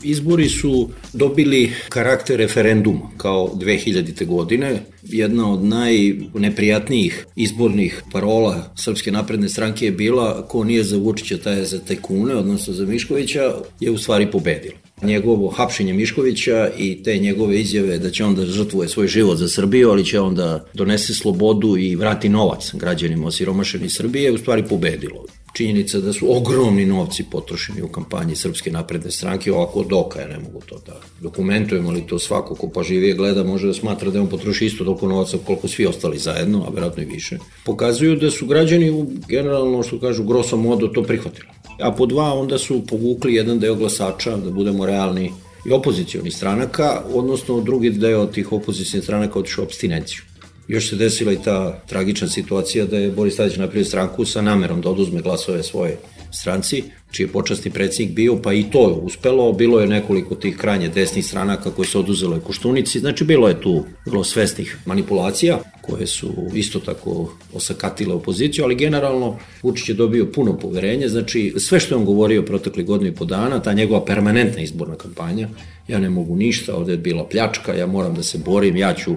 Izbori 0.02 0.48
su 0.48 0.88
dobili 1.12 1.72
karakter 1.88 2.36
referenduma 2.38 3.10
kao 3.16 3.50
2000. 3.54 4.26
godine. 4.26 4.82
Jedna 5.02 5.52
od 5.52 5.64
najneprijatnijih 5.64 7.26
izbornih 7.36 8.02
parola 8.12 8.74
Srpske 8.76 9.12
napredne 9.12 9.48
stranke 9.48 9.84
je 9.84 9.92
bila 9.92 10.48
ko 10.48 10.64
nije 10.64 10.84
za 10.84 10.96
Vučića, 10.96 11.38
taj 11.38 11.58
je 11.58 11.64
za 11.64 11.78
tajkune, 11.78 12.34
odnosno 12.34 12.74
za 12.74 12.86
Miškovića, 12.86 13.54
je 13.80 13.90
u 13.90 13.98
stvari 13.98 14.30
pobedila 14.30 14.76
njegovo 15.02 15.48
hapšenje 15.48 15.92
Miškovića 15.92 16.70
i 16.78 17.02
te 17.02 17.18
njegove 17.18 17.60
izjave 17.60 17.98
da 17.98 18.10
će 18.10 18.24
on 18.24 18.34
da 18.34 18.46
žrtvuje 18.46 18.88
svoj 18.88 19.06
život 19.06 19.38
za 19.38 19.48
Srbiju, 19.48 19.90
ali 19.90 20.04
će 20.04 20.20
on 20.20 20.34
da 20.34 20.64
donese 20.74 21.14
slobodu 21.14 21.76
i 21.76 21.96
vrati 21.96 22.28
novac 22.28 22.74
građanima 22.74 23.26
osiromašeni 23.26 23.90
Srbije, 23.90 24.32
u 24.32 24.38
stvari 24.38 24.64
pobedilo 24.68 25.24
činjenica 25.54 25.98
da 26.00 26.12
su 26.12 26.36
ogromni 26.36 26.86
novci 26.86 27.24
potrošeni 27.30 27.82
u 27.82 27.88
kampanji 27.88 28.36
Srpske 28.36 28.70
napredne 28.70 29.10
stranke, 29.10 29.52
ovako 29.52 29.84
doka 29.84 30.20
ja 30.20 30.28
ne 30.28 30.38
mogu 30.38 30.60
to 30.66 30.80
da 30.86 31.00
dokumentujem, 31.20 31.86
ali 31.86 32.06
to 32.06 32.18
svako 32.18 32.54
ko 32.54 32.68
pa 32.68 32.82
živije 32.82 33.14
gleda 33.14 33.44
može 33.44 33.66
da 33.66 33.74
smatra 33.74 34.10
da 34.10 34.20
on 34.20 34.26
potroši 34.26 34.66
isto 34.66 34.84
toliko 34.84 35.08
novaca 35.08 35.38
koliko 35.46 35.68
svi 35.68 35.86
ostali 35.86 36.18
zajedno, 36.18 36.64
a 36.66 36.70
verovatno 36.70 37.02
i 37.02 37.06
više. 37.06 37.38
Pokazuju 37.64 38.16
da 38.16 38.30
su 38.30 38.46
građani 38.46 38.90
u 38.90 39.06
generalno, 39.28 39.82
što 39.82 40.00
kažu, 40.00 40.24
grosso 40.24 40.56
modo 40.56 40.88
to 40.88 41.02
prihvatili. 41.02 41.48
A 41.80 41.92
po 41.92 42.06
dva 42.06 42.32
onda 42.34 42.58
su 42.58 42.86
povukli 42.86 43.34
jedan 43.34 43.58
deo 43.58 43.74
glasača, 43.74 44.36
da 44.36 44.50
budemo 44.50 44.86
realni, 44.86 45.32
i 45.66 45.72
opozicioni 45.72 46.30
stranaka, 46.30 47.02
odnosno 47.14 47.60
drugi 47.60 47.90
deo 47.90 48.26
tih 48.26 48.52
opozicijalnih 48.52 49.04
stranaka 49.04 49.38
otišao 49.38 49.64
abstinenciju. 49.64 50.22
Još 50.68 50.90
se 50.90 50.96
desila 50.96 51.32
i 51.32 51.42
ta 51.44 51.82
tragična 51.86 52.28
situacija 52.28 52.86
da 52.86 52.98
je 52.98 53.10
Boris 53.10 53.36
Tadić 53.36 53.56
napravio 53.56 53.84
stranku 53.84 54.24
sa 54.24 54.42
namerom 54.42 54.80
da 54.80 54.90
oduzme 54.90 55.20
glasove 55.20 55.62
svoje 55.62 55.98
stranci, 56.30 56.82
čiji 57.14 57.24
je 57.24 57.32
počasni 57.32 57.70
predsjednik 57.70 58.16
bio, 58.16 58.36
pa 58.42 58.52
i 58.52 58.64
to 58.72 58.88
je 58.88 58.94
uspelo, 58.94 59.52
bilo 59.52 59.80
je 59.80 59.86
nekoliko 59.86 60.34
tih 60.34 60.56
kranje 60.56 60.88
desnih 60.88 61.26
stranaka 61.26 61.70
koje 61.70 61.86
su 61.86 61.98
oduzele 62.00 62.40
Koštunici, 62.40 63.00
znači 63.00 63.24
bilo 63.24 63.48
je 63.48 63.60
tu 63.60 63.84
bilo 64.04 64.24
svesnih 64.24 64.78
manipulacija 64.86 65.58
koje 65.82 66.06
su 66.06 66.32
isto 66.54 66.80
tako 66.80 67.32
osakatile 67.52 68.14
opoziciju, 68.14 68.64
ali 68.64 68.74
generalno 68.74 69.36
Vučić 69.62 69.88
je 69.88 69.94
dobio 69.94 70.26
puno 70.34 70.58
poverenja, 70.58 71.08
znači 71.08 71.54
sve 71.58 71.80
što 71.80 71.94
je 71.94 71.98
on 71.98 72.04
govorio 72.04 72.42
protekli 72.42 72.84
godinu 72.84 73.10
i 73.10 73.14
po 73.14 73.24
dana, 73.24 73.62
ta 73.62 73.72
njegova 73.72 74.04
permanentna 74.04 74.62
izborna 74.62 74.94
kampanja, 74.94 75.48
ja 75.88 75.98
ne 75.98 76.10
mogu 76.10 76.36
ništa, 76.36 76.76
ovde 76.76 76.92
je 76.92 76.98
bila 76.98 77.24
pljačka, 77.24 77.74
ja 77.74 77.86
moram 77.86 78.14
da 78.14 78.22
se 78.22 78.38
borim, 78.38 78.76
ja 78.76 78.94
ću 78.94 79.14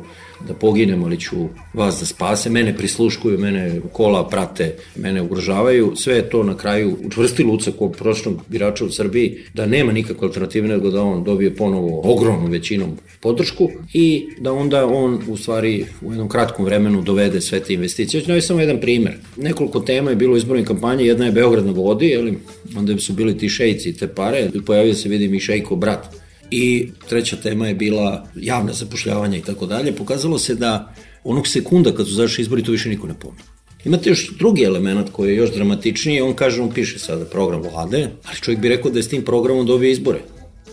da 0.47 0.53
poginem, 0.53 1.03
ali 1.03 1.19
ću 1.19 1.35
vas 1.73 1.99
da 1.99 2.05
spase, 2.05 2.49
mene 2.49 2.77
prisluškuju, 2.77 3.39
mene 3.39 3.81
kola 3.91 4.27
prate, 4.29 4.75
mene 4.95 5.21
ugrožavaju, 5.21 5.93
sve 5.95 6.15
je 6.15 6.29
to 6.29 6.43
na 6.43 6.57
kraju 6.57 6.97
učvrstilo 7.05 7.53
ucak 7.53 7.81
u 7.87 7.91
prošlom 7.91 8.39
birača 8.47 8.85
u 8.85 8.89
Srbiji, 8.89 9.37
da 9.53 9.65
nema 9.65 9.91
nikakve 9.91 10.27
alternative 10.27 10.67
nego 10.67 10.89
da 10.89 11.01
on 11.01 11.23
dobije 11.23 11.55
ponovo 11.55 12.01
ogromnu 12.03 12.47
većinom 12.47 12.97
podršku 13.21 13.69
i 13.93 14.27
da 14.39 14.53
onda 14.53 14.85
on 14.85 15.19
u 15.27 15.37
stvari 15.37 15.85
u 16.01 16.11
jednom 16.11 16.29
kratkom 16.29 16.65
vremenu 16.65 17.01
dovede 17.01 17.41
sve 17.41 17.59
te 17.59 17.73
investicije. 17.73 18.21
Znači, 18.21 18.41
samo 18.41 18.59
jedan 18.59 18.81
primer. 18.81 19.17
Nekoliko 19.37 19.79
tema 19.79 20.09
je 20.09 20.15
bilo 20.15 20.33
u 20.33 20.37
izbornoj 20.37 20.65
kampanji, 20.65 21.05
jedna 21.05 21.25
je 21.25 21.31
Beograd 21.31 21.65
na 21.65 21.71
vodi, 21.71 22.07
jeli, 22.07 22.37
onda 22.75 22.97
su 22.97 23.13
bili 23.13 23.37
ti 23.37 23.49
šejci 23.49 23.93
te 23.93 24.07
pare, 24.07 24.49
pojavio 24.65 24.93
se, 24.93 25.09
vidim, 25.09 25.33
i 25.33 25.39
šejko 25.39 25.75
brat 25.75 26.07
I 26.51 26.89
treća 27.09 27.35
tema 27.35 27.67
je 27.67 27.75
bila 27.75 28.27
javna 28.35 28.73
zapošljavanja 28.73 29.37
i 29.37 29.41
tako 29.41 29.65
dalje. 29.65 29.95
Pokazalo 29.95 30.39
se 30.39 30.55
da 30.55 30.93
onog 31.23 31.47
sekunda 31.47 31.91
kad 31.91 32.07
su 32.07 32.13
zašli 32.13 32.41
izbori 32.41 32.63
to 32.63 32.71
više 32.71 32.89
niko 32.89 33.07
ne 33.07 33.13
pomne. 33.19 33.56
Imate 33.85 34.09
još 34.09 34.37
drugi 34.37 34.63
element 34.63 35.09
koji 35.11 35.29
je 35.29 35.35
još 35.35 35.53
dramatičniji, 35.53 36.21
on 36.21 36.33
kaže, 36.33 36.61
on 36.61 36.71
piše 36.73 36.99
sada 36.99 37.25
program 37.25 37.61
vlade, 37.61 38.09
ali 38.23 38.37
čovjek 38.41 38.61
bi 38.61 38.69
rekao 38.69 38.91
da 38.91 38.99
je 38.99 39.03
s 39.03 39.09
tim 39.09 39.25
programom 39.25 39.65
dobio 39.65 39.89
izbore. 39.89 40.19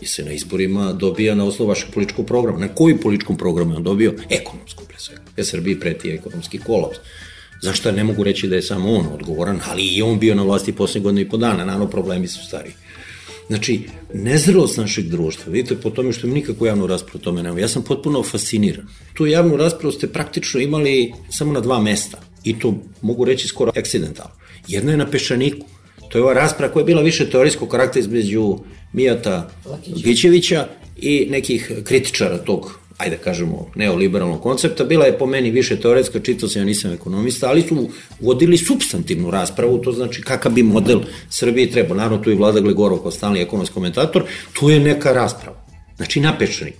I 0.00 0.06
se 0.06 0.24
na 0.24 0.32
izborima 0.32 0.92
dobija 0.92 1.34
na 1.34 1.44
osnovu 1.44 1.68
vašeg 1.68 1.90
političkog 1.94 2.26
programa. 2.26 2.58
Na 2.58 2.68
koji 2.68 2.96
političkom 2.96 3.36
programu 3.36 3.72
je 3.72 3.76
on 3.76 3.82
dobio? 3.82 4.14
Ekonomsku, 4.30 4.84
pre 4.88 4.98
svega. 4.98 5.22
Je 5.36 5.44
Srbiji 5.44 5.80
preti 5.80 6.10
ekonomski 6.10 6.58
kolaps. 6.58 6.96
Zašto 7.62 7.92
ne 7.92 8.04
mogu 8.04 8.24
reći 8.24 8.48
da 8.48 8.56
je 8.56 8.62
samo 8.62 8.92
on 8.92 9.06
odgovoran, 9.06 9.60
ali 9.70 9.82
i 9.82 10.02
on 10.02 10.18
bio 10.18 10.34
na 10.34 10.42
vlasti 10.42 10.72
posle 10.72 11.00
godine 11.00 11.22
i 11.22 11.28
po 11.28 11.36
dana, 11.36 11.64
naravno 11.64 11.90
problemi 11.90 12.28
su 12.28 12.46
stariji. 12.46 12.74
Znači, 13.46 13.80
nezrelost 14.14 14.76
našeg 14.76 15.04
društva, 15.04 15.52
vidite 15.52 15.76
po 15.76 15.90
tome 15.90 16.12
što 16.12 16.26
im 16.26 16.32
nikakvu 16.32 16.66
javnu 16.66 16.86
raspravu 16.86 17.20
o 17.20 17.24
tome 17.24 17.42
nema. 17.42 17.60
Ja 17.60 17.68
sam 17.68 17.82
potpuno 17.82 18.22
fasciniran. 18.22 18.86
Tu 19.14 19.26
javnu 19.26 19.56
raspravu 19.56 19.92
ste 19.92 20.06
praktično 20.06 20.60
imali 20.60 21.12
samo 21.30 21.52
na 21.52 21.60
dva 21.60 21.80
mesta. 21.80 22.20
I 22.44 22.58
to 22.58 22.74
mogu 23.02 23.24
reći 23.24 23.48
skoro 23.48 23.72
eksidentalno. 23.74 24.32
Jedna 24.68 24.90
je 24.90 24.96
na 24.96 25.10
Pešaniku. 25.10 25.66
To 26.08 26.18
je 26.18 26.22
ova 26.22 26.32
rasprava 26.32 26.72
koja 26.72 26.80
je 26.80 26.84
bila 26.84 27.02
više 27.02 27.30
teorijskog 27.30 27.68
karaktera 27.68 28.00
između 28.00 28.58
Mijata 28.92 29.50
Gićevića 29.86 30.68
i 30.96 31.26
nekih 31.30 31.72
kritičara 31.84 32.38
tog 32.38 32.84
ajde 32.98 33.16
da 33.16 33.22
kažemo, 33.22 33.70
neoliberalnog 33.74 34.42
koncepta, 34.42 34.84
bila 34.84 35.06
je 35.06 35.18
po 35.18 35.26
meni 35.26 35.50
više 35.50 35.80
teoretska, 35.80 36.20
čitao 36.20 36.48
sam, 36.48 36.62
ja 36.62 36.66
nisam 36.66 36.92
ekonomista, 36.92 37.48
ali 37.48 37.62
su 37.62 37.88
vodili 38.20 38.56
substantivnu 38.56 39.30
raspravu, 39.30 39.78
to 39.78 39.92
znači 39.92 40.22
kakav 40.22 40.52
bi 40.52 40.62
model 40.62 41.00
Srbije 41.30 41.70
trebao. 41.70 41.96
Naravno, 41.96 42.18
tu 42.18 42.30
je 42.30 42.36
Vlada 42.36 42.60
Glegorov 42.60 42.98
kao 42.98 43.10
stalni 43.10 43.40
ekonomski 43.40 43.74
komentator, 43.74 44.24
tu 44.52 44.70
je 44.70 44.80
neka 44.80 45.12
rasprava. 45.12 45.64
Znači, 45.96 46.20
napečenik. 46.20 46.74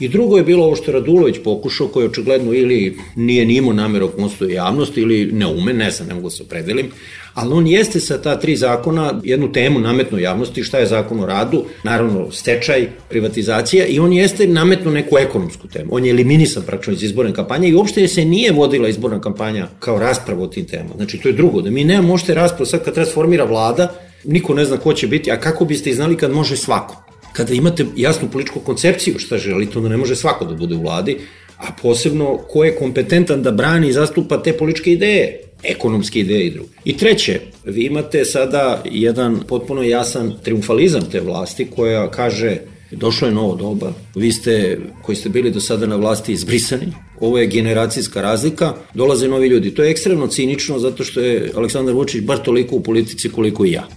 I 0.00 0.08
drugo 0.08 0.36
je 0.36 0.42
bilo 0.42 0.64
ovo 0.64 0.76
što 0.76 0.90
je 0.90 0.92
Radulović 0.92 1.36
pokušao, 1.44 1.88
koji 1.88 2.06
očigledno 2.06 2.52
ili 2.52 2.96
nije 3.16 3.46
nimo 3.46 3.72
namero 3.72 4.08
konstuje 4.08 4.54
javnost, 4.54 4.96
ili 4.96 5.32
ne 5.32 5.46
ume, 5.46 5.72
ne 5.72 5.90
znam, 5.90 6.08
ne 6.08 6.14
mogu 6.14 6.26
da 6.26 6.30
se 6.30 6.42
opredelim, 6.42 6.90
ali 7.34 7.54
on 7.54 7.66
jeste 7.66 8.00
sa 8.00 8.22
ta 8.22 8.36
tri 8.40 8.56
zakona 8.56 9.20
jednu 9.24 9.52
temu 9.52 9.80
nametno 9.80 10.18
javnosti, 10.18 10.62
šta 10.62 10.78
je 10.78 10.86
zakon 10.86 11.20
o 11.20 11.26
radu, 11.26 11.64
naravno 11.84 12.30
stečaj, 12.30 12.88
privatizacija 13.08 13.86
i 13.86 13.98
on 13.98 14.12
jeste 14.12 14.46
nametno 14.46 14.90
neku 14.90 15.18
ekonomsku 15.18 15.68
temu. 15.68 15.88
On 15.90 16.04
je 16.04 16.10
eliminisan 16.10 16.62
praktično 16.66 16.92
iz 16.92 17.02
izborne 17.02 17.34
kampanje 17.34 17.68
i 17.68 17.74
uopšte 17.74 18.08
se 18.08 18.24
nije 18.24 18.52
vodila 18.52 18.88
izborna 18.88 19.20
kampanja 19.20 19.68
kao 19.78 19.98
rasprava 19.98 20.42
o 20.42 20.46
tim 20.46 20.66
temama. 20.66 20.94
Znači 20.96 21.18
to 21.18 21.28
je 21.28 21.34
drugo, 21.34 21.62
da 21.62 21.70
mi 21.70 21.84
nemamo 21.84 22.12
uopšte 22.12 22.34
raspravu 22.34 22.66
sad 22.66 22.84
kad 22.84 22.94
transformira 22.94 23.44
vlada, 23.44 23.94
niko 24.24 24.54
ne 24.54 24.64
zna 24.64 24.76
ko 24.76 24.92
će 24.92 25.06
biti, 25.06 25.30
a 25.30 25.40
kako 25.40 25.64
biste 25.64 25.94
znali 25.94 26.16
kad 26.16 26.32
može 26.32 26.56
svako? 26.56 27.09
Kada 27.32 27.54
imate 27.54 27.86
jasnu 27.96 28.28
političku 28.32 28.60
koncepciju 28.60 29.18
šta 29.18 29.38
želite, 29.38 29.78
onda 29.78 29.90
ne 29.90 29.96
može 29.96 30.16
svako 30.16 30.44
da 30.44 30.54
bude 30.54 30.74
u 30.74 30.82
vladi, 30.82 31.18
a 31.56 31.66
posebno 31.82 32.38
ko 32.48 32.64
je 32.64 32.76
kompetentan 32.76 33.42
da 33.42 33.50
brani 33.50 33.88
i 33.88 33.92
zastupa 33.92 34.42
te 34.42 34.52
političke 34.52 34.92
ideje 34.92 35.40
ekonomske 35.62 36.20
ideje 36.20 36.46
i 36.46 36.50
druge. 36.50 36.68
I 36.84 36.96
treće, 36.96 37.40
vi 37.64 37.84
imate 37.84 38.24
sada 38.24 38.82
jedan 38.90 39.40
potpuno 39.48 39.82
jasan 39.82 40.34
triumfalizam 40.42 41.02
te 41.12 41.20
vlasti 41.20 41.66
koja 41.76 42.10
kaže 42.10 42.56
došlo 42.90 43.28
je 43.28 43.34
novo 43.34 43.54
doba, 43.54 43.92
vi 44.14 44.32
ste, 44.32 44.78
koji 45.02 45.16
ste 45.16 45.28
bili 45.28 45.50
do 45.50 45.60
sada 45.60 45.86
na 45.86 45.96
vlasti, 45.96 46.32
izbrisani, 46.32 46.92
ovo 47.20 47.38
je 47.38 47.46
generacijska 47.46 48.22
razlika, 48.22 48.72
dolaze 48.94 49.28
novi 49.28 49.48
ljudi. 49.48 49.70
To 49.74 49.82
je 49.82 49.90
ekstremno 49.90 50.26
cinično 50.26 50.78
zato 50.78 51.04
što 51.04 51.20
je 51.20 51.52
Aleksandar 51.56 51.94
Vučić 51.94 52.22
bar 52.22 52.38
toliko 52.38 52.76
u 52.76 52.82
politici 52.82 53.28
koliko 53.28 53.64
i 53.64 53.72
ja 53.72 53.88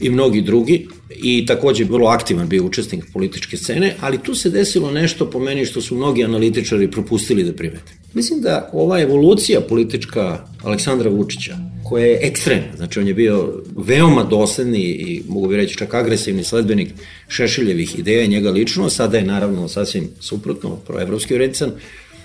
i 0.00 0.10
mnogi 0.10 0.42
drugi 0.42 0.86
i 1.22 1.46
takođe 1.46 1.84
vrlo 1.84 2.08
aktivan 2.08 2.48
bio 2.48 2.64
učesnik 2.64 3.04
političke 3.12 3.56
scene, 3.56 3.96
ali 4.00 4.18
tu 4.18 4.34
se 4.34 4.50
desilo 4.50 4.90
nešto 4.90 5.30
po 5.30 5.38
meni 5.38 5.66
što 5.66 5.80
su 5.80 5.94
mnogi 5.94 6.24
analitičari 6.24 6.90
propustili 6.90 7.44
da 7.44 7.52
primete. 7.52 7.92
Mislim 8.14 8.40
da 8.40 8.70
ova 8.72 9.00
evolucija 9.00 9.60
politička 9.60 10.44
Aleksandra 10.62 11.10
Vučića, 11.10 11.56
koja 11.84 12.06
je 12.06 12.18
ekstremna, 12.22 12.76
znači 12.76 12.98
on 12.98 13.06
je 13.06 13.14
bio 13.14 13.62
veoma 13.76 14.24
dosledni 14.24 14.82
i 14.82 15.22
mogu 15.28 15.48
bi 15.48 15.56
reći 15.56 15.76
čak 15.76 15.94
agresivni 15.94 16.44
sledbenik 16.44 16.88
Šešiljevih 17.28 17.98
ideja 17.98 18.26
njega 18.26 18.50
lično, 18.50 18.90
sada 18.90 19.18
je 19.18 19.24
naravno 19.24 19.68
sasvim 19.68 20.08
suprotno, 20.20 20.76
proevropski 20.76 21.34
orijentan, 21.34 21.72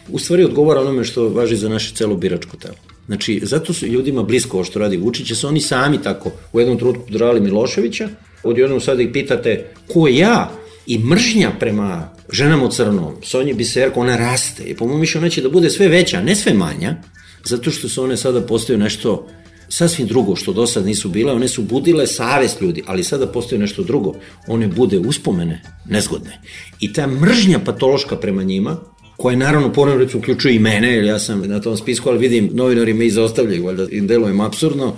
u 0.10 0.20
stvari 0.20 0.44
odgovara 0.44 0.82
onome 0.82 1.04
što 1.04 1.30
važi 1.30 1.56
za 1.56 1.70
naše 1.70 1.96
celo 1.96 2.16
biračko 2.16 2.58
telo. 2.58 2.95
Znači, 3.06 3.42
zato 3.44 3.74
su 3.74 3.88
ljudima 3.88 4.24
blisko 4.24 4.58
ovo 4.58 4.64
što 4.64 4.80
radi 4.80 4.98
Vučić, 4.98 5.34
su 5.34 5.48
oni 5.48 5.62
sami 5.62 6.02
tako 6.02 6.32
u 6.54 6.60
jednom 6.60 6.78
trenutku 6.78 7.04
podrali 7.08 7.40
Miloševića, 7.42 8.10
odjednom 8.44 8.82
sada 8.82 9.02
ih 9.02 9.10
pitate 9.14 9.66
ko 9.88 10.08
ja? 10.08 10.52
I 10.88 11.00
mržnja 11.00 11.52
prema 11.60 12.10
ženama 12.32 12.66
u 12.66 12.72
crnom, 12.72 13.16
Sonji 13.24 13.54
Biserko, 13.54 14.00
ona 14.00 14.18
raste. 14.18 14.64
I 14.64 14.76
po 14.76 14.86
mojom 14.86 15.00
mišlju 15.00 15.20
ona 15.20 15.30
će 15.30 15.42
da 15.42 15.50
bude 15.50 15.70
sve 15.70 15.88
veća, 15.88 16.22
ne 16.22 16.36
sve 16.36 16.54
manja, 16.54 16.96
zato 17.44 17.72
što 17.72 17.90
su 17.90 18.04
one 18.04 18.18
sada 18.18 18.42
postaju 18.42 18.80
nešto 18.80 19.28
sasvim 19.70 20.08
drugo 20.08 20.36
što 20.36 20.54
do 20.54 20.68
sad 20.68 20.86
nisu 20.86 21.10
bile, 21.10 21.34
one 21.34 21.48
su 21.48 21.62
budile 21.62 22.08
savest 22.08 22.62
ljudi, 22.62 22.84
ali 22.88 23.04
sada 23.04 23.28
postoje 23.28 23.60
nešto 23.60 23.84
drugo, 23.84 24.14
one 24.48 24.68
bude 24.68 25.00
uspomene 25.00 25.62
nezgodne. 25.86 26.42
I 26.80 26.94
ta 26.94 27.08
mržnja 27.08 27.60
patološka 27.60 28.16
prema 28.16 28.44
njima, 28.44 28.78
koje 29.18 29.36
naravno 29.36 29.74
ponovno 29.74 30.06
uključuje 30.16 30.56
i 30.56 30.60
mene, 30.60 30.94
jer 30.94 31.04
ja 31.04 31.20
sam 31.20 31.42
na 31.42 31.62
tom 31.62 31.78
spisku, 31.78 32.10
ali 32.10 32.20
vidim, 32.20 32.50
novinari 32.54 32.94
me 32.94 33.06
izostavljaju, 33.06 33.66
valjda 33.66 33.88
im 33.92 34.08
delujem 34.08 34.42
absurdno. 34.42 34.96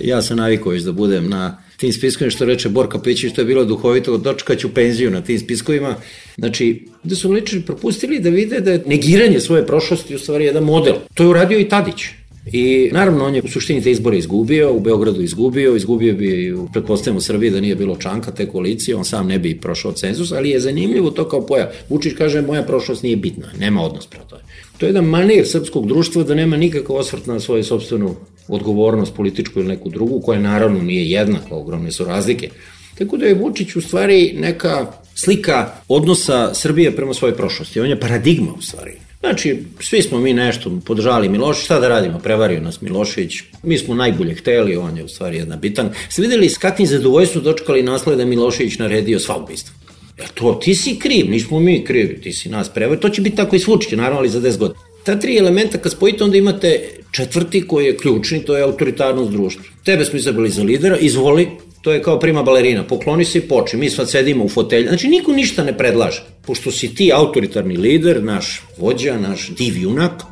Ja 0.00 0.22
sam 0.22 0.36
navikao 0.36 0.74
da 0.74 0.92
budem 0.92 1.28
na 1.28 1.62
tim 1.76 1.92
spiskovima, 1.92 2.30
što 2.30 2.44
reče 2.44 2.68
Borka 2.68 2.98
Pećić, 2.98 3.32
što 3.32 3.40
je 3.40 3.44
bilo 3.44 3.64
duhovito, 3.64 4.16
dočekaću 4.16 4.74
penziju 4.74 5.10
na 5.10 5.20
tim 5.20 5.38
spiskovima. 5.38 5.94
Znači, 6.38 6.86
da 7.02 7.16
su 7.16 7.32
lični 7.32 7.62
propustili 7.62 8.20
da 8.20 8.30
vide 8.30 8.60
da 8.60 8.72
je 8.72 8.82
negiranje 8.86 9.40
svoje 9.40 9.66
prošlosti 9.66 10.14
u 10.14 10.18
stvari 10.18 10.44
jedan 10.44 10.64
model. 10.64 10.94
To 11.14 11.22
je 11.22 11.28
uradio 11.28 11.58
i 11.58 11.68
Tadić. 11.68 12.19
I 12.52 12.90
naravno 12.92 13.24
on 13.24 13.34
je 13.34 13.42
u 13.44 13.48
suštini 13.48 13.82
te 13.82 13.90
izbore 13.90 14.18
izgubio, 14.18 14.72
u 14.72 14.80
Beogradu 14.80 15.22
izgubio, 15.22 15.76
izgubio 15.76 16.14
bi, 16.14 16.54
pretpostavljamo 16.72 17.18
u 17.18 17.20
Srbiji 17.20 17.50
da 17.50 17.60
nije 17.60 17.76
bilo 17.76 17.96
čanka 17.96 18.30
te 18.30 18.46
koalicije, 18.46 18.96
on 18.96 19.04
sam 19.04 19.26
ne 19.26 19.38
bi 19.38 19.60
prošao 19.60 19.92
cenzus, 19.92 20.32
ali 20.32 20.50
je 20.50 20.60
zanimljivo 20.60 21.10
to 21.10 21.28
kao 21.28 21.46
pojav. 21.46 21.66
Vučić 21.88 22.14
kaže 22.18 22.42
moja 22.42 22.62
prošlost 22.62 23.02
nije 23.02 23.16
bitna, 23.16 23.46
nema 23.58 23.82
odnos 23.82 24.06
prema 24.06 24.24
tome. 24.24 24.42
To 24.78 24.86
je 24.86 24.88
jedan 24.88 25.04
manir 25.04 25.46
srpskog 25.46 25.86
društva 25.86 26.22
da 26.22 26.34
nema 26.34 26.56
nikakav 26.56 26.96
osvrt 26.96 27.26
na 27.26 27.40
svoju 27.40 27.64
sobstvenu 27.64 28.14
odgovornost 28.48 29.14
političku 29.14 29.60
ili 29.60 29.68
neku 29.68 29.88
drugu, 29.88 30.20
koja 30.20 30.40
naravno 30.40 30.82
nije 30.82 31.10
jednaka, 31.10 31.54
ogromne 31.54 31.92
su 31.92 32.04
razlike. 32.04 32.50
Tako 32.98 33.16
da 33.16 33.26
je 33.26 33.34
Vučić 33.34 33.76
u 33.76 33.80
stvari 33.80 34.34
neka 34.38 34.86
slika 35.14 35.72
odnosa 35.88 36.54
Srbije 36.54 36.96
prema 36.96 37.14
svojoj 37.14 37.36
prošlosti. 37.36 37.80
On 37.80 37.88
je 37.88 38.00
paradigma 38.00 38.52
u 38.58 38.62
stvari. 38.62 39.09
Znači, 39.20 39.56
svi 39.80 40.02
smo 40.02 40.18
mi 40.18 40.32
nešto 40.32 40.80
podržali 40.86 41.28
Milošić, 41.28 41.64
šta 41.64 41.80
da 41.80 41.88
radimo, 41.88 42.18
prevario 42.18 42.60
nas 42.60 42.80
Milošević, 42.80 43.34
mi 43.62 43.78
smo 43.78 43.94
najbolje 43.94 44.34
hteli, 44.34 44.76
on 44.76 44.96
je 44.96 45.04
u 45.04 45.08
stvari 45.08 45.36
jedna 45.36 45.56
bitan. 45.56 45.90
Ste 46.08 46.22
videli 46.22 46.48
s 46.48 46.58
kakvim 46.58 46.86
zadovoljstvom 46.86 47.44
dočekali 47.44 47.82
nasled 47.82 48.18
da 48.18 48.24
Milošević 48.24 48.78
naredio 48.78 49.20
sva 49.20 49.36
ubistva? 49.36 49.74
Ja 50.18 50.26
to, 50.34 50.60
ti 50.62 50.74
si 50.74 50.98
kriv, 50.98 51.30
nismo 51.30 51.60
mi 51.60 51.84
krivi, 51.84 52.20
ti 52.20 52.32
si 52.32 52.48
nas 52.48 52.68
prevario, 52.68 53.00
to 53.00 53.08
će 53.08 53.20
biti 53.20 53.36
tako 53.36 53.56
i 53.56 53.58
s 53.58 53.66
naravno, 53.92 54.18
ali 54.18 54.28
za 54.28 54.40
10 54.40 54.56
godina. 54.56 54.80
Ta 55.04 55.18
tri 55.18 55.36
elementa 55.36 55.78
kad 55.78 55.92
spojite, 55.92 56.24
onda 56.24 56.36
imate 56.36 56.80
četvrti 57.10 57.66
koji 57.66 57.86
je 57.86 57.96
ključni, 57.96 58.44
to 58.44 58.56
je 58.56 58.62
autoritarnost 58.62 59.30
društva. 59.30 59.62
Tebe 59.84 60.04
smo 60.04 60.18
izabrali 60.18 60.50
za 60.50 60.62
lidera, 60.62 60.96
izvoli, 60.96 61.48
to 61.82 61.92
je 61.92 62.02
kao 62.02 62.18
prima 62.18 62.42
balerina, 62.42 62.84
pokloni 62.86 63.24
se 63.24 63.38
i 63.38 63.48
poči, 63.48 63.76
mi 63.76 63.90
sad 63.90 64.10
sedimo 64.10 64.44
u 64.44 64.48
fotelju, 64.48 64.88
znači 64.88 65.08
niko 65.08 65.32
ništa 65.32 65.64
ne 65.64 65.78
predlaže, 65.78 66.24
pošto 66.46 66.70
si 66.70 66.94
ti 66.94 67.10
autoritarni 67.14 67.76
lider, 67.76 68.22
naš 68.22 68.62
vođa, 68.78 69.18
naš 69.18 69.48
div 69.48 69.76
junak, 69.76 70.22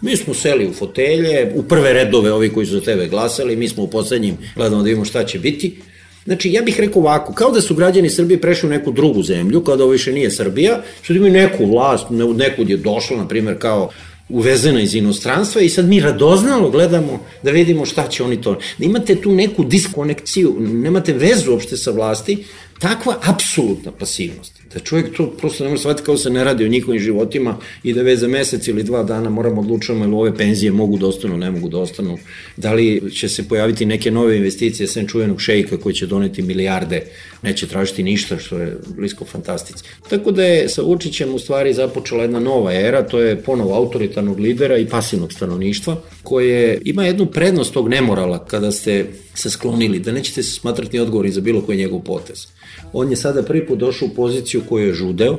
mi 0.00 0.16
smo 0.16 0.34
seli 0.34 0.66
u 0.66 0.72
fotelje, 0.72 1.52
u 1.54 1.62
prve 1.62 1.92
redove 1.92 2.32
ovi 2.32 2.48
koji 2.52 2.66
su 2.66 2.72
za 2.72 2.80
tebe 2.80 3.08
glasali, 3.08 3.56
mi 3.56 3.68
smo 3.68 3.82
u 3.82 3.90
poslednjim, 3.90 4.36
gledamo 4.56 4.82
da 4.82 4.86
vidimo 4.86 5.04
šta 5.04 5.24
će 5.24 5.38
biti, 5.38 5.76
Znači, 6.24 6.52
ja 6.52 6.62
bih 6.62 6.80
rekao 6.80 7.02
ovako, 7.02 7.32
kao 7.32 7.50
da 7.50 7.60
su 7.60 7.74
građani 7.74 8.10
Srbije 8.10 8.40
prešli 8.40 8.66
u 8.66 8.70
neku 8.70 8.92
drugu 8.92 9.22
zemlju, 9.22 9.60
kao 9.60 9.76
da 9.76 9.84
ovo 9.84 9.92
više 9.92 10.12
nije 10.12 10.30
Srbija, 10.30 10.82
što 11.02 11.12
da 11.12 11.16
imaju 11.18 11.32
neku 11.32 11.66
vlast, 11.66 12.06
nekud 12.10 12.70
je 12.70 12.76
došlo, 12.76 13.16
na 13.16 13.28
primjer, 13.28 13.58
kao 13.58 13.90
uvezena 14.28 14.80
iz 14.80 14.94
inostranstva 14.94 15.60
i 15.60 15.68
sad 15.68 15.88
mi 15.88 16.00
radoznalo 16.00 16.70
gledamo 16.70 17.20
da 17.42 17.50
vidimo 17.50 17.86
šta 17.86 18.08
će 18.08 18.24
oni 18.24 18.42
to. 18.42 18.58
Da 18.78 18.84
imate 18.84 19.20
tu 19.20 19.32
neku 19.32 19.64
diskonekciju, 19.64 20.56
nemate 20.60 21.12
vezu 21.12 21.52
uopšte 21.52 21.76
sa 21.76 21.90
vlasti, 21.90 22.44
takva 22.78 23.18
apsolutna 23.22 23.92
pasivnost 23.92 24.63
da 24.74 24.80
čovjek 24.80 25.16
to 25.16 25.30
prosto 25.30 25.64
ne 25.64 25.70
može 25.70 25.80
shvatiti 25.80 26.06
kao 26.06 26.16
se 26.16 26.30
ne 26.30 26.44
radi 26.44 26.64
o 26.64 26.68
njihovim 26.68 27.00
životima 27.00 27.56
i 27.82 27.92
da 27.92 28.02
već 28.02 28.20
za 28.20 28.28
mesec 28.28 28.68
ili 28.68 28.82
dva 28.82 29.02
dana 29.02 29.30
moramo 29.30 29.60
odlučujemo 29.60 30.04
ili 30.04 30.14
ove 30.14 30.36
penzije 30.36 30.72
mogu 30.72 30.98
da 30.98 31.06
ostanu, 31.06 31.36
ne 31.36 31.50
mogu 31.50 31.68
da 31.68 31.78
ostanu, 31.78 32.18
da 32.56 32.72
li 32.72 33.10
će 33.14 33.28
se 33.28 33.48
pojaviti 33.48 33.86
neke 33.86 34.10
nove 34.10 34.36
investicije 34.36 34.86
sem 34.86 35.06
čuvenog 35.06 35.40
šejka 35.40 35.76
koji 35.76 35.94
će 35.94 36.06
doneti 36.06 36.42
milijarde, 36.42 37.02
neće 37.42 37.66
tražiti 37.66 38.02
ništa 38.02 38.38
što 38.38 38.58
je 38.58 38.76
blisko 38.96 39.24
fantastici. 39.24 39.84
Tako 40.10 40.30
da 40.30 40.44
je 40.44 40.68
sa 40.68 40.82
Vučićem 40.82 41.34
u 41.34 41.38
stvari 41.38 41.74
započela 41.74 42.22
jedna 42.22 42.40
nova 42.40 42.74
era, 42.74 43.02
to 43.02 43.20
je 43.20 43.42
ponovo 43.42 43.74
autoritarnog 43.74 44.38
lidera 44.40 44.78
i 44.78 44.88
pasivnog 44.88 45.32
stanovništva, 45.32 45.96
koje 46.22 46.80
ima 46.84 47.06
jednu 47.06 47.26
prednost 47.26 47.72
tog 47.74 47.88
nemorala 47.88 48.44
kada 48.44 48.72
ste 48.72 49.06
se 49.34 49.50
sklonili, 49.50 49.98
da 49.98 50.12
nećete 50.12 50.42
se 50.42 50.50
smatrati 50.50 50.98
odgovorni 50.98 51.32
za 51.32 51.40
bilo 51.40 51.60
koji 51.60 51.78
njegov 51.78 52.00
potez. 52.00 52.46
On 52.92 53.10
je 53.10 53.16
sada 53.16 53.42
prvi 53.42 53.66
put 53.66 53.78
došao 53.78 54.08
u 54.08 54.14
poziciju 54.14 54.62
koju 54.68 54.86
je 54.86 54.94
žudeo, 54.94 55.38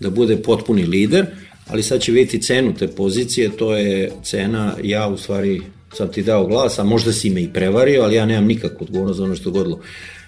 da 0.00 0.10
bude 0.10 0.36
potpuni 0.36 0.82
lider, 0.82 1.26
ali 1.66 1.82
sad 1.82 2.00
će 2.00 2.12
vidjeti 2.12 2.42
cenu 2.42 2.74
te 2.74 2.88
pozicije, 2.88 3.56
to 3.56 3.76
je 3.76 4.10
cena, 4.22 4.74
ja 4.82 5.08
u 5.08 5.16
stvari 5.16 5.60
sam 5.92 6.12
ti 6.12 6.22
dao 6.22 6.46
glas, 6.46 6.78
a 6.78 6.84
možda 6.84 7.12
si 7.12 7.30
me 7.30 7.42
i 7.42 7.52
prevario, 7.52 8.02
ali 8.02 8.14
ja 8.14 8.26
nemam 8.26 8.46
nikakvu 8.46 8.84
odgovornost 8.84 9.18
za 9.18 9.24
ono 9.24 9.36
što 9.36 9.50
godilo. 9.50 9.80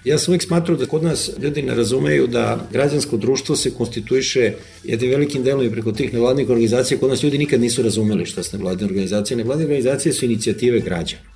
Ja 0.05 0.17
sam 0.17 0.31
uvijek 0.31 0.43
smatrao 0.43 0.77
da 0.77 0.85
kod 0.85 1.03
nas 1.03 1.29
ljudi 1.41 1.61
ne 1.61 1.75
razumeju 1.75 2.27
da 2.27 2.67
građansko 2.71 3.17
društvo 3.17 3.55
se 3.55 3.71
konstituiše 3.71 4.53
jednim 4.83 5.09
velikim 5.09 5.43
delom 5.43 5.65
i 5.65 5.71
preko 5.71 5.91
tih 5.91 6.13
nevladnih 6.13 6.49
organizacija. 6.49 6.97
Kod 6.99 7.09
nas 7.09 7.23
ljudi 7.23 7.37
nikad 7.37 7.61
nisu 7.61 7.83
razumeli 7.83 8.25
šta 8.25 8.43
su 8.43 8.57
nevladne 8.57 8.85
organizacije. 8.85 9.37
Nevladne 9.37 9.65
organizacije 9.65 10.13
su 10.13 10.25
inicijative 10.25 10.79
građana. 10.79 11.30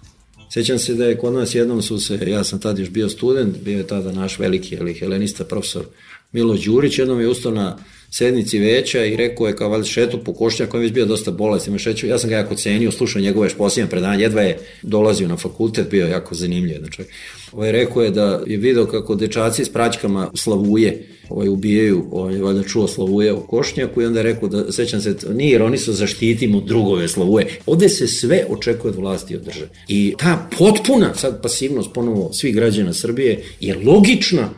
Sećam 0.56 0.80
se 0.80 0.94
da 0.94 1.06
je 1.06 1.18
kod 1.18 1.34
nas 1.34 1.56
jednom 1.56 1.82
su 1.82 2.00
se, 2.00 2.20
ja 2.28 2.44
sam 2.44 2.60
tad 2.60 2.80
još 2.80 2.90
bio 2.90 3.10
student, 3.10 3.58
bio 3.62 3.78
je 3.78 3.88
tada 3.88 4.12
naš 4.12 4.40
veliki 4.40 4.78
ali, 4.80 4.94
helenista 4.94 5.44
profesor 5.44 5.86
Milo 6.32 6.58
Đurić, 6.66 7.00
jednom 7.00 7.20
je 7.20 7.28
ustao 7.28 7.52
na 7.52 7.78
sednici 8.18 8.60
veća 8.60 9.06
i 9.06 9.16
rekao 9.16 9.48
je 9.48 9.56
kao 9.56 9.70
valjda 9.70 9.86
šetu 9.86 10.20
po 10.24 10.34
košnjak, 10.34 10.70
koji 10.70 10.80
je 10.80 10.84
već 10.84 10.94
bio 10.94 11.06
dosta 11.06 11.32
bolest, 11.32 11.68
ima 11.68 11.78
šeću, 11.78 12.08
ja 12.08 12.18
sam 12.18 12.30
ga 12.30 12.36
jako 12.36 12.56
cenio, 12.56 12.92
slušao 12.92 13.22
njegove 13.22 13.50
posljednje 13.58 13.90
predanje, 13.90 14.24
jedva 14.24 14.42
je 14.42 14.58
dolazio 14.82 15.28
na 15.28 15.38
fakultet, 15.38 15.90
bio 15.90 16.08
jako 16.08 16.36
zanimljiv 16.36 16.90
čovjek. 16.92 17.14
Ovaj 17.52 17.72
rekao 17.72 18.04
je 18.04 18.10
da 18.10 18.42
je 18.48 18.58
video 18.58 18.86
kako 18.86 19.16
dečaci 19.16 19.66
s 19.66 19.70
praćkama 19.70 20.32
slavuje, 20.36 21.08
ovaj 21.30 21.48
ubijaju, 21.48 22.08
ovaj 22.12 22.38
valjda 22.38 22.64
čuo 22.64 22.88
slavuje 22.88 23.34
u 23.34 23.48
košnjaku 23.48 24.02
i 24.02 24.06
onda 24.06 24.20
je 24.20 24.24
rekao 24.24 24.50
da 24.50 24.72
sećam 24.72 25.02
se 25.02 25.16
nije 25.34 25.64
oni 25.64 25.78
su 25.78 25.94
zaštitimo 25.94 26.62
drugove 26.62 27.08
slavuje. 27.08 27.48
Ovde 27.66 27.90
se 27.90 28.08
sve 28.08 28.46
očekuje 28.50 28.90
od 28.92 28.98
vlasti 28.98 29.36
od 29.36 29.42
države. 29.42 29.70
I 29.88 30.14
ta 30.18 30.50
potpuna 30.58 31.14
sad 31.16 31.42
pasivnost 31.42 31.90
ponovo 31.94 32.34
svih 32.34 32.56
građana 32.56 32.94
Srbije 32.94 33.44
je 33.60 33.76
logična 33.86 34.50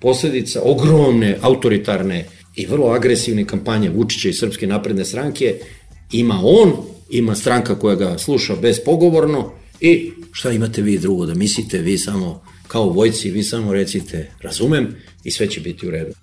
posledica 0.00 0.60
ogromne 0.64 1.38
autoritarne 1.40 2.24
i 2.56 2.66
vrlo 2.66 2.86
agresivne 2.86 3.44
kampanje 3.44 3.90
Vučića 3.90 4.28
i 4.28 4.32
Srpske 4.32 4.66
napredne 4.66 5.04
stranke, 5.04 5.54
ima 6.12 6.40
on, 6.42 6.72
ima 7.10 7.34
stranka 7.34 7.78
koja 7.78 7.96
ga 7.96 8.18
sluša 8.18 8.56
bezpogovorno 8.56 9.52
i 9.80 10.10
šta 10.32 10.52
imate 10.52 10.82
vi 10.82 10.98
drugo 10.98 11.26
da 11.26 11.34
mislite, 11.34 11.78
vi 11.78 11.98
samo 11.98 12.42
kao 12.68 12.88
vojci, 12.88 13.30
vi 13.30 13.42
samo 13.42 13.72
recite 13.72 14.30
razumem 14.40 14.94
i 15.24 15.30
sve 15.30 15.50
će 15.50 15.60
biti 15.60 15.86
u 15.86 15.90
redu. 15.90 16.14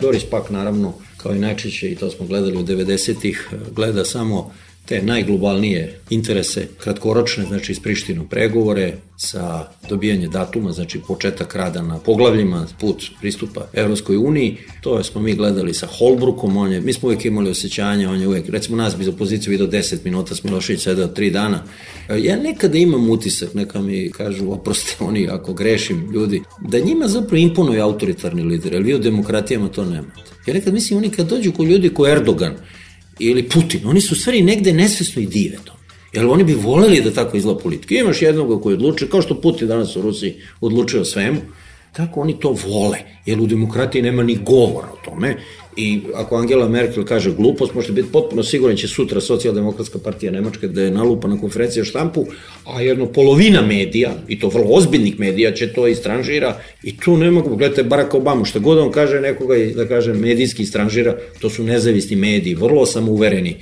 Doris 0.00 0.22
pak 0.30 0.50
naravno, 0.50 0.94
kao 1.16 1.34
i 1.34 1.38
najčešće, 1.38 1.90
i 1.90 1.96
to 1.96 2.10
smo 2.10 2.26
gledali 2.26 2.56
u 2.56 2.64
90-ih, 2.64 3.48
gleda 3.74 4.04
samo 4.04 4.52
te 4.84 5.02
najglobalnije 5.02 5.98
interese 6.10 6.68
kratkoročne, 6.78 7.44
znači 7.44 7.72
iz 7.72 7.80
Prištinu 7.80 8.26
pregovore 8.30 8.94
sa 9.16 9.68
dobijanje 9.88 10.28
datuma, 10.28 10.72
znači 10.72 11.00
početak 11.08 11.54
rada 11.54 11.82
na 11.82 11.98
poglavljima, 11.98 12.66
put 12.80 13.04
pristupa 13.20 13.68
Evropskoj 13.72 14.16
uniji, 14.16 14.56
to 14.80 15.04
smo 15.04 15.20
mi 15.20 15.34
gledali 15.34 15.74
sa 15.74 15.86
Holbrukom, 15.86 16.56
on 16.56 16.72
je, 16.72 16.80
mi 16.80 16.92
smo 16.92 17.06
uvijek 17.06 17.24
imali 17.24 17.50
osjećanje, 17.50 18.08
on 18.08 18.20
je 18.20 18.28
uvijek, 18.28 18.48
recimo 18.48 18.76
nas 18.76 18.96
bi 18.96 19.04
za 19.04 19.12
poziciju 19.12 19.50
vidio 19.50 19.66
10 19.66 19.96
minuta, 20.04 20.34
Milošević 20.44 20.82
sedao 20.82 21.08
3 21.08 21.30
dana. 21.30 21.62
Ja 22.18 22.36
nekada 22.36 22.78
imam 22.78 23.10
utisak, 23.10 23.54
neka 23.54 23.80
mi 23.80 24.10
kažu, 24.10 24.52
oproste 24.52 24.96
oni 25.00 25.28
ako 25.28 25.54
grešim 25.54 26.10
ljudi, 26.12 26.42
da 26.68 26.78
njima 26.78 27.08
zapravo 27.08 27.36
imponuje 27.36 27.80
autoritarni 27.80 28.42
lider, 28.42 28.72
jer 28.72 28.82
vi 28.82 28.94
u 28.94 28.98
demokratijama 28.98 29.68
to 29.68 29.84
nemate. 29.84 30.20
Ja 30.46 30.54
nekad 30.54 30.74
mislim, 30.74 30.98
oni 30.98 31.10
kad 31.10 31.28
dođu 31.28 31.52
ko 31.52 31.62
ljudi 31.64 31.88
ko 31.88 32.08
Erdogan, 32.08 32.54
ili 33.18 33.48
Putin, 33.48 33.80
oni 33.84 34.00
su 34.00 34.14
stvari 34.14 34.42
negde 34.42 34.72
nesvesno 34.72 35.22
i 35.22 35.26
dive 35.26 35.56
to. 35.64 35.72
Jer 36.12 36.26
oni 36.26 36.44
bi 36.44 36.54
voleli 36.54 37.00
da 37.00 37.10
tako 37.10 37.36
izgleda 37.36 37.60
politika. 37.60 37.94
Imaš 37.94 38.22
jednog 38.22 38.62
koji 38.62 38.74
odlučuje, 38.74 39.10
kao 39.10 39.22
što 39.22 39.40
Putin 39.40 39.68
danas 39.68 39.96
u 39.96 40.02
Rusiji 40.02 40.34
odlučuje 40.60 41.00
o 41.00 41.04
svemu, 41.04 41.40
tako 41.92 42.20
oni 42.20 42.40
to 42.40 42.56
vole, 42.66 42.98
jer 43.26 43.40
u 43.40 43.46
demokratiji 43.46 44.02
nema 44.02 44.22
ni 44.22 44.38
govora 44.44 44.88
o 44.92 45.04
tome 45.04 45.36
i 45.76 46.00
ako 46.14 46.36
Angela 46.36 46.68
Merkel 46.68 47.04
kaže 47.04 47.34
glupost, 47.34 47.74
možete 47.74 47.92
biti 47.92 48.12
potpuno 48.12 48.42
siguran 48.42 48.76
će 48.76 48.88
sutra 48.88 49.20
socijaldemokratska 49.20 49.98
partija 49.98 50.32
Nemačke 50.32 50.68
da 50.68 50.82
je 50.82 50.90
nalupa 50.90 51.28
na 51.28 51.40
konferenciji 51.40 51.80
o 51.80 51.84
štampu, 51.84 52.26
a 52.64 52.80
jedno 52.80 53.06
polovina 53.06 53.62
medija, 53.62 54.14
i 54.28 54.40
to 54.40 54.48
vrlo 54.48 54.66
ozbiljnih 54.68 55.20
medija, 55.20 55.52
će 55.52 55.72
to 55.72 55.86
istranžira 55.86 56.60
i 56.82 56.96
tu 56.96 57.16
ne 57.16 57.30
mogu, 57.30 57.56
gledajte 57.56 57.82
Barack 57.82 58.14
Obama, 58.14 58.44
što 58.44 58.60
god 58.60 58.78
on 58.78 58.92
kaže 58.92 59.20
nekoga, 59.20 59.54
da 59.76 59.88
kaže 59.88 60.14
medijski 60.14 60.62
istranžira, 60.62 61.16
to 61.40 61.50
su 61.50 61.64
nezavisni 61.64 62.16
mediji, 62.16 62.54
vrlo 62.54 62.86
samouvereni. 62.86 63.56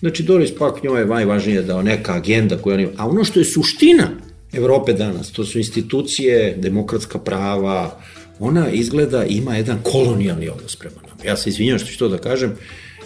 Znači 0.00 0.22
Doris 0.22 0.50
Pak 0.58 0.82
njoj 0.82 1.00
je 1.00 1.06
najvažnije 1.06 1.62
da 1.62 1.82
neka 1.82 2.14
agenda 2.14 2.56
koja 2.56 2.74
on 2.74 2.80
ima, 2.80 2.92
a 2.96 3.08
ono 3.08 3.24
što 3.24 3.40
je 3.40 3.44
suština 3.44 4.10
Evrope 4.52 4.92
danas, 4.92 5.32
to 5.32 5.44
su 5.44 5.58
institucije, 5.58 6.56
demokratska 6.58 7.18
prava, 7.18 8.00
ona 8.38 8.70
izgleda 8.70 9.24
ima 9.24 9.56
jedan 9.56 9.78
kolonijalni 9.82 10.48
odnos 10.48 10.76
prema 10.76 10.96
nama. 11.02 11.24
Ja 11.24 11.36
se 11.36 11.50
izvinjam 11.50 11.78
što 11.78 11.88
ću 11.88 11.98
to 11.98 12.08
da 12.08 12.18
kažem, 12.18 12.56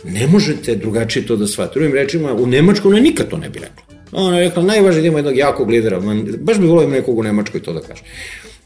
ne 0.05 0.27
možete 0.27 0.77
drugačije 0.77 1.27
to 1.27 1.37
da 1.37 1.47
shvatite. 1.47 1.79
Drugim 1.79 1.95
rečima, 1.95 2.35
u 2.35 2.47
Nemačkoj 2.47 2.89
ona 2.89 3.01
nikad 3.01 3.29
to 3.29 3.37
ne 3.37 3.49
bi 3.49 3.59
rekla. 3.59 3.97
Ona 4.13 4.39
je 4.39 4.49
rekla, 4.49 4.63
najvažnije 4.63 5.03
da 5.03 5.09
ima 5.09 5.19
jednog 5.19 5.37
jakog 5.37 5.71
lidera, 5.71 6.01
baš 6.39 6.59
bi 6.59 6.67
volio 6.67 6.89
nekog 6.89 7.19
u 7.19 7.23
Nemačkoj 7.23 7.63
to 7.63 7.73
da 7.73 7.81
kaže. 7.81 8.03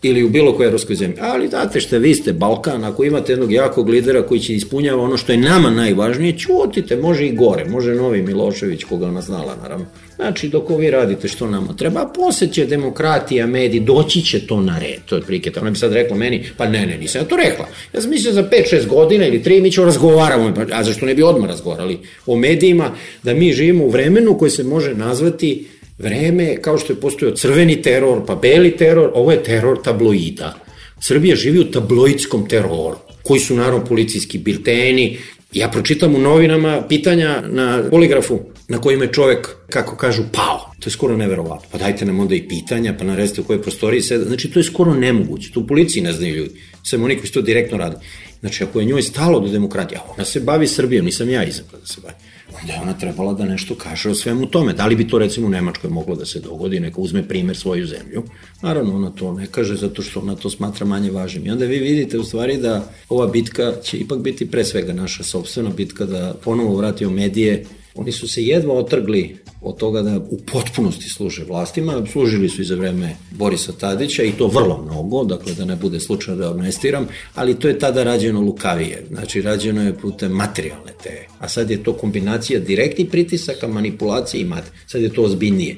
Ili 0.02 0.24
u 0.24 0.28
bilo 0.28 0.52
kojoj 0.56 0.66
evropskoj 0.66 0.96
zemlji. 0.96 1.16
Ali 1.20 1.48
znate 1.48 1.80
što 1.80 1.98
vi 1.98 2.14
ste 2.14 2.32
Balkan, 2.32 2.84
ako 2.84 3.04
imate 3.04 3.32
jednog 3.32 3.52
jakog 3.52 3.88
lidera 3.88 4.22
koji 4.22 4.40
će 4.40 4.54
ispunjava 4.54 5.02
ono 5.02 5.16
što 5.16 5.32
je 5.32 5.38
nama 5.38 5.70
najvažnije, 5.70 6.38
čutite, 6.38 6.96
može 6.96 7.26
i 7.26 7.32
gore, 7.32 7.64
može 7.64 7.94
novi 7.94 8.22
Milošević, 8.22 8.84
koga 8.84 9.06
ona 9.06 9.20
znala, 9.20 9.56
naravno. 9.62 9.86
Znači, 10.16 10.48
dok 10.48 10.70
vi 10.78 10.90
radite 10.90 11.28
što 11.28 11.46
nama 11.46 11.76
treba, 11.76 12.12
posle 12.16 12.48
će 12.48 12.66
demokratija, 12.66 13.46
mediji, 13.46 13.80
doći 13.80 14.22
će 14.22 14.46
to 14.46 14.60
na 14.60 14.78
red. 14.78 15.00
To 15.06 15.16
je 15.16 15.22
prike. 15.22 15.52
Ona 15.60 15.70
bi 15.70 15.78
sad 15.78 15.92
rekla 15.92 16.16
meni, 16.16 16.44
pa 16.56 16.68
ne, 16.68 16.86
ne, 16.86 16.98
nisam 16.98 17.22
ja 17.22 17.28
to 17.28 17.36
rekla. 17.36 17.66
Ja 17.94 18.00
sam 18.00 18.10
mislio 18.10 18.32
za 18.32 18.48
5-6 18.72 18.86
godina 18.86 19.26
ili 19.26 19.42
3 19.42 19.62
mi 19.62 19.72
ćemo 19.72 19.86
razgovaramo, 19.86 20.54
pa, 20.54 20.76
a 20.76 20.84
zašto 20.84 21.06
ne 21.06 21.14
bi 21.14 21.22
odmah 21.22 21.48
razgovarali 21.48 21.98
o 22.26 22.36
medijima, 22.36 22.90
da 23.22 23.34
mi 23.34 23.52
živimo 23.52 23.84
u 23.84 23.90
vremenu 23.90 24.38
koje 24.38 24.50
se 24.50 24.64
može 24.64 24.94
nazvati 24.94 25.66
vreme 26.02 26.56
kao 26.62 26.78
što 26.78 26.92
je 26.92 27.00
postojao 27.00 27.36
crveni 27.36 27.82
teror, 27.82 28.26
pa 28.26 28.34
beli 28.34 28.76
teror, 28.76 29.10
ovo 29.14 29.32
je 29.32 29.42
teror 29.42 29.82
tabloida. 29.82 30.54
Srbija 31.00 31.36
živi 31.36 31.58
u 31.58 31.70
tabloidskom 31.70 32.48
teroru 32.48 32.96
koji 33.22 33.40
su 33.40 33.56
naravno 33.56 33.84
policijski 33.84 34.38
bilteni. 34.38 35.18
Ja 35.52 35.68
pročitam 35.68 36.14
u 36.14 36.18
novinama 36.18 36.82
pitanja 36.88 37.42
na 37.46 37.82
poligrafu 37.90 38.40
na 38.68 38.78
kojima 38.78 39.04
je 39.04 39.12
čovek, 39.12 39.48
kako 39.70 39.96
kažu, 39.96 40.22
pao. 40.32 40.72
To 40.80 40.86
je 40.86 40.92
skoro 40.92 41.16
neverovatno. 41.16 41.68
Pa 41.72 41.78
dajte 41.78 42.04
nam 42.04 42.20
onda 42.20 42.34
i 42.34 42.48
pitanja, 42.48 42.94
pa 42.98 43.04
naredite 43.04 43.40
u 43.40 43.44
kojoj 43.44 43.62
prostoriji 43.62 44.02
seda. 44.02 44.24
Znači, 44.24 44.50
to 44.50 44.58
je 44.58 44.64
skoro 44.64 44.94
nemoguće. 44.94 45.50
To 45.52 45.60
u 45.60 45.66
policiji 45.66 46.02
ne 46.02 46.12
znaju 46.12 46.36
ljudi. 46.36 46.60
Samo 46.82 47.04
oni 47.04 47.16
koji 47.18 47.30
to 47.30 47.42
direktno 47.42 47.78
rade. 47.78 47.96
Znači, 48.40 48.64
ako 48.64 48.80
je 48.80 48.86
njoj 48.86 49.02
stalo 49.02 49.40
do 49.40 49.48
demokratije, 49.48 50.00
ona 50.14 50.24
se 50.24 50.40
bavi 50.40 50.66
Srbijom, 50.66 51.04
nisam 51.04 51.30
ja 51.30 51.44
izabra 51.44 51.78
da 51.78 51.86
se 51.86 52.00
bavi 52.00 52.14
onda 52.60 52.72
je 52.72 52.80
ona 52.80 52.92
trebala 52.98 53.34
da 53.34 53.44
nešto 53.44 53.74
kaže 53.74 54.10
o 54.10 54.14
svemu 54.14 54.46
tome. 54.46 54.72
Da 54.72 54.86
li 54.86 54.96
bi 54.96 55.08
to 55.08 55.18
recimo 55.18 55.46
u 55.46 55.50
Nemačkoj 55.50 55.90
moglo 55.90 56.16
da 56.16 56.26
se 56.26 56.40
dogodi, 56.40 56.80
neka 56.80 57.00
uzme 57.00 57.28
primer 57.28 57.56
svoju 57.56 57.86
zemlju. 57.86 58.22
Naravno, 58.62 58.96
ona 58.96 59.10
to 59.10 59.32
ne 59.32 59.46
kaže 59.46 59.76
zato 59.76 60.02
što 60.02 60.20
ona 60.20 60.36
to 60.36 60.50
smatra 60.50 60.86
manje 60.86 61.10
važnim. 61.10 61.46
I 61.46 61.50
onda 61.50 61.64
vi 61.64 61.78
vidite 61.78 62.18
u 62.18 62.24
stvari 62.24 62.56
da 62.56 62.92
ova 63.08 63.26
bitka 63.26 63.72
će 63.82 63.98
ipak 63.98 64.18
biti 64.18 64.50
pre 64.50 64.64
svega 64.64 64.92
naša 64.92 65.22
sobstvena 65.22 65.70
bitka 65.70 66.06
da 66.06 66.34
ponovo 66.44 66.76
vratio 66.76 67.10
medije 67.10 67.64
Oni 67.94 68.12
su 68.12 68.28
se 68.28 68.42
jedva 68.42 68.74
otrgli 68.74 69.36
od 69.60 69.76
toga 69.76 70.02
da 70.02 70.18
u 70.18 70.38
potpunosti 70.52 71.08
služe 71.08 71.44
vlastima, 71.44 72.06
služili 72.12 72.48
su 72.48 72.62
i 72.62 72.64
za 72.64 72.74
vreme 72.74 73.16
Borisa 73.30 73.72
Tadića 73.72 74.22
i 74.22 74.32
to 74.32 74.46
vrlo 74.46 74.82
mnogo, 74.82 75.24
dakle 75.24 75.54
da 75.54 75.64
ne 75.64 75.76
bude 75.76 76.00
slučajno 76.00 76.40
da 76.40 76.50
amnestiram, 76.50 77.08
ali 77.34 77.58
to 77.58 77.68
je 77.68 77.78
tada 77.78 78.02
rađeno 78.02 78.40
lukavije, 78.40 79.06
znači 79.10 79.42
rađeno 79.42 79.82
je 79.82 79.98
putem 79.98 80.32
materijalne 80.32 80.92
te, 81.02 81.26
a 81.38 81.48
sad 81.48 81.70
je 81.70 81.82
to 81.82 81.92
kombinacija 81.92 82.60
direktnih 82.60 83.08
pritisaka, 83.10 83.68
manipulacije 83.68 84.40
i 84.40 84.44
mat, 84.44 84.64
sad 84.86 85.02
je 85.02 85.12
to 85.12 85.22
ozbiljnije. 85.22 85.76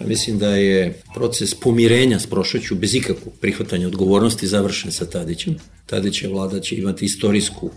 Ja 0.00 0.06
mislim 0.06 0.38
da 0.38 0.56
je 0.56 1.02
proces 1.14 1.54
pomirenja 1.54 2.18
s 2.18 2.26
prošloću 2.26 2.74
bez 2.74 2.94
ikakvog 2.94 3.34
prihvatanja 3.40 3.86
odgovornosti 3.86 4.46
završen 4.46 4.92
sa 4.92 5.06
Tadićem. 5.06 5.56
Tadić 5.86 6.22
je 6.22 6.28
vlada 6.28 6.60
će 6.60 6.76
imati 6.76 7.04
istorijsku 7.04 7.70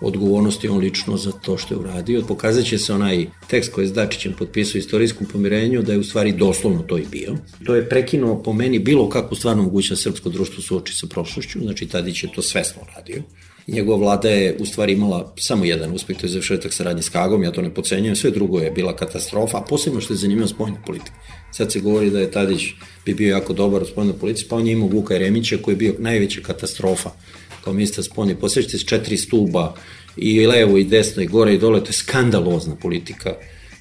odgovornosti 0.00 0.68
on 0.68 0.78
lično 0.78 1.16
za 1.16 1.32
to 1.32 1.58
što 1.58 1.74
je 1.74 1.78
uradio. 1.78 2.24
Pokazat 2.28 2.64
će 2.64 2.78
se 2.78 2.92
onaj 2.92 3.26
tekst 3.46 3.72
koji 3.72 3.84
je 3.84 3.88
s 3.88 3.92
Dačićem 3.92 4.32
potpisao 4.38 4.78
istorijskom 4.78 5.26
pomirenju 5.26 5.82
da 5.82 5.92
je 5.92 5.98
u 5.98 6.04
stvari 6.04 6.32
doslovno 6.32 6.82
to 6.82 6.98
i 6.98 7.06
bio. 7.10 7.36
To 7.66 7.74
je 7.74 7.88
prekinuo 7.88 8.42
po 8.42 8.52
meni 8.52 8.78
bilo 8.78 9.08
kakvu 9.08 9.36
stvarno 9.36 9.62
moguća 9.62 9.96
srpsko 9.96 10.28
društvo 10.28 10.62
suoči 10.62 10.94
sa 10.94 11.06
prošlošću, 11.06 11.58
znači 11.62 11.86
Tadić 11.86 12.22
je 12.24 12.32
to 12.34 12.42
svesno 12.42 12.82
radio. 12.96 13.22
Njegova 13.68 13.98
vlada 13.98 14.28
je 14.28 14.56
u 14.60 14.66
stvari 14.66 14.92
imala 14.92 15.34
samo 15.38 15.64
jedan 15.64 15.94
uspeh, 15.94 16.16
to 16.16 16.26
je 16.26 16.30
završetak 16.30 16.72
saradnje 16.72 17.02
s 17.02 17.08
Kagom, 17.08 17.42
ja 17.42 17.52
to 17.52 17.62
ne 17.62 17.74
pocenjujem, 17.74 18.16
sve 18.16 18.30
drugo 18.30 18.58
je 18.58 18.70
bila 18.70 18.96
katastrofa, 18.96 19.58
a 19.58 19.64
posebno 19.68 20.00
što 20.00 20.14
je 20.14 20.18
zanimljivo 20.18 20.48
spojna 20.48 20.76
politika. 20.86 21.12
Sad 21.52 21.72
se 21.72 21.80
govori 21.80 22.10
da 22.10 22.20
je 22.20 22.30
Tadić 22.30 22.62
bi 23.04 23.14
bio 23.14 23.30
jako 23.30 23.52
dobar 23.52 23.82
u 23.82 23.86
spojnoj 23.86 24.18
politici, 24.18 24.46
pa 24.48 24.56
on 24.56 24.66
je 24.66 24.72
imao 24.72 24.88
Vuka 24.88 25.14
Jeremića 25.14 25.58
koji 25.62 25.72
je 25.72 25.76
bio 25.76 25.94
najveća 25.98 26.40
katastrofa 26.40 27.10
kao 27.66 27.72
ministar 27.72 28.04
spolni, 28.04 28.34
posjećate 28.34 28.78
četiri 28.78 29.16
stuba 29.16 29.74
i 30.16 30.46
levo 30.46 30.78
i 30.78 30.84
desno 30.84 31.22
i 31.22 31.26
gore 31.26 31.54
i 31.54 31.58
dole, 31.58 31.80
to 31.80 31.88
je 31.88 31.92
skandalozna 31.92 32.76
politika 32.76 33.34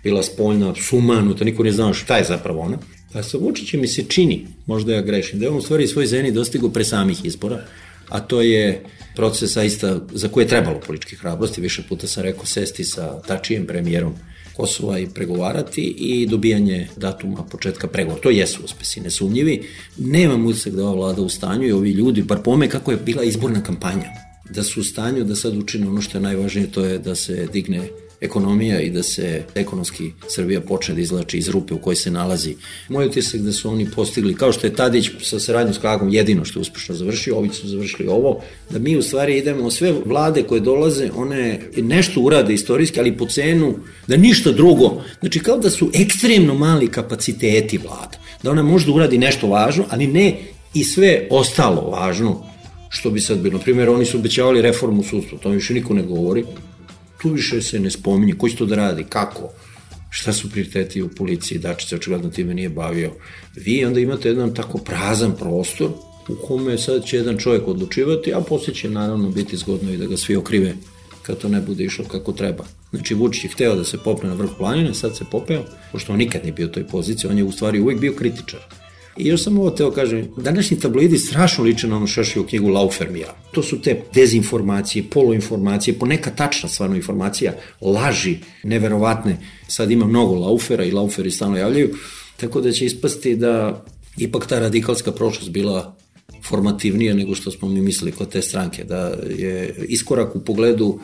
bila 0.04 0.24
spoljna, 0.24 0.74
sumanuta, 0.76 1.46
niko 1.46 1.64
ne 1.64 1.72
znao 1.72 1.94
šta 1.94 2.18
je 2.18 2.24
zapravo 2.24 2.62
ona. 2.62 2.78
A 3.14 3.24
sa 3.24 3.38
Vučićem 3.38 3.82
mi 3.82 3.88
se 3.88 4.04
čini, 4.04 4.48
možda 4.66 4.94
ja 4.94 5.02
grešim, 5.02 5.40
da 5.40 5.46
je 5.46 5.52
on 5.52 5.58
u 5.58 5.62
stvari 5.62 5.88
svoj 5.88 6.06
zeni 6.06 6.32
dostigo 6.32 6.70
pre 6.70 6.84
samih 6.84 7.26
izbora, 7.26 7.62
a 8.10 8.20
to 8.20 8.42
je 8.42 8.84
proces 9.16 9.54
zaista 9.54 10.00
za 10.12 10.28
koje 10.28 10.44
je 10.44 10.48
trebalo 10.48 10.80
političke 10.80 11.16
hrabrosti, 11.16 11.62
više 11.62 11.84
puta 11.90 12.08
sam 12.08 12.24
rekao 12.24 12.46
sesti 12.46 12.84
sa 12.84 13.22
Tačijem, 13.22 13.68
premijerom 13.68 14.14
Kosova 14.56 15.00
i 15.00 15.08
pregovarati 15.08 15.82
i 15.82 16.28
dobijanje 16.28 16.88
datuma 16.96 17.44
početka 17.44 17.88
pregovora. 17.88 18.22
To 18.22 18.30
jesu 18.30 18.62
uspesi, 18.64 19.02
nesumnjivi. 19.02 19.68
Nemam 19.98 20.46
utisak 20.46 20.74
da 20.74 20.84
ova 20.84 20.94
vlada 20.96 21.22
u 21.22 21.30
stanju 21.30 21.68
i 21.68 21.72
ovi 21.72 21.92
ljudi, 21.92 22.22
bar 22.22 22.44
pome 22.44 22.70
kako 22.70 22.92
je 22.92 22.98
bila 22.98 23.24
izborna 23.24 23.64
kampanja, 23.64 24.10
da 24.50 24.64
su 24.64 24.82
u 24.82 24.84
stanju 24.84 25.24
da 25.24 25.36
sad 25.36 25.58
učine 25.58 25.88
ono 25.88 26.02
što 26.02 26.18
je 26.18 26.22
najvažnije, 26.22 26.72
to 26.72 26.86
je 26.86 27.00
da 27.00 27.16
se 27.16 27.48
digne 27.54 27.90
ekonomija 28.22 28.82
i 28.82 28.90
da 28.90 29.04
se 29.04 29.44
ekonomski 29.56 30.12
Srbija 30.28 30.62
počne 30.62 30.96
da 30.96 31.02
izlači 31.02 31.38
iz 31.38 31.50
rupe 31.50 31.74
u 31.74 31.78
kojoj 31.78 31.96
se 31.96 32.12
nalazi. 32.12 32.56
Moj 32.90 33.06
utisak 33.06 33.42
da 33.42 33.54
su 33.54 33.70
oni 33.70 33.88
postigli, 33.96 34.36
kao 34.36 34.52
što 34.52 34.68
je 34.68 34.76
Tadić 34.76 35.10
sa 35.22 35.40
saradnjom 35.40 35.74
s 35.74 35.78
Kagom 35.78 36.10
jedino 36.10 36.46
što 36.46 36.60
je 36.60 36.62
uspešno 36.62 36.96
završio, 36.96 37.38
ovi 37.38 37.50
su 37.50 37.68
završili 37.68 38.08
ovo, 38.08 38.42
da 38.70 38.80
mi 38.80 38.98
u 38.98 39.02
stvari 39.02 39.38
idemo, 39.38 39.72
sve 39.72 39.94
vlade 40.06 40.44
koje 40.44 40.62
dolaze, 40.62 41.10
one 41.16 41.60
nešto 41.78 42.22
urade 42.22 42.54
istorijski, 42.54 43.00
ali 43.00 43.18
po 43.18 43.28
cenu 43.28 43.76
da 44.08 44.18
ništa 44.18 44.52
drugo. 44.52 45.02
Znači 45.20 45.40
kao 45.40 45.58
da 45.58 45.70
su 45.70 45.92
ekstremno 45.94 46.54
mali 46.54 46.88
kapaciteti 46.88 47.78
vlada. 47.78 48.18
Da 48.44 48.52
ona 48.52 48.64
možda 48.64 48.92
uradi 48.92 49.18
nešto 49.18 49.48
važno, 49.48 49.86
ali 49.90 50.08
ne 50.08 50.38
i 50.74 50.84
sve 50.84 51.28
ostalo 51.30 51.82
važno 51.82 52.46
što 52.90 53.10
bi 53.10 53.22
sad 53.22 53.38
bilo. 53.38 53.58
Na 53.58 53.64
primjer, 53.64 53.90
oni 53.90 54.06
su 54.06 54.18
obećavali 54.18 54.62
reformu 54.62 55.04
sudstva, 55.04 55.38
to 55.38 55.50
više 55.50 55.74
niko 55.74 55.94
ne 55.94 56.04
govori 56.04 56.44
tu 57.26 57.32
više 57.32 57.62
se 57.62 57.80
ne 57.80 57.92
spominje, 57.92 58.34
ko 58.38 58.50
će 58.50 58.56
to 58.56 58.66
da 58.66 58.76
radi, 58.76 59.04
kako, 59.10 59.50
šta 60.10 60.34
su 60.34 60.50
prioriteti 60.50 61.02
u 61.02 61.10
policiji, 61.10 61.60
Dačić 61.60 61.90
se 61.90 61.96
očigledno 61.96 62.30
time 62.30 62.54
nije 62.54 62.70
bavio. 62.70 63.12
Vi 63.56 63.86
onda 63.86 64.00
imate 64.00 64.30
jedan 64.30 64.54
tako 64.54 64.78
prazan 64.78 65.34
prostor 65.40 65.90
u 66.30 66.36
kome 66.48 66.78
sad 66.78 67.06
će 67.06 67.18
jedan 67.18 67.38
čovjek 67.38 67.68
odlučivati, 67.68 68.34
a 68.34 68.42
posle 68.42 68.74
će 68.74 68.90
naravno 68.90 69.30
biti 69.30 69.58
zgodno 69.58 69.92
i 69.92 69.98
da 69.98 70.06
ga 70.06 70.18
svi 70.18 70.36
okrive 70.36 70.76
kad 71.22 71.38
to 71.38 71.50
ne 71.50 71.62
bude 71.62 71.84
išlo 71.84 72.06
kako 72.06 72.32
treba. 72.32 72.66
Znači 72.92 73.14
Vučić 73.14 73.44
je 73.44 73.50
hteo 73.50 73.76
da 73.76 73.84
se 73.84 73.98
popne 74.04 74.30
na 74.30 74.36
vrh 74.36 74.50
planine, 74.58 74.94
sad 74.94 75.18
se 75.18 75.26
popeo, 75.32 75.64
pošto 75.92 76.14
on 76.14 76.20
nikad 76.20 76.42
nije 76.44 76.54
bio 76.54 76.68
u 76.68 76.72
toj 76.72 76.88
poziciji, 76.88 77.30
on 77.30 77.38
je 77.38 77.44
u 77.44 77.52
stvari 77.52 77.80
uvijek 77.80 78.00
bio 78.00 78.14
kritičar. 78.14 78.60
I 79.18 79.28
još 79.28 79.44
sam 79.44 79.58
ovo 79.58 79.70
teo 79.70 79.92
kažem, 79.92 80.28
današnji 80.38 80.80
tabloidi 80.80 81.18
strašno 81.18 81.64
liče 81.64 81.88
na 81.88 81.96
ono 81.96 82.08
u 82.40 82.44
knjigu 82.44 82.70
Laufermira. 82.70 83.36
To 83.52 83.64
su 83.64 83.82
te 83.82 84.02
dezinformacije, 84.14 85.04
poluinformacije, 85.12 86.00
poneka 86.00 86.30
tačna 86.30 86.70
stvarno 86.70 86.96
informacija, 86.96 87.54
laži, 87.82 88.38
neverovatne. 88.64 89.38
Sad 89.68 89.92
ima 89.92 90.06
mnogo 90.06 90.36
Laufera 90.36 90.84
i 90.84 90.92
Lauferi 90.92 91.32
stalno 91.32 91.58
javljaju, 91.58 91.96
tako 92.38 92.62
da 92.62 92.72
će 92.72 92.86
ispasti 92.86 93.36
da 93.36 93.86
ipak 94.18 94.48
ta 94.48 94.60
radikalska 94.60 95.12
prošlost 95.12 95.52
bila 95.52 95.96
formativnija 96.44 97.14
nego 97.14 97.36
što 97.36 97.52
smo 97.52 97.70
mi 97.70 97.82
mislili 97.82 98.12
kod 98.12 98.30
te 98.30 98.42
stranke, 98.42 98.84
da 98.84 99.14
je 99.38 99.76
iskorak 99.88 100.36
u 100.36 100.40
pogledu 100.40 101.00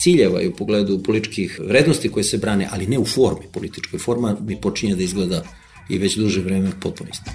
ciljeva 0.00 0.42
i 0.42 0.48
u 0.48 0.54
pogledu 0.54 1.02
političkih 1.02 1.60
vrednosti 1.66 2.08
koje 2.08 2.24
se 2.24 2.38
brane, 2.38 2.68
ali 2.72 2.86
ne 2.86 2.98
u 2.98 3.04
formi 3.04 3.46
političkoj. 3.52 3.98
Forma 3.98 4.36
mi 4.40 4.60
počinje 4.60 4.96
da 4.96 5.02
izgleda 5.02 5.44
i 5.88 5.98
već 5.98 6.16
duže 6.16 6.40
vreme 6.40 6.70
potpuno 6.80 7.10
isto. 7.10 7.30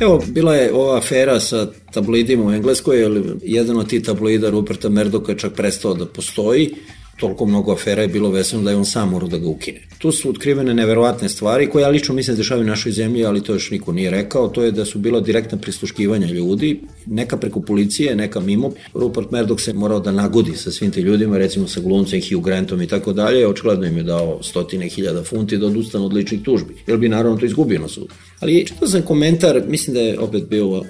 Evo, 0.00 0.22
bila 0.28 0.54
je 0.54 0.72
ova 0.72 0.98
afera 0.98 1.40
sa 1.40 1.66
tabloidima 1.92 2.44
u 2.44 2.52
Engleskoj, 2.52 3.00
jer 3.00 3.22
jedan 3.42 3.76
od 3.76 3.88
tih 3.88 4.02
tabloida 4.02 4.50
Ruperta 4.50 4.88
Merdoka 4.88 5.32
je 5.32 5.38
čak 5.38 5.54
prestao 5.54 5.94
da 5.94 6.06
postoji, 6.06 6.74
toliko 7.16 7.46
mnogo 7.46 7.72
afera 7.72 8.02
je 8.02 8.08
bilo 8.08 8.30
veseno 8.30 8.62
da 8.62 8.70
je 8.70 8.76
on 8.76 8.84
sam 8.84 9.10
morao 9.10 9.28
da 9.28 9.38
ga 9.38 9.48
ukine. 9.48 9.80
Tu 9.98 10.12
su 10.12 10.30
otkrivene 10.30 10.74
neverovatne 10.74 11.28
stvari 11.28 11.70
koje 11.70 11.82
ja 11.82 11.88
lično 11.88 12.14
mislim 12.14 12.36
da 12.36 12.40
dešavaju 12.40 12.64
u 12.64 12.68
našoj 12.68 12.92
zemlji, 12.92 13.24
ali 13.24 13.42
to 13.42 13.52
još 13.52 13.70
niko 13.70 13.92
nije 13.92 14.10
rekao, 14.10 14.48
to 14.48 14.62
je 14.62 14.70
da 14.70 14.84
su 14.84 14.98
bila 14.98 15.20
direktna 15.20 15.58
prisluškivanja 15.58 16.26
ljudi, 16.26 16.80
neka 17.06 17.36
preko 17.36 17.60
policije, 17.60 18.16
neka 18.16 18.40
mimo. 18.40 18.72
Rupert 18.94 19.30
Murdoch 19.30 19.60
se 19.60 19.72
morao 19.72 20.00
da 20.00 20.12
nagodi 20.12 20.56
sa 20.56 20.70
svim 20.70 20.90
te 20.90 21.00
ljudima, 21.00 21.38
recimo 21.38 21.68
sa 21.68 21.80
gluncem, 21.80 22.20
Hugh 22.30 22.44
Grantom 22.44 22.82
i 22.82 22.86
tako 22.86 23.12
dalje, 23.12 23.48
očigledno 23.48 23.86
im 23.86 23.96
je 23.96 24.02
dao 24.02 24.42
stotine 24.42 24.88
hiljada 24.88 25.24
funti 25.24 25.58
da 25.58 25.66
odustane 25.66 26.04
od 26.04 26.12
ličnih 26.12 26.42
tužbi, 26.42 26.74
jer 26.86 26.98
bi 26.98 27.08
naravno 27.08 27.38
to 27.38 27.46
izgubio 27.46 27.80
na 27.80 27.88
sudu. 27.88 28.14
Ali 28.40 28.66
čitao 28.66 28.88
sam 28.88 29.02
komentar, 29.02 29.62
mislim 29.68 29.94
da 29.94 30.00
je 30.00 30.18
opet 30.18 30.48
bio 30.48 30.68
u 30.68 30.82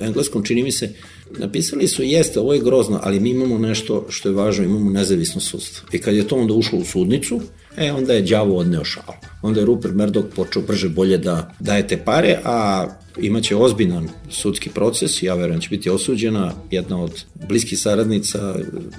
engleskom, 0.00 0.44
čini 0.44 0.62
mi 0.62 0.72
se, 0.72 0.92
napisali 1.38 1.88
su, 1.88 2.02
jeste, 2.02 2.40
ovo 2.40 2.54
je 2.54 2.60
grozno, 2.60 3.00
ali 3.02 3.20
mi 3.20 3.30
imamo 3.30 3.58
nešto 3.58 4.06
što 4.08 4.28
je 4.28 4.34
važno, 4.34 4.64
imamo 4.64 4.90
nezavisno 4.90 5.40
sudstvo. 5.40 5.88
I 5.92 5.98
kad 5.98 6.14
je 6.14 6.28
to 6.28 6.36
onda 6.36 6.54
ušlo 6.54 6.78
u 6.78 6.84
sudnicu, 6.84 7.40
E, 7.76 7.92
onda 7.92 8.12
je 8.12 8.22
đavo 8.22 8.56
odneo 8.56 8.84
šal. 8.84 9.14
Onda 9.42 9.60
je 9.60 9.66
Rupert 9.66 9.94
Murdoch 9.94 10.28
počeo 10.36 10.62
brže 10.62 10.88
bolje 10.88 11.18
da 11.18 11.54
daje 11.60 11.86
te 11.86 11.96
pare, 11.96 12.38
a 12.44 12.86
imaće 13.18 13.56
ozbiljan 13.56 14.08
sudski 14.30 14.70
proces, 14.70 15.22
ja 15.22 15.34
verujem 15.34 15.58
da 15.58 15.62
će 15.62 15.68
biti 15.68 15.90
osuđena, 15.90 16.52
jedna 16.70 17.02
od 17.02 17.24
bliskih 17.48 17.78
saradnica 17.78 18.54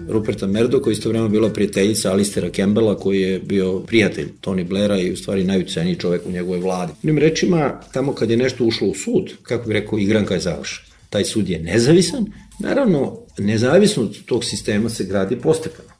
Ruperta 0.09 0.47
Merdo, 0.47 0.81
koja 0.81 0.91
isto 0.91 1.09
vremena 1.09 1.29
bila 1.29 1.49
prijateljica 1.49 2.11
Alistera 2.11 2.49
Campbella, 2.49 2.97
koji 2.97 3.21
je 3.21 3.39
bio 3.39 3.79
prijatelj 3.79 4.27
Tony 4.41 4.67
Blaira 4.67 4.99
i 4.99 5.11
u 5.11 5.17
stvari 5.17 5.43
najuceniji 5.43 5.95
čovek 5.95 6.21
u 6.25 6.31
njegovoj 6.31 6.59
vladi. 6.59 6.93
Njim 7.03 7.17
rečima, 7.17 7.81
tamo 7.93 8.13
kad 8.13 8.29
je 8.29 8.37
nešto 8.37 8.65
ušlo 8.65 8.87
u 8.87 8.95
sud, 8.95 9.33
kako 9.43 9.67
bi 9.67 9.73
rekao, 9.73 9.99
igranka 9.99 10.33
je 10.33 10.39
završena. 10.39 10.87
Taj 11.09 11.23
sud 11.23 11.49
je 11.49 11.59
nezavisan, 11.59 12.25
naravno, 12.59 13.19
nezavisno 13.37 14.03
od 14.03 14.25
tog 14.25 14.45
sistema 14.45 14.89
se 14.89 15.03
gradi 15.03 15.35
postepeno 15.35 15.96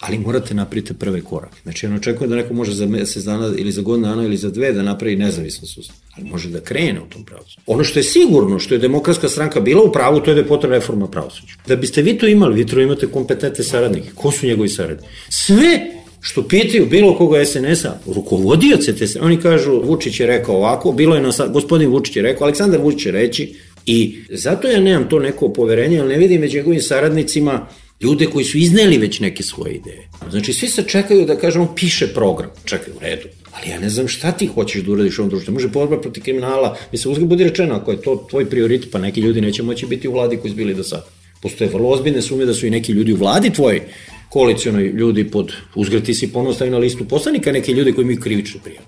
ali 0.00 0.18
morate 0.18 0.54
napraviti 0.54 0.94
prve 0.94 1.20
korake. 1.20 1.56
Znači, 1.62 1.86
on 1.86 1.94
očekuje 1.94 2.28
da 2.28 2.36
neko 2.36 2.54
može 2.54 2.72
za 2.72 2.86
mesec 2.86 3.24
dana 3.24 3.52
ili 3.56 3.72
za 3.72 3.82
godinu 3.82 4.08
dana 4.08 4.24
ili 4.24 4.36
za 4.36 4.50
dve 4.50 4.72
da 4.72 4.82
napravi 4.82 5.16
nezavisno 5.16 5.66
sustav, 5.66 5.96
ali 6.16 6.28
može 6.28 6.48
da 6.48 6.60
krene 6.60 7.00
u 7.00 7.06
tom 7.08 7.24
pravcu. 7.24 7.60
Ono 7.66 7.84
što 7.84 7.98
je 7.98 8.02
sigurno, 8.02 8.58
što 8.58 8.74
je 8.74 8.78
demokratska 8.78 9.28
stranka 9.28 9.60
bila 9.60 9.82
u 9.82 9.92
pravu, 9.92 10.20
to 10.20 10.30
je 10.30 10.34
da 10.34 10.40
je 10.40 10.48
potrebna 10.48 10.76
reforma 10.76 11.06
pravosuđa. 11.06 11.54
Da 11.66 11.76
biste 11.76 12.02
vi 12.02 12.18
to 12.18 12.26
imali, 12.26 12.54
vi 12.54 12.66
to 12.66 12.80
imate 12.80 13.06
kompetentne 13.06 13.64
saradnike. 13.64 14.10
Ko 14.14 14.30
su 14.30 14.46
njegovi 14.46 14.68
saradnici? 14.68 15.08
Sve 15.28 15.80
što 16.20 16.48
pitaju 16.48 16.86
bilo 16.86 17.16
koga 17.18 17.44
SNS-a, 17.44 17.98
rukovodioce 18.06 18.96
te 18.96 19.06
oni 19.20 19.40
kažu, 19.40 19.82
Vučić 19.84 20.20
je 20.20 20.26
rekao 20.26 20.56
ovako, 20.56 20.92
bilo 20.92 21.14
je 21.16 21.22
na, 21.22 21.30
gospodin 21.52 21.90
Vučić 21.90 22.16
je 22.16 22.22
rekao, 22.22 22.44
Aleksandar 22.44 22.80
Vučić 22.80 23.02
će 23.02 23.10
reći, 23.10 23.54
i 23.86 24.18
zato 24.30 24.68
ja 24.68 24.80
nemam 24.80 25.08
to 25.08 25.18
neko 25.18 25.52
poverenje, 25.52 26.00
ali 26.00 26.08
ne 26.08 26.18
vidim 26.18 26.40
među 26.40 26.58
njegovim 26.58 26.82
saradnicima 26.82 27.66
ljude 28.00 28.26
koji 28.26 28.44
su 28.44 28.58
izneli 28.58 28.98
već 28.98 29.20
neke 29.20 29.42
svoje 29.42 29.74
ideje. 29.74 30.08
Znači, 30.30 30.52
svi 30.52 30.68
se 30.68 30.82
čekaju 30.82 31.26
da 31.26 31.36
kažemo, 31.36 31.74
piše 31.76 32.06
program. 32.14 32.50
Čekaj, 32.64 32.92
u 32.96 33.00
redu. 33.00 33.28
Ali 33.52 33.70
ja 33.70 33.80
ne 33.80 33.90
znam 33.90 34.08
šta 34.08 34.32
ti 34.32 34.46
hoćeš 34.46 34.82
da 34.82 34.92
uradiš 34.92 35.18
u 35.18 35.22
ovom 35.22 35.30
društvu. 35.30 35.54
Može 35.54 35.68
borba 35.68 36.00
protiv 36.00 36.22
kriminala. 36.22 36.76
Mislim, 36.92 37.12
uzgled 37.12 37.28
budi 37.28 37.44
rečeno, 37.44 37.74
ako 37.74 37.90
je 37.90 38.02
to 38.02 38.26
tvoj 38.30 38.50
prioritet, 38.50 38.90
pa 38.92 38.98
neki 38.98 39.20
ljudi 39.20 39.40
neće 39.40 39.62
moći 39.62 39.86
biti 39.86 40.08
u 40.08 40.12
vladi 40.12 40.36
koji 40.36 40.50
su 40.50 40.56
bili 40.56 40.74
do 40.74 40.84
sada. 40.84 41.06
Postoje 41.42 41.70
vrlo 41.70 41.88
ozbiljne 41.88 42.22
sume 42.22 42.44
da 42.44 42.54
su 42.54 42.66
i 42.66 42.70
neki 42.70 42.92
ljudi 42.92 43.12
u 43.12 43.16
vladi 43.16 43.50
tvoji, 43.50 43.80
koalicijonoj 44.28 44.84
ljudi 44.84 45.24
pod, 45.30 45.52
uzgled 45.74 46.04
ti 46.04 46.14
si 46.14 46.32
ponovno 46.32 46.54
stavio 46.54 46.72
na 46.72 46.78
listu 46.78 47.04
poslanika, 47.04 47.52
neki 47.52 47.72
ljudi 47.72 47.92
koji 47.92 48.02
imaju 48.02 48.20
krivičnu 48.20 48.60
prijavu. 48.64 48.86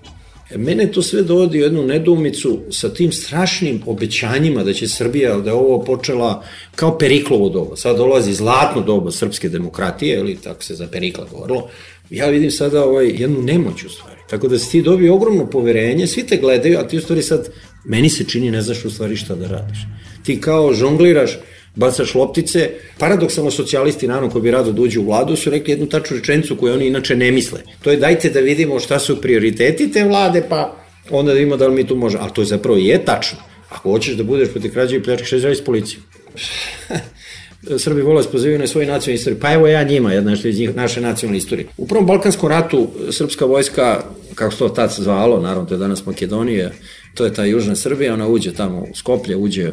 Mene 0.55 0.91
to 0.91 1.01
sve 1.01 1.21
dovodi 1.21 1.57
u 1.57 1.63
jednu 1.63 1.83
nedumicu 1.83 2.59
sa 2.71 2.93
tim 2.93 3.11
strašnim 3.11 3.81
obećanjima 3.85 4.63
da 4.63 4.73
će 4.73 4.87
Srbija, 4.87 5.37
da 5.37 5.49
je 5.49 5.53
ovo 5.53 5.83
počela 5.83 6.43
kao 6.75 6.97
Periklovo 6.97 7.49
doba. 7.49 7.75
Sad 7.75 7.97
dolazi 7.97 8.33
zlatno 8.33 8.81
doba 8.81 9.11
srpske 9.11 9.49
demokratije, 9.49 10.19
ili 10.19 10.35
tako 10.35 10.63
se 10.63 10.75
za 10.75 10.87
Perikla 10.87 11.25
govorilo. 11.31 11.69
Ja 12.09 12.27
vidim 12.27 12.51
sada 12.51 12.85
ovaj, 12.85 13.07
jednu 13.07 13.41
nemoć 13.41 13.83
u 13.83 13.89
stvari. 13.89 14.19
Tako 14.29 14.47
da 14.47 14.59
si 14.59 14.71
ti 14.71 14.81
dobio 14.81 15.15
ogromno 15.15 15.49
poverenje, 15.49 16.07
svi 16.07 16.23
te 16.23 16.37
gledaju, 16.37 16.79
a 16.79 16.87
ti 16.87 16.97
u 16.97 17.01
stvari 17.01 17.21
sad, 17.21 17.49
meni 17.85 18.09
se 18.09 18.23
čini 18.23 18.51
ne 18.51 18.61
znaš 18.61 18.85
u 18.85 18.89
stvari 18.89 19.15
šta 19.15 19.35
da 19.35 19.47
radiš. 19.47 19.77
Ti 20.23 20.41
kao 20.41 20.73
žongliraš, 20.73 21.39
bacaš 21.75 22.15
loptice. 22.15 22.69
Paradoksalno 22.97 23.51
socijalisti, 23.51 24.07
naravno, 24.07 24.29
koji 24.29 24.41
bi 24.41 24.51
rado 24.51 24.71
da 24.71 24.81
uđe 24.81 24.99
u 24.99 25.05
vladu, 25.05 25.35
su 25.35 25.49
rekli 25.49 25.71
jednu 25.71 25.85
tačnu 25.85 26.17
rečenicu 26.17 26.55
koju 26.55 26.73
oni 26.73 26.87
inače 26.87 27.15
ne 27.15 27.31
misle. 27.31 27.59
To 27.81 27.91
je 27.91 27.97
dajte 27.97 28.29
da 28.29 28.39
vidimo 28.39 28.79
šta 28.79 28.99
su 28.99 29.21
prioriteti 29.21 29.91
te 29.91 30.03
vlade, 30.03 30.43
pa 30.49 30.77
onda 31.09 31.31
da 31.31 31.37
vidimo 31.37 31.57
da 31.57 31.67
li 31.67 31.75
mi 31.75 31.87
tu 31.87 31.95
može. 31.95 32.17
Ali 32.21 32.31
to 32.33 32.41
je 32.41 32.45
zapravo 32.45 32.77
je 32.77 33.05
tačno. 33.05 33.39
Ako 33.69 33.91
hoćeš 33.91 34.15
da 34.15 34.23
budeš 34.23 34.49
protiv 34.49 34.73
krađe 34.73 34.95
i 34.95 35.03
pljačke, 35.03 35.25
šta 35.25 35.47
je 35.47 35.55
s 35.55 35.63
policijom? 35.63 36.03
Srbi 37.77 38.01
vole 38.01 38.21
da 38.21 38.27
spozivaju 38.27 38.59
na 38.59 38.67
svoju 38.67 38.87
nacionalnu 38.87 39.15
istoriju. 39.15 39.39
Pa 39.39 39.53
evo 39.53 39.67
ja 39.67 39.83
njima, 39.83 40.13
jedna 40.13 40.35
što 40.35 40.47
iz 40.47 40.59
njih 40.59 40.75
naše 40.75 41.01
nacionalne 41.01 41.37
istorije. 41.37 41.67
U 41.77 41.87
prvom 41.87 42.05
Balkanskom 42.05 42.49
ratu 42.49 42.87
srpska 43.11 43.45
vojska, 43.45 44.03
kako 44.35 44.51
se 44.51 44.57
to 44.57 44.69
tad 44.69 44.91
zvalo, 44.91 45.41
naravno 45.41 45.65
to 45.65 45.73
je 45.73 45.77
danas 45.77 46.05
Makedonija, 46.05 46.71
to 47.13 47.25
je 47.25 47.33
ta 47.33 47.45
južna 47.45 47.75
Srbija, 47.75 48.13
ona 48.13 48.27
uđe 48.27 48.53
tamo 48.53 48.79
u 48.91 48.95
Skoplje, 48.95 49.35
uđe 49.35 49.71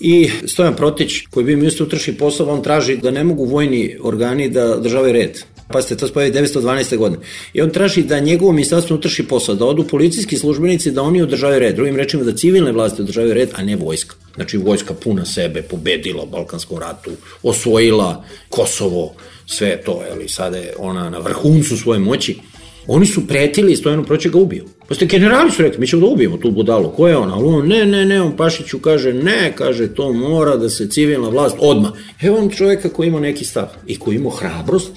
I 0.00 0.30
Stojan 0.46 0.76
Protić, 0.76 1.26
koji 1.30 1.46
bi 1.46 1.56
mi 1.56 1.66
isto 1.66 1.84
utrši 1.84 2.12
posao, 2.12 2.48
on 2.48 2.62
traži 2.62 2.96
da 2.96 3.10
ne 3.10 3.24
mogu 3.24 3.44
vojni 3.44 3.96
organi 4.02 4.48
da 4.48 4.76
državaju 4.76 5.12
red. 5.12 5.38
Pazite, 5.68 5.96
to 5.96 6.06
spojavi 6.06 6.32
912. 6.32 6.96
godine. 6.96 7.22
I 7.52 7.62
on 7.62 7.70
traži 7.70 8.02
da 8.02 8.20
njegovo 8.20 8.52
ministarstvo 8.52 8.96
utrši 8.96 9.22
posao, 9.22 9.54
da 9.54 9.64
odu 9.64 9.84
policijski 9.84 10.36
službenici, 10.36 10.90
da 10.90 11.02
oni 11.02 11.22
održavaju 11.22 11.58
red. 11.58 11.74
Drugim 11.74 11.96
rečima 11.96 12.24
da 12.24 12.36
civilne 12.36 12.72
vlasti 12.72 13.02
održavaju 13.02 13.34
red, 13.34 13.50
a 13.54 13.62
ne 13.62 13.76
vojska. 13.76 14.16
Znači 14.34 14.56
vojska 14.56 14.94
puna 14.94 15.24
sebe, 15.24 15.62
pobedila 15.62 16.22
u 16.22 16.26
Balkanskom 16.26 16.78
ratu, 16.78 17.10
osvojila 17.42 18.24
Kosovo, 18.48 19.14
sve 19.46 19.82
to, 19.82 20.02
ali 20.12 20.28
sada 20.28 20.56
je 20.56 20.74
ona 20.78 21.10
na 21.10 21.18
vrhuncu 21.18 21.76
svoje 21.76 21.98
moći. 21.98 22.38
Oni 22.88 23.06
su 23.06 23.26
pretili 23.26 23.76
Stojanu 23.76 24.04
Proće 24.04 24.28
ga 24.28 24.38
ubiju. 24.38 24.64
Posto 24.88 25.06
generali 25.06 25.50
su 25.50 25.62
rekli, 25.62 25.80
mi 25.80 25.86
ćemo 25.86 26.06
da 26.06 26.12
ubijemo 26.12 26.36
tu 26.36 26.50
budalu. 26.50 26.90
Ko 26.90 27.08
je 27.08 27.16
on? 27.16 27.30
Ali 27.30 27.44
on, 27.44 27.68
ne, 27.68 27.86
ne, 27.86 28.04
ne, 28.04 28.22
on 28.22 28.36
Pašiću 28.36 28.78
kaže, 28.78 29.12
ne, 29.12 29.52
kaže, 29.54 29.94
to 29.94 30.12
mora 30.12 30.56
da 30.56 30.68
se 30.68 30.88
civilna 30.88 31.28
vlast 31.28 31.56
odma. 31.60 31.92
Evo 32.22 32.38
on 32.38 32.50
čoveka 32.50 32.88
koji 32.88 33.08
ima 33.08 33.20
neki 33.20 33.44
stav 33.44 33.66
i 33.86 33.98
koji 33.98 34.16
ima 34.16 34.30
hrabrost 34.30 34.92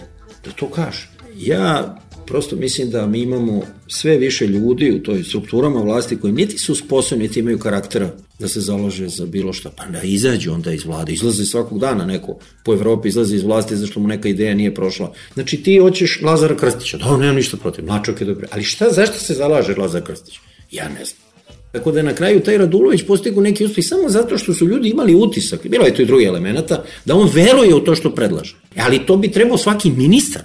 da 0.45 0.51
to 0.51 0.69
kaže. 0.69 1.09
Ja 1.37 1.97
prosto 2.27 2.55
mislim 2.55 2.89
da 2.89 3.07
mi 3.07 3.19
imamo 3.19 3.61
sve 3.87 4.17
više 4.17 4.47
ljudi 4.47 4.91
u 4.91 5.03
toj 5.03 5.23
strukturama 5.23 5.81
vlasti 5.81 6.17
koji 6.17 6.33
niti 6.33 6.57
su 6.57 6.75
sposobni, 6.75 7.23
niti 7.23 7.39
imaju 7.39 7.59
karaktera 7.59 8.11
da 8.39 8.47
se 8.47 8.61
založe 8.61 9.07
za 9.07 9.25
bilo 9.25 9.53
šta, 9.53 9.69
pa 9.77 9.85
da 9.85 10.01
izađe 10.01 10.51
onda 10.51 10.71
iz 10.71 10.85
vlade, 10.85 11.13
izlazi 11.13 11.45
svakog 11.45 11.79
dana 11.79 12.05
neko 12.05 12.39
po 12.65 12.73
Evropi, 12.73 13.07
izlazi 13.07 13.35
iz 13.35 13.43
vlasti 13.43 13.75
zašto 13.75 13.99
mu 13.99 14.07
neka 14.07 14.29
ideja 14.29 14.55
nije 14.55 14.75
prošla. 14.75 15.13
Znači 15.33 15.57
ti 15.57 15.77
hoćeš 15.77 16.19
Lazara 16.21 16.57
Krstića, 16.57 16.97
da, 16.97 17.17
nema 17.17 17.33
ništa 17.33 17.57
protiv, 17.57 17.85
mlačak 17.85 18.21
je 18.21 18.27
dobro, 18.27 18.47
ali 18.51 18.63
šta, 18.63 18.89
zašto 18.91 19.19
se 19.19 19.33
zalaže 19.33 19.75
Lazar 19.75 20.03
Krstić? 20.03 20.39
Ja 20.71 20.89
ne 20.89 21.05
znam. 21.05 21.31
Tako 21.71 21.91
da 21.91 21.99
je 21.99 22.03
na 22.03 22.13
kraju 22.13 22.39
taj 22.39 22.57
Radulović 22.57 23.03
postigu 23.07 23.41
neki 23.41 23.65
uspeh 23.65 23.85
samo 23.87 24.09
zato 24.09 24.37
što 24.37 24.53
su 24.53 24.67
ljudi 24.67 24.89
imali 24.89 25.15
utisak, 25.15 25.67
bilo 25.67 25.85
je 25.85 25.95
to 25.95 26.01
i 26.01 26.05
drugi 26.05 26.25
elemenata, 26.25 26.83
da 27.05 27.15
on 27.15 27.29
veruje 27.33 27.75
u 27.75 27.79
to 27.79 27.95
što 27.95 28.15
predlaže. 28.15 28.55
Ali 28.77 29.05
to 29.05 29.17
bi 29.17 29.31
trebao 29.31 29.57
svaki 29.57 29.91
ministar 29.91 30.41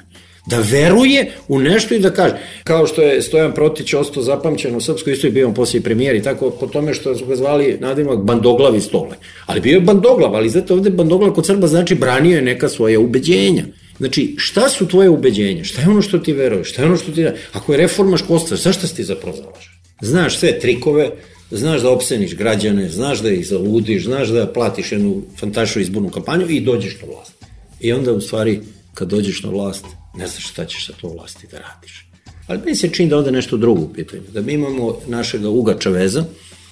da 0.47 0.59
veruje 0.71 1.33
u 1.49 1.59
nešto 1.59 1.95
i 1.95 1.99
da 1.99 2.11
kaže. 2.11 2.35
Kao 2.65 2.87
što 2.87 3.03
je 3.03 3.23
Stojan 3.23 3.53
Protić 3.53 3.95
ostao 3.95 4.23
zapamćen 4.23 4.77
u 4.77 4.81
srpskoj 4.81 5.13
istoriji, 5.13 5.35
bio 5.35 5.49
on 5.49 5.55
poslije 5.55 5.83
premijer 5.83 6.17
i 6.17 6.23
tako 6.23 6.51
po 6.51 6.67
tome 6.67 6.95
što 6.95 7.17
su 7.17 7.27
ga 7.27 7.37
zvali 7.37 7.79
nadimak 7.81 8.19
bandoglavi 8.19 8.81
stole. 8.81 9.17
Ali 9.47 9.61
bio 9.61 9.75
je 9.75 9.81
bandoglav, 9.81 10.35
ali 10.35 10.51
zato 10.51 10.75
ovde 10.75 10.91
bandoglav 10.91 11.33
kod 11.33 11.47
Srba 11.47 11.67
znači 11.67 11.95
branio 11.95 12.37
je 12.37 12.43
neka 12.43 12.69
svoje 12.69 12.99
ubeđenja. 12.99 13.65
Znači, 13.99 14.35
šta 14.39 14.69
su 14.69 14.89
tvoje 14.89 15.11
ubeđenja? 15.11 15.65
Šta 15.65 15.83
je 15.83 15.89
ono 15.89 16.03
što 16.03 16.19
ti 16.19 16.33
veruješ? 16.33 16.71
Šta 16.71 16.83
je 16.83 16.89
ono 16.89 16.97
što 16.97 17.13
ti... 17.13 17.27
Ako 17.53 17.73
je 17.73 17.79
reforma 17.79 18.17
školstva, 18.17 18.57
zašto 18.57 18.87
si 18.87 18.97
ti 18.97 19.05
zapravo 19.05 19.37
zalažeš? 19.37 19.81
Znaš 20.01 20.39
sve 20.39 20.59
trikove, 20.59 21.11
znaš 21.51 21.83
da 21.83 21.91
opseniš 21.91 22.37
građane, 22.37 22.89
znaš 22.89 23.23
da 23.23 23.31
ih 23.31 23.47
zaludiš, 23.47 24.05
znaš 24.05 24.29
da 24.29 24.53
platiš 24.53 24.93
jednu 24.93 25.23
fantastičnu 25.41 25.83
izbornu 25.83 26.11
kampanju 26.11 26.47
i 26.49 26.61
dođeš 26.61 27.01
na 27.01 27.09
vlast. 27.09 27.33
I 27.81 27.93
onda, 27.93 28.13
u 28.13 28.21
stvari, 28.21 28.61
kad 28.95 29.09
dođeš 29.09 29.43
na 29.43 29.51
vlast, 29.51 29.85
ne 30.17 30.27
znaš 30.27 30.51
šta 30.51 30.65
ćeš 30.65 30.87
sa 30.87 30.93
to 31.01 31.09
vlasti 31.09 31.47
da 31.53 31.59
radiš. 31.59 32.07
Ali 32.47 32.59
meni 32.59 32.77
se 32.77 32.89
čini 32.89 33.09
da 33.09 33.17
ovde 33.17 33.31
nešto 33.31 33.57
drugo 33.57 33.83
u 33.83 33.93
pitanju. 33.93 34.23
Da 34.33 34.43
mi 34.43 34.53
imamo 34.53 34.97
našeg 35.07 35.45
Uga 35.45 35.79
Čaveza, 35.79 36.25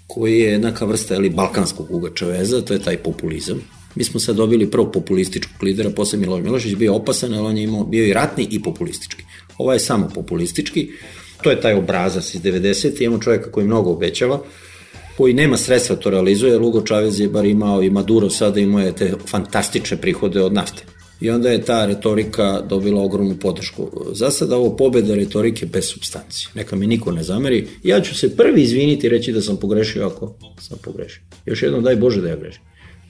koji 0.06 0.38
je 0.38 0.58
neka 0.58 0.84
vrsta 0.84 1.14
ili 1.14 1.30
balkanskog 1.30 1.90
Uga 1.90 2.10
Čaveza, 2.14 2.60
to 2.60 2.74
je 2.74 2.82
taj 2.82 2.96
populizam. 2.96 3.60
Mi 3.94 4.04
smo 4.04 4.20
sad 4.20 4.36
dobili 4.36 4.70
prvog 4.70 4.92
populističkog 4.92 5.62
lidera, 5.62 5.90
posle 5.90 6.18
Miloš 6.18 6.42
Milošić 6.42 6.74
bio 6.74 6.94
opasan, 6.94 7.34
ali 7.34 7.46
on 7.46 7.56
je 7.56 7.64
imao, 7.64 7.84
bio 7.84 8.06
i 8.06 8.12
ratni 8.12 8.48
i 8.50 8.62
populistički. 8.62 9.22
Ovo 9.58 9.72
je 9.72 9.78
samo 9.78 10.08
populistički. 10.14 10.90
To 11.42 11.50
je 11.50 11.60
taj 11.60 11.74
obrazac 11.74 12.34
iz 12.34 12.42
90. 12.42 13.02
Imamo 13.02 13.22
čovjeka 13.22 13.50
koji 13.50 13.66
mnogo 13.66 13.90
obećava, 13.90 14.40
koji 15.16 15.34
nema 15.34 15.56
sredstva 15.56 15.96
to 15.96 16.10
realizuje, 16.10 16.52
jer 16.52 16.62
Ugo 16.62 16.82
Čavez 16.82 17.20
je 17.20 17.28
bar 17.28 17.44
imao 17.44 17.82
i 17.82 17.90
Maduro 17.90 18.30
sada 18.30 18.60
imao 18.60 18.80
je 18.80 18.92
te 18.92 19.12
fantastične 19.26 19.96
prihode 19.96 20.42
od 20.42 20.52
nafte 20.52 20.93
i 21.24 21.30
onda 21.30 21.50
je 21.50 21.62
ta 21.62 21.86
retorika 21.86 22.60
dobila 22.68 23.02
ogromnu 23.02 23.36
podršku. 23.40 23.90
Za 24.12 24.30
sada 24.30 24.56
ovo 24.56 24.76
pobeda 24.76 25.14
retorike 25.14 25.66
bez 25.66 25.88
substancije. 25.88 26.48
Neka 26.54 26.76
mi 26.76 26.86
niko 26.86 27.12
ne 27.12 27.22
zameri. 27.22 27.66
Ja 27.82 28.00
ću 28.00 28.14
se 28.14 28.36
prvi 28.36 28.62
izviniti 28.62 29.06
i 29.06 29.10
reći 29.10 29.32
da 29.32 29.40
sam 29.40 29.56
pogrešio 29.56 30.06
ako 30.06 30.34
sam 30.60 30.78
pogrešio. 30.84 31.22
Još 31.46 31.62
jednom 31.62 31.82
daj 31.82 31.96
Bože 31.96 32.20
da 32.20 32.28
ja 32.28 32.36
grešim. 32.36 32.62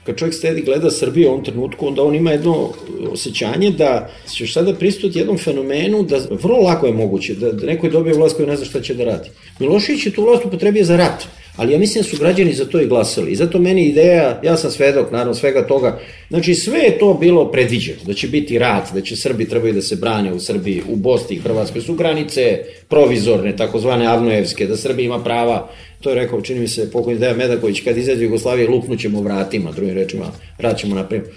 Kad 0.06 0.16
čovjek 0.16 0.34
stedi 0.34 0.62
gleda 0.62 0.90
Srbiju 0.90 1.28
u 1.28 1.32
ovom 1.32 1.44
trenutku, 1.44 1.86
onda 1.86 2.02
on 2.02 2.14
ima 2.14 2.30
jedno 2.30 2.70
osjećanje 3.10 3.70
da 3.70 4.10
ćeš 4.34 4.54
sada 4.54 4.74
pristuti 4.74 5.18
jednom 5.18 5.38
fenomenu 5.38 6.02
da 6.02 6.20
vrlo 6.42 6.58
lako 6.58 6.86
je 6.86 6.92
moguće 6.92 7.34
da, 7.34 7.52
da 7.52 7.66
neko 7.66 7.86
je 7.86 7.92
dobio 7.92 8.16
vlast 8.16 8.36
koja 8.36 8.48
ne 8.48 8.56
zna 8.56 8.66
šta 8.66 8.80
će 8.80 8.94
da 8.94 9.04
radi. 9.04 9.30
Milošević 9.58 10.06
je 10.06 10.12
tu 10.12 10.22
vlast 10.22 10.44
upotrebio 10.44 10.84
za 10.84 10.96
rat 10.96 11.26
ali 11.56 11.72
ja 11.72 11.78
mislim 11.78 12.02
da 12.02 12.08
su 12.08 12.16
građani 12.16 12.52
za 12.52 12.64
to 12.64 12.80
i 12.80 12.86
glasali. 12.86 13.32
I 13.32 13.36
zato 13.36 13.58
meni 13.58 13.84
ideja, 13.84 14.40
ja 14.42 14.56
sam 14.56 14.70
svedok, 14.70 15.12
naravno, 15.12 15.34
svega 15.34 15.66
toga, 15.66 16.00
znači 16.28 16.54
sve 16.54 16.78
je 16.78 16.98
to 16.98 17.14
bilo 17.14 17.50
predviđeno, 17.52 17.98
da 18.06 18.14
će 18.14 18.28
biti 18.28 18.58
rat, 18.58 18.92
da 18.94 19.00
će 19.00 19.16
Srbi 19.16 19.48
trebaju 19.48 19.72
da 19.72 19.82
se 19.82 19.96
brane 19.96 20.32
u 20.32 20.40
Srbiji, 20.40 20.82
u 20.88 20.96
Bosni 20.96 21.36
i 21.36 21.40
Hrvatskoj 21.40 21.80
su 21.80 21.94
granice 21.94 22.58
provizorne, 22.88 23.56
takozvane 23.56 24.06
avnojevske, 24.06 24.66
da 24.66 24.76
Srbi 24.76 25.04
ima 25.04 25.24
prava, 25.24 25.70
to 26.00 26.10
je 26.10 26.14
rekao, 26.14 26.40
čini 26.40 26.60
mi 26.60 26.68
se, 26.68 26.90
pokojni 26.90 27.20
Deja 27.20 27.34
Medaković, 27.34 27.80
kad 27.80 27.96
izađe 27.96 28.24
Jugoslavije, 28.24 28.68
lupnućemo 28.68 29.22
vratima, 29.22 29.72
drugim 29.72 29.94
rečima, 29.94 30.32
rat 30.58 30.78
ćemo 30.78 30.94
napraviti 30.94 31.30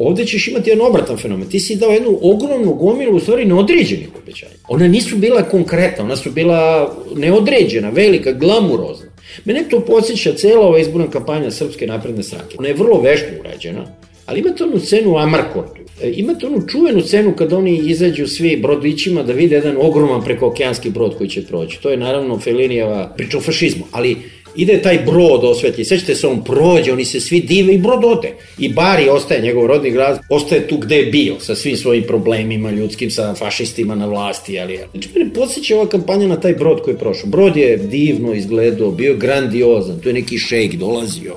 Ovde 0.00 0.24
ćeš 0.26 0.48
imati 0.48 0.70
jedan 0.70 0.86
obratan 0.86 1.16
fenomen. 1.16 1.48
Ti 1.48 1.60
si 1.60 1.76
dao 1.76 1.90
jednu 1.90 2.18
ogromnu 2.22 2.74
gomilu, 2.74 3.16
u 3.16 3.20
stvari 3.20 3.44
neodređenih 3.44 4.08
obećanja. 4.22 4.52
Ona 4.68 4.88
nisu 4.88 5.16
bila 5.16 5.42
konkretna, 5.42 6.04
ona 6.04 6.16
su 6.16 6.30
bila 6.30 6.92
neodređena, 7.16 7.90
velika, 7.90 8.32
glamurozna. 8.32 9.06
Mene 9.44 9.64
to 9.70 9.80
podsjeća 9.80 10.34
cela 10.34 10.66
ova 10.66 10.78
izborna 10.78 11.10
kampanja 11.10 11.50
Srpske 11.50 11.86
napredne 11.86 12.22
stranke. 12.22 12.56
Ona 12.58 12.68
je 12.68 12.74
vrlo 12.74 13.00
vešto 13.00 13.26
urađena, 13.40 13.86
ali 14.26 14.40
imate 14.40 14.64
onu 14.64 14.78
scenu 14.80 15.12
u 15.12 15.18
Amarkortu. 15.18 15.80
E, 16.02 16.12
imate 16.16 16.46
onu 16.46 16.66
čuvenu 16.68 17.02
scenu 17.02 17.34
kad 17.36 17.52
oni 17.52 17.82
izađu 17.86 18.26
svi 18.26 18.56
brodićima 18.56 19.22
da 19.22 19.32
vide 19.32 19.54
jedan 19.56 19.76
ogroman 19.80 20.24
prekookeanski 20.24 20.90
brod 20.90 21.18
koji 21.18 21.30
će 21.30 21.46
proći. 21.46 21.80
To 21.82 21.90
je 21.90 21.96
naravno 21.96 22.38
Felinijeva 22.38 23.14
priča 23.16 23.38
o 23.38 23.40
fašizmu, 23.40 23.84
ali 23.90 24.16
ide 24.56 24.82
taj 24.82 24.98
brod 24.98 25.44
osvetli, 25.44 25.84
sećate 25.84 26.14
se, 26.14 26.26
on 26.26 26.44
prođe, 26.44 26.92
oni 26.92 27.04
se 27.04 27.20
svi 27.20 27.40
dive 27.40 27.74
i 27.74 27.78
brod 27.78 28.04
ode. 28.04 28.32
I 28.58 28.68
Bari 28.68 29.08
ostaje, 29.08 29.42
njegov 29.42 29.66
rodni 29.66 29.90
grad, 29.90 30.20
ostaje 30.28 30.68
tu 30.68 30.76
gde 30.76 30.96
je 30.96 31.06
bio, 31.06 31.40
sa 31.40 31.54
svim 31.54 31.76
svojim 31.76 32.04
problemima 32.04 32.70
ljudskim, 32.70 33.10
sa 33.10 33.34
fašistima 33.34 33.94
na 33.94 34.06
vlasti, 34.06 34.60
ali... 34.60 34.78
Znači, 34.90 35.08
mene 35.14 35.34
podsjeća 35.34 35.76
ova 35.76 35.88
kampanja 35.88 36.28
na 36.28 36.40
taj 36.40 36.54
brod 36.54 36.82
koji 36.82 36.94
je 36.94 36.98
prošao. 36.98 37.30
Brod 37.30 37.56
je 37.56 37.76
divno 37.76 38.34
izgledao, 38.34 38.90
bio 38.90 39.16
grandiozan, 39.16 40.00
tu 40.00 40.08
je 40.08 40.12
neki 40.12 40.38
šejk 40.38 40.74
dolazio, 40.74 41.36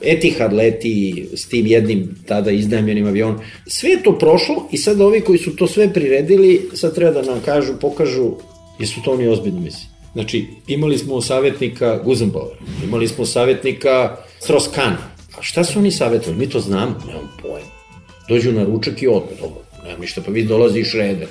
Etihad 0.00 0.52
leti 0.52 1.26
s 1.36 1.48
tim 1.48 1.66
jednim 1.66 2.14
tada 2.26 2.50
iznajmljenim 2.50 3.06
avionom. 3.06 3.40
Sve 3.66 3.90
je 3.90 4.02
to 4.02 4.18
prošlo 4.18 4.68
i 4.72 4.76
sad 4.76 5.00
ovi 5.00 5.20
koji 5.20 5.38
su 5.38 5.56
to 5.56 5.66
sve 5.66 5.92
priredili, 5.92 6.68
sad 6.74 6.94
treba 6.94 7.22
da 7.22 7.22
nam 7.22 7.40
kažu, 7.44 7.72
pokažu, 7.80 8.30
jesu 8.78 9.00
to 9.04 9.12
oni 9.12 9.28
ozbiljno 9.28 9.60
misli. 9.60 9.99
Znači, 10.12 10.46
imali 10.66 10.98
smo 10.98 11.20
savjetnika 11.20 11.98
Guzenbauer, 12.04 12.56
imali 12.84 13.08
smo 13.08 13.26
savjetnika 13.26 14.16
Stroskana. 14.40 15.10
A 15.38 15.42
šta 15.42 15.64
su 15.64 15.78
oni 15.78 15.90
savjetovali? 15.90 16.38
Mi 16.38 16.48
to 16.48 16.60
znamo, 16.60 16.96
nemam 17.06 17.36
pojem. 17.42 17.66
Dođu 18.28 18.52
na 18.52 18.64
ručak 18.64 19.02
i 19.02 19.08
odme, 19.08 19.30
dobro, 19.40 19.62
nemam 19.84 20.00
ništa, 20.00 20.22
pa 20.26 20.32
vi 20.32 20.44
dolazi 20.44 20.80
i 20.80 20.84
Šreder 20.84 21.28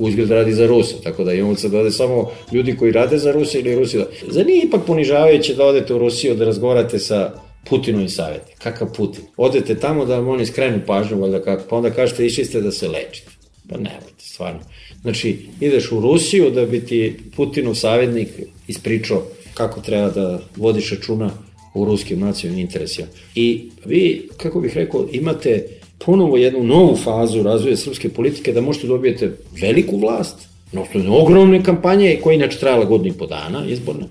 uzgled 0.00 0.30
radi 0.30 0.52
za 0.52 0.66
Rusa, 0.66 0.96
tako 1.02 1.24
da 1.24 1.32
imamo 1.32 1.56
sad 1.56 1.74
ode 1.74 1.90
samo 1.90 2.30
ljudi 2.52 2.76
koji 2.76 2.92
rade 2.92 3.18
za 3.18 3.32
Rusa 3.32 3.58
ili 3.58 3.74
Rusi 3.74 3.98
da... 3.98 4.06
Za 4.28 4.42
nije 4.42 4.64
ipak 4.64 4.80
ponižavajuće 4.86 5.54
da 5.54 5.64
odete 5.64 5.94
u 5.94 5.98
Rusiju 5.98 6.34
da 6.34 6.44
razgovarate 6.44 6.98
sa 6.98 7.32
Putinovim 7.68 8.08
savjetima. 8.08 8.56
Kakav 8.58 8.92
Putin? 8.92 9.24
Odete 9.36 9.74
tamo 9.74 10.04
da 10.04 10.16
vam 10.16 10.28
oni 10.28 10.46
skrenu 10.46 10.80
pažnju, 10.86 11.20
valjda 11.20 11.42
kako, 11.42 11.62
pa 11.70 11.76
onda 11.76 11.90
kažete 11.90 12.26
išli 12.26 12.44
ste 12.44 12.60
da 12.60 12.70
se 12.70 12.88
lečite. 12.88 13.30
Pa 13.68 13.76
nemojte, 13.76 14.24
stvarno. 14.24 14.60
Znači, 15.02 15.38
ideš 15.60 15.92
u 15.92 16.00
Rusiju 16.00 16.50
da 16.50 16.66
bi 16.66 16.80
ti 16.80 17.16
Putinov 17.36 17.74
savjetnik 17.74 18.28
ispričao 18.68 19.22
kako 19.54 19.80
treba 19.80 20.10
da 20.10 20.40
vodiš 20.56 20.90
računa 20.90 21.30
u 21.74 21.84
ruskim 21.84 22.20
nacionalnim 22.20 22.66
interesima. 22.66 23.08
I 23.34 23.70
vi, 23.84 24.28
kako 24.36 24.60
bih 24.60 24.76
rekao, 24.76 25.06
imate 25.12 25.66
ponovo 25.98 26.36
jednu 26.36 26.64
novu 26.64 26.96
fazu 26.96 27.42
razvoja 27.42 27.76
srpske 27.76 28.08
politike 28.08 28.52
da 28.52 28.60
možete 28.60 28.86
dobijete 28.86 29.36
veliku 29.60 29.98
vlast, 29.98 30.50
na 30.72 30.82
osnovu 30.82 31.16
ogromne 31.16 31.64
kampanje 31.64 32.18
koja 32.22 32.34
inače 32.34 32.58
trajala 32.58 32.84
godinu 32.84 33.14
i 33.14 33.18
po 33.18 33.26
dana 33.26 33.66
izborne, 33.66 34.06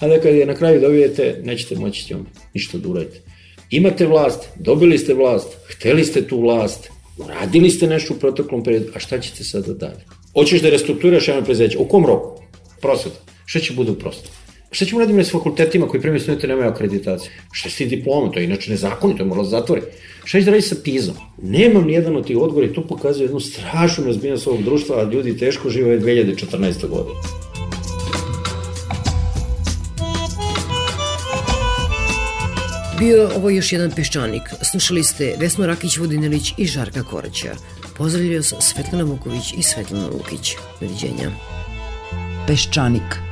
a 0.00 0.08
da 0.08 0.20
kad 0.20 0.34
je 0.34 0.46
na 0.46 0.54
kraju 0.54 0.80
dobijete, 0.80 1.40
nećete 1.44 1.76
moći 1.76 2.14
njom 2.14 2.26
ništa 2.54 2.78
da 2.78 2.88
uradite. 2.88 3.20
Imate 3.70 4.06
vlast, 4.06 4.48
dobili 4.56 4.98
ste 4.98 5.14
vlast, 5.14 5.48
hteli 5.66 6.04
ste 6.04 6.26
tu 6.26 6.40
vlast, 6.40 6.90
uradili 7.18 7.70
ste 7.70 7.86
nešto 7.86 8.14
u 8.14 8.16
protoklom 8.16 8.64
periodu, 8.64 8.86
a 8.94 8.98
šta 8.98 9.20
ćete 9.20 9.44
sada 9.44 9.72
dalje? 9.72 10.04
Hoćeš 10.34 10.62
da 10.62 10.70
restrukturiraš 10.70 11.28
javno 11.28 11.44
prezeće, 11.44 11.78
u 11.78 11.88
kom 11.88 12.06
roku? 12.06 12.42
Prosveta. 12.80 13.18
Šta 13.46 13.60
će 13.60 13.72
bude 13.72 13.90
u 13.90 13.98
prosveta? 13.98 14.30
Šta 14.70 14.84
ćemo 14.84 15.00
raditi 15.00 15.24
s 15.24 15.32
fakultetima 15.32 15.88
koji 15.88 16.00
primaju 16.00 16.20
studente 16.20 16.46
nemaju 16.46 16.68
akreditaciju? 16.68 17.30
Šta 17.52 17.70
si 17.70 17.86
diploma? 17.86 18.30
To 18.32 18.38
je 18.38 18.44
inače 18.44 18.70
nezakonito, 18.70 19.22
je 19.22 19.26
moralo 19.26 19.44
da 19.44 19.50
zatvori. 19.50 19.82
Šta 20.24 20.38
će 20.38 20.44
da 20.44 20.50
radi 20.50 20.62
sa 20.62 20.76
PISom? 20.84 21.14
Nemam 21.42 21.84
nijedan 21.86 22.16
od 22.16 22.26
tih 22.26 22.38
odgovora 22.38 22.66
i 22.66 22.72
to 22.72 22.86
pokazuje 22.86 23.24
jednu 23.24 23.40
strašnu 23.40 24.04
razbijenost 24.04 24.46
ovog 24.46 24.62
društva, 24.62 25.00
a 25.00 25.12
ljudi 25.12 25.38
teško 25.38 25.70
žive 25.70 26.00
2014. 26.00 26.88
godine. 26.88 27.20
Bio 32.98 33.30
ovo 33.36 33.50
još 33.50 33.72
jedan 33.72 33.90
peščanik. 33.90 34.42
Slušali 34.70 35.04
ste 35.04 35.34
Vesno 35.38 35.66
Rakić-Vodinelić 35.66 36.54
i 36.56 36.66
Žarka 36.66 37.02
Koraća. 37.02 37.54
Pozdravljaju 37.96 38.42
se 38.42 38.56
Svetlana 38.60 39.04
Vuković 39.04 39.52
i 39.56 39.62
Svetlana 39.62 40.06
Lukić. 40.06 40.56
Doviđenja. 40.80 41.30
Peščanik. 42.46 43.31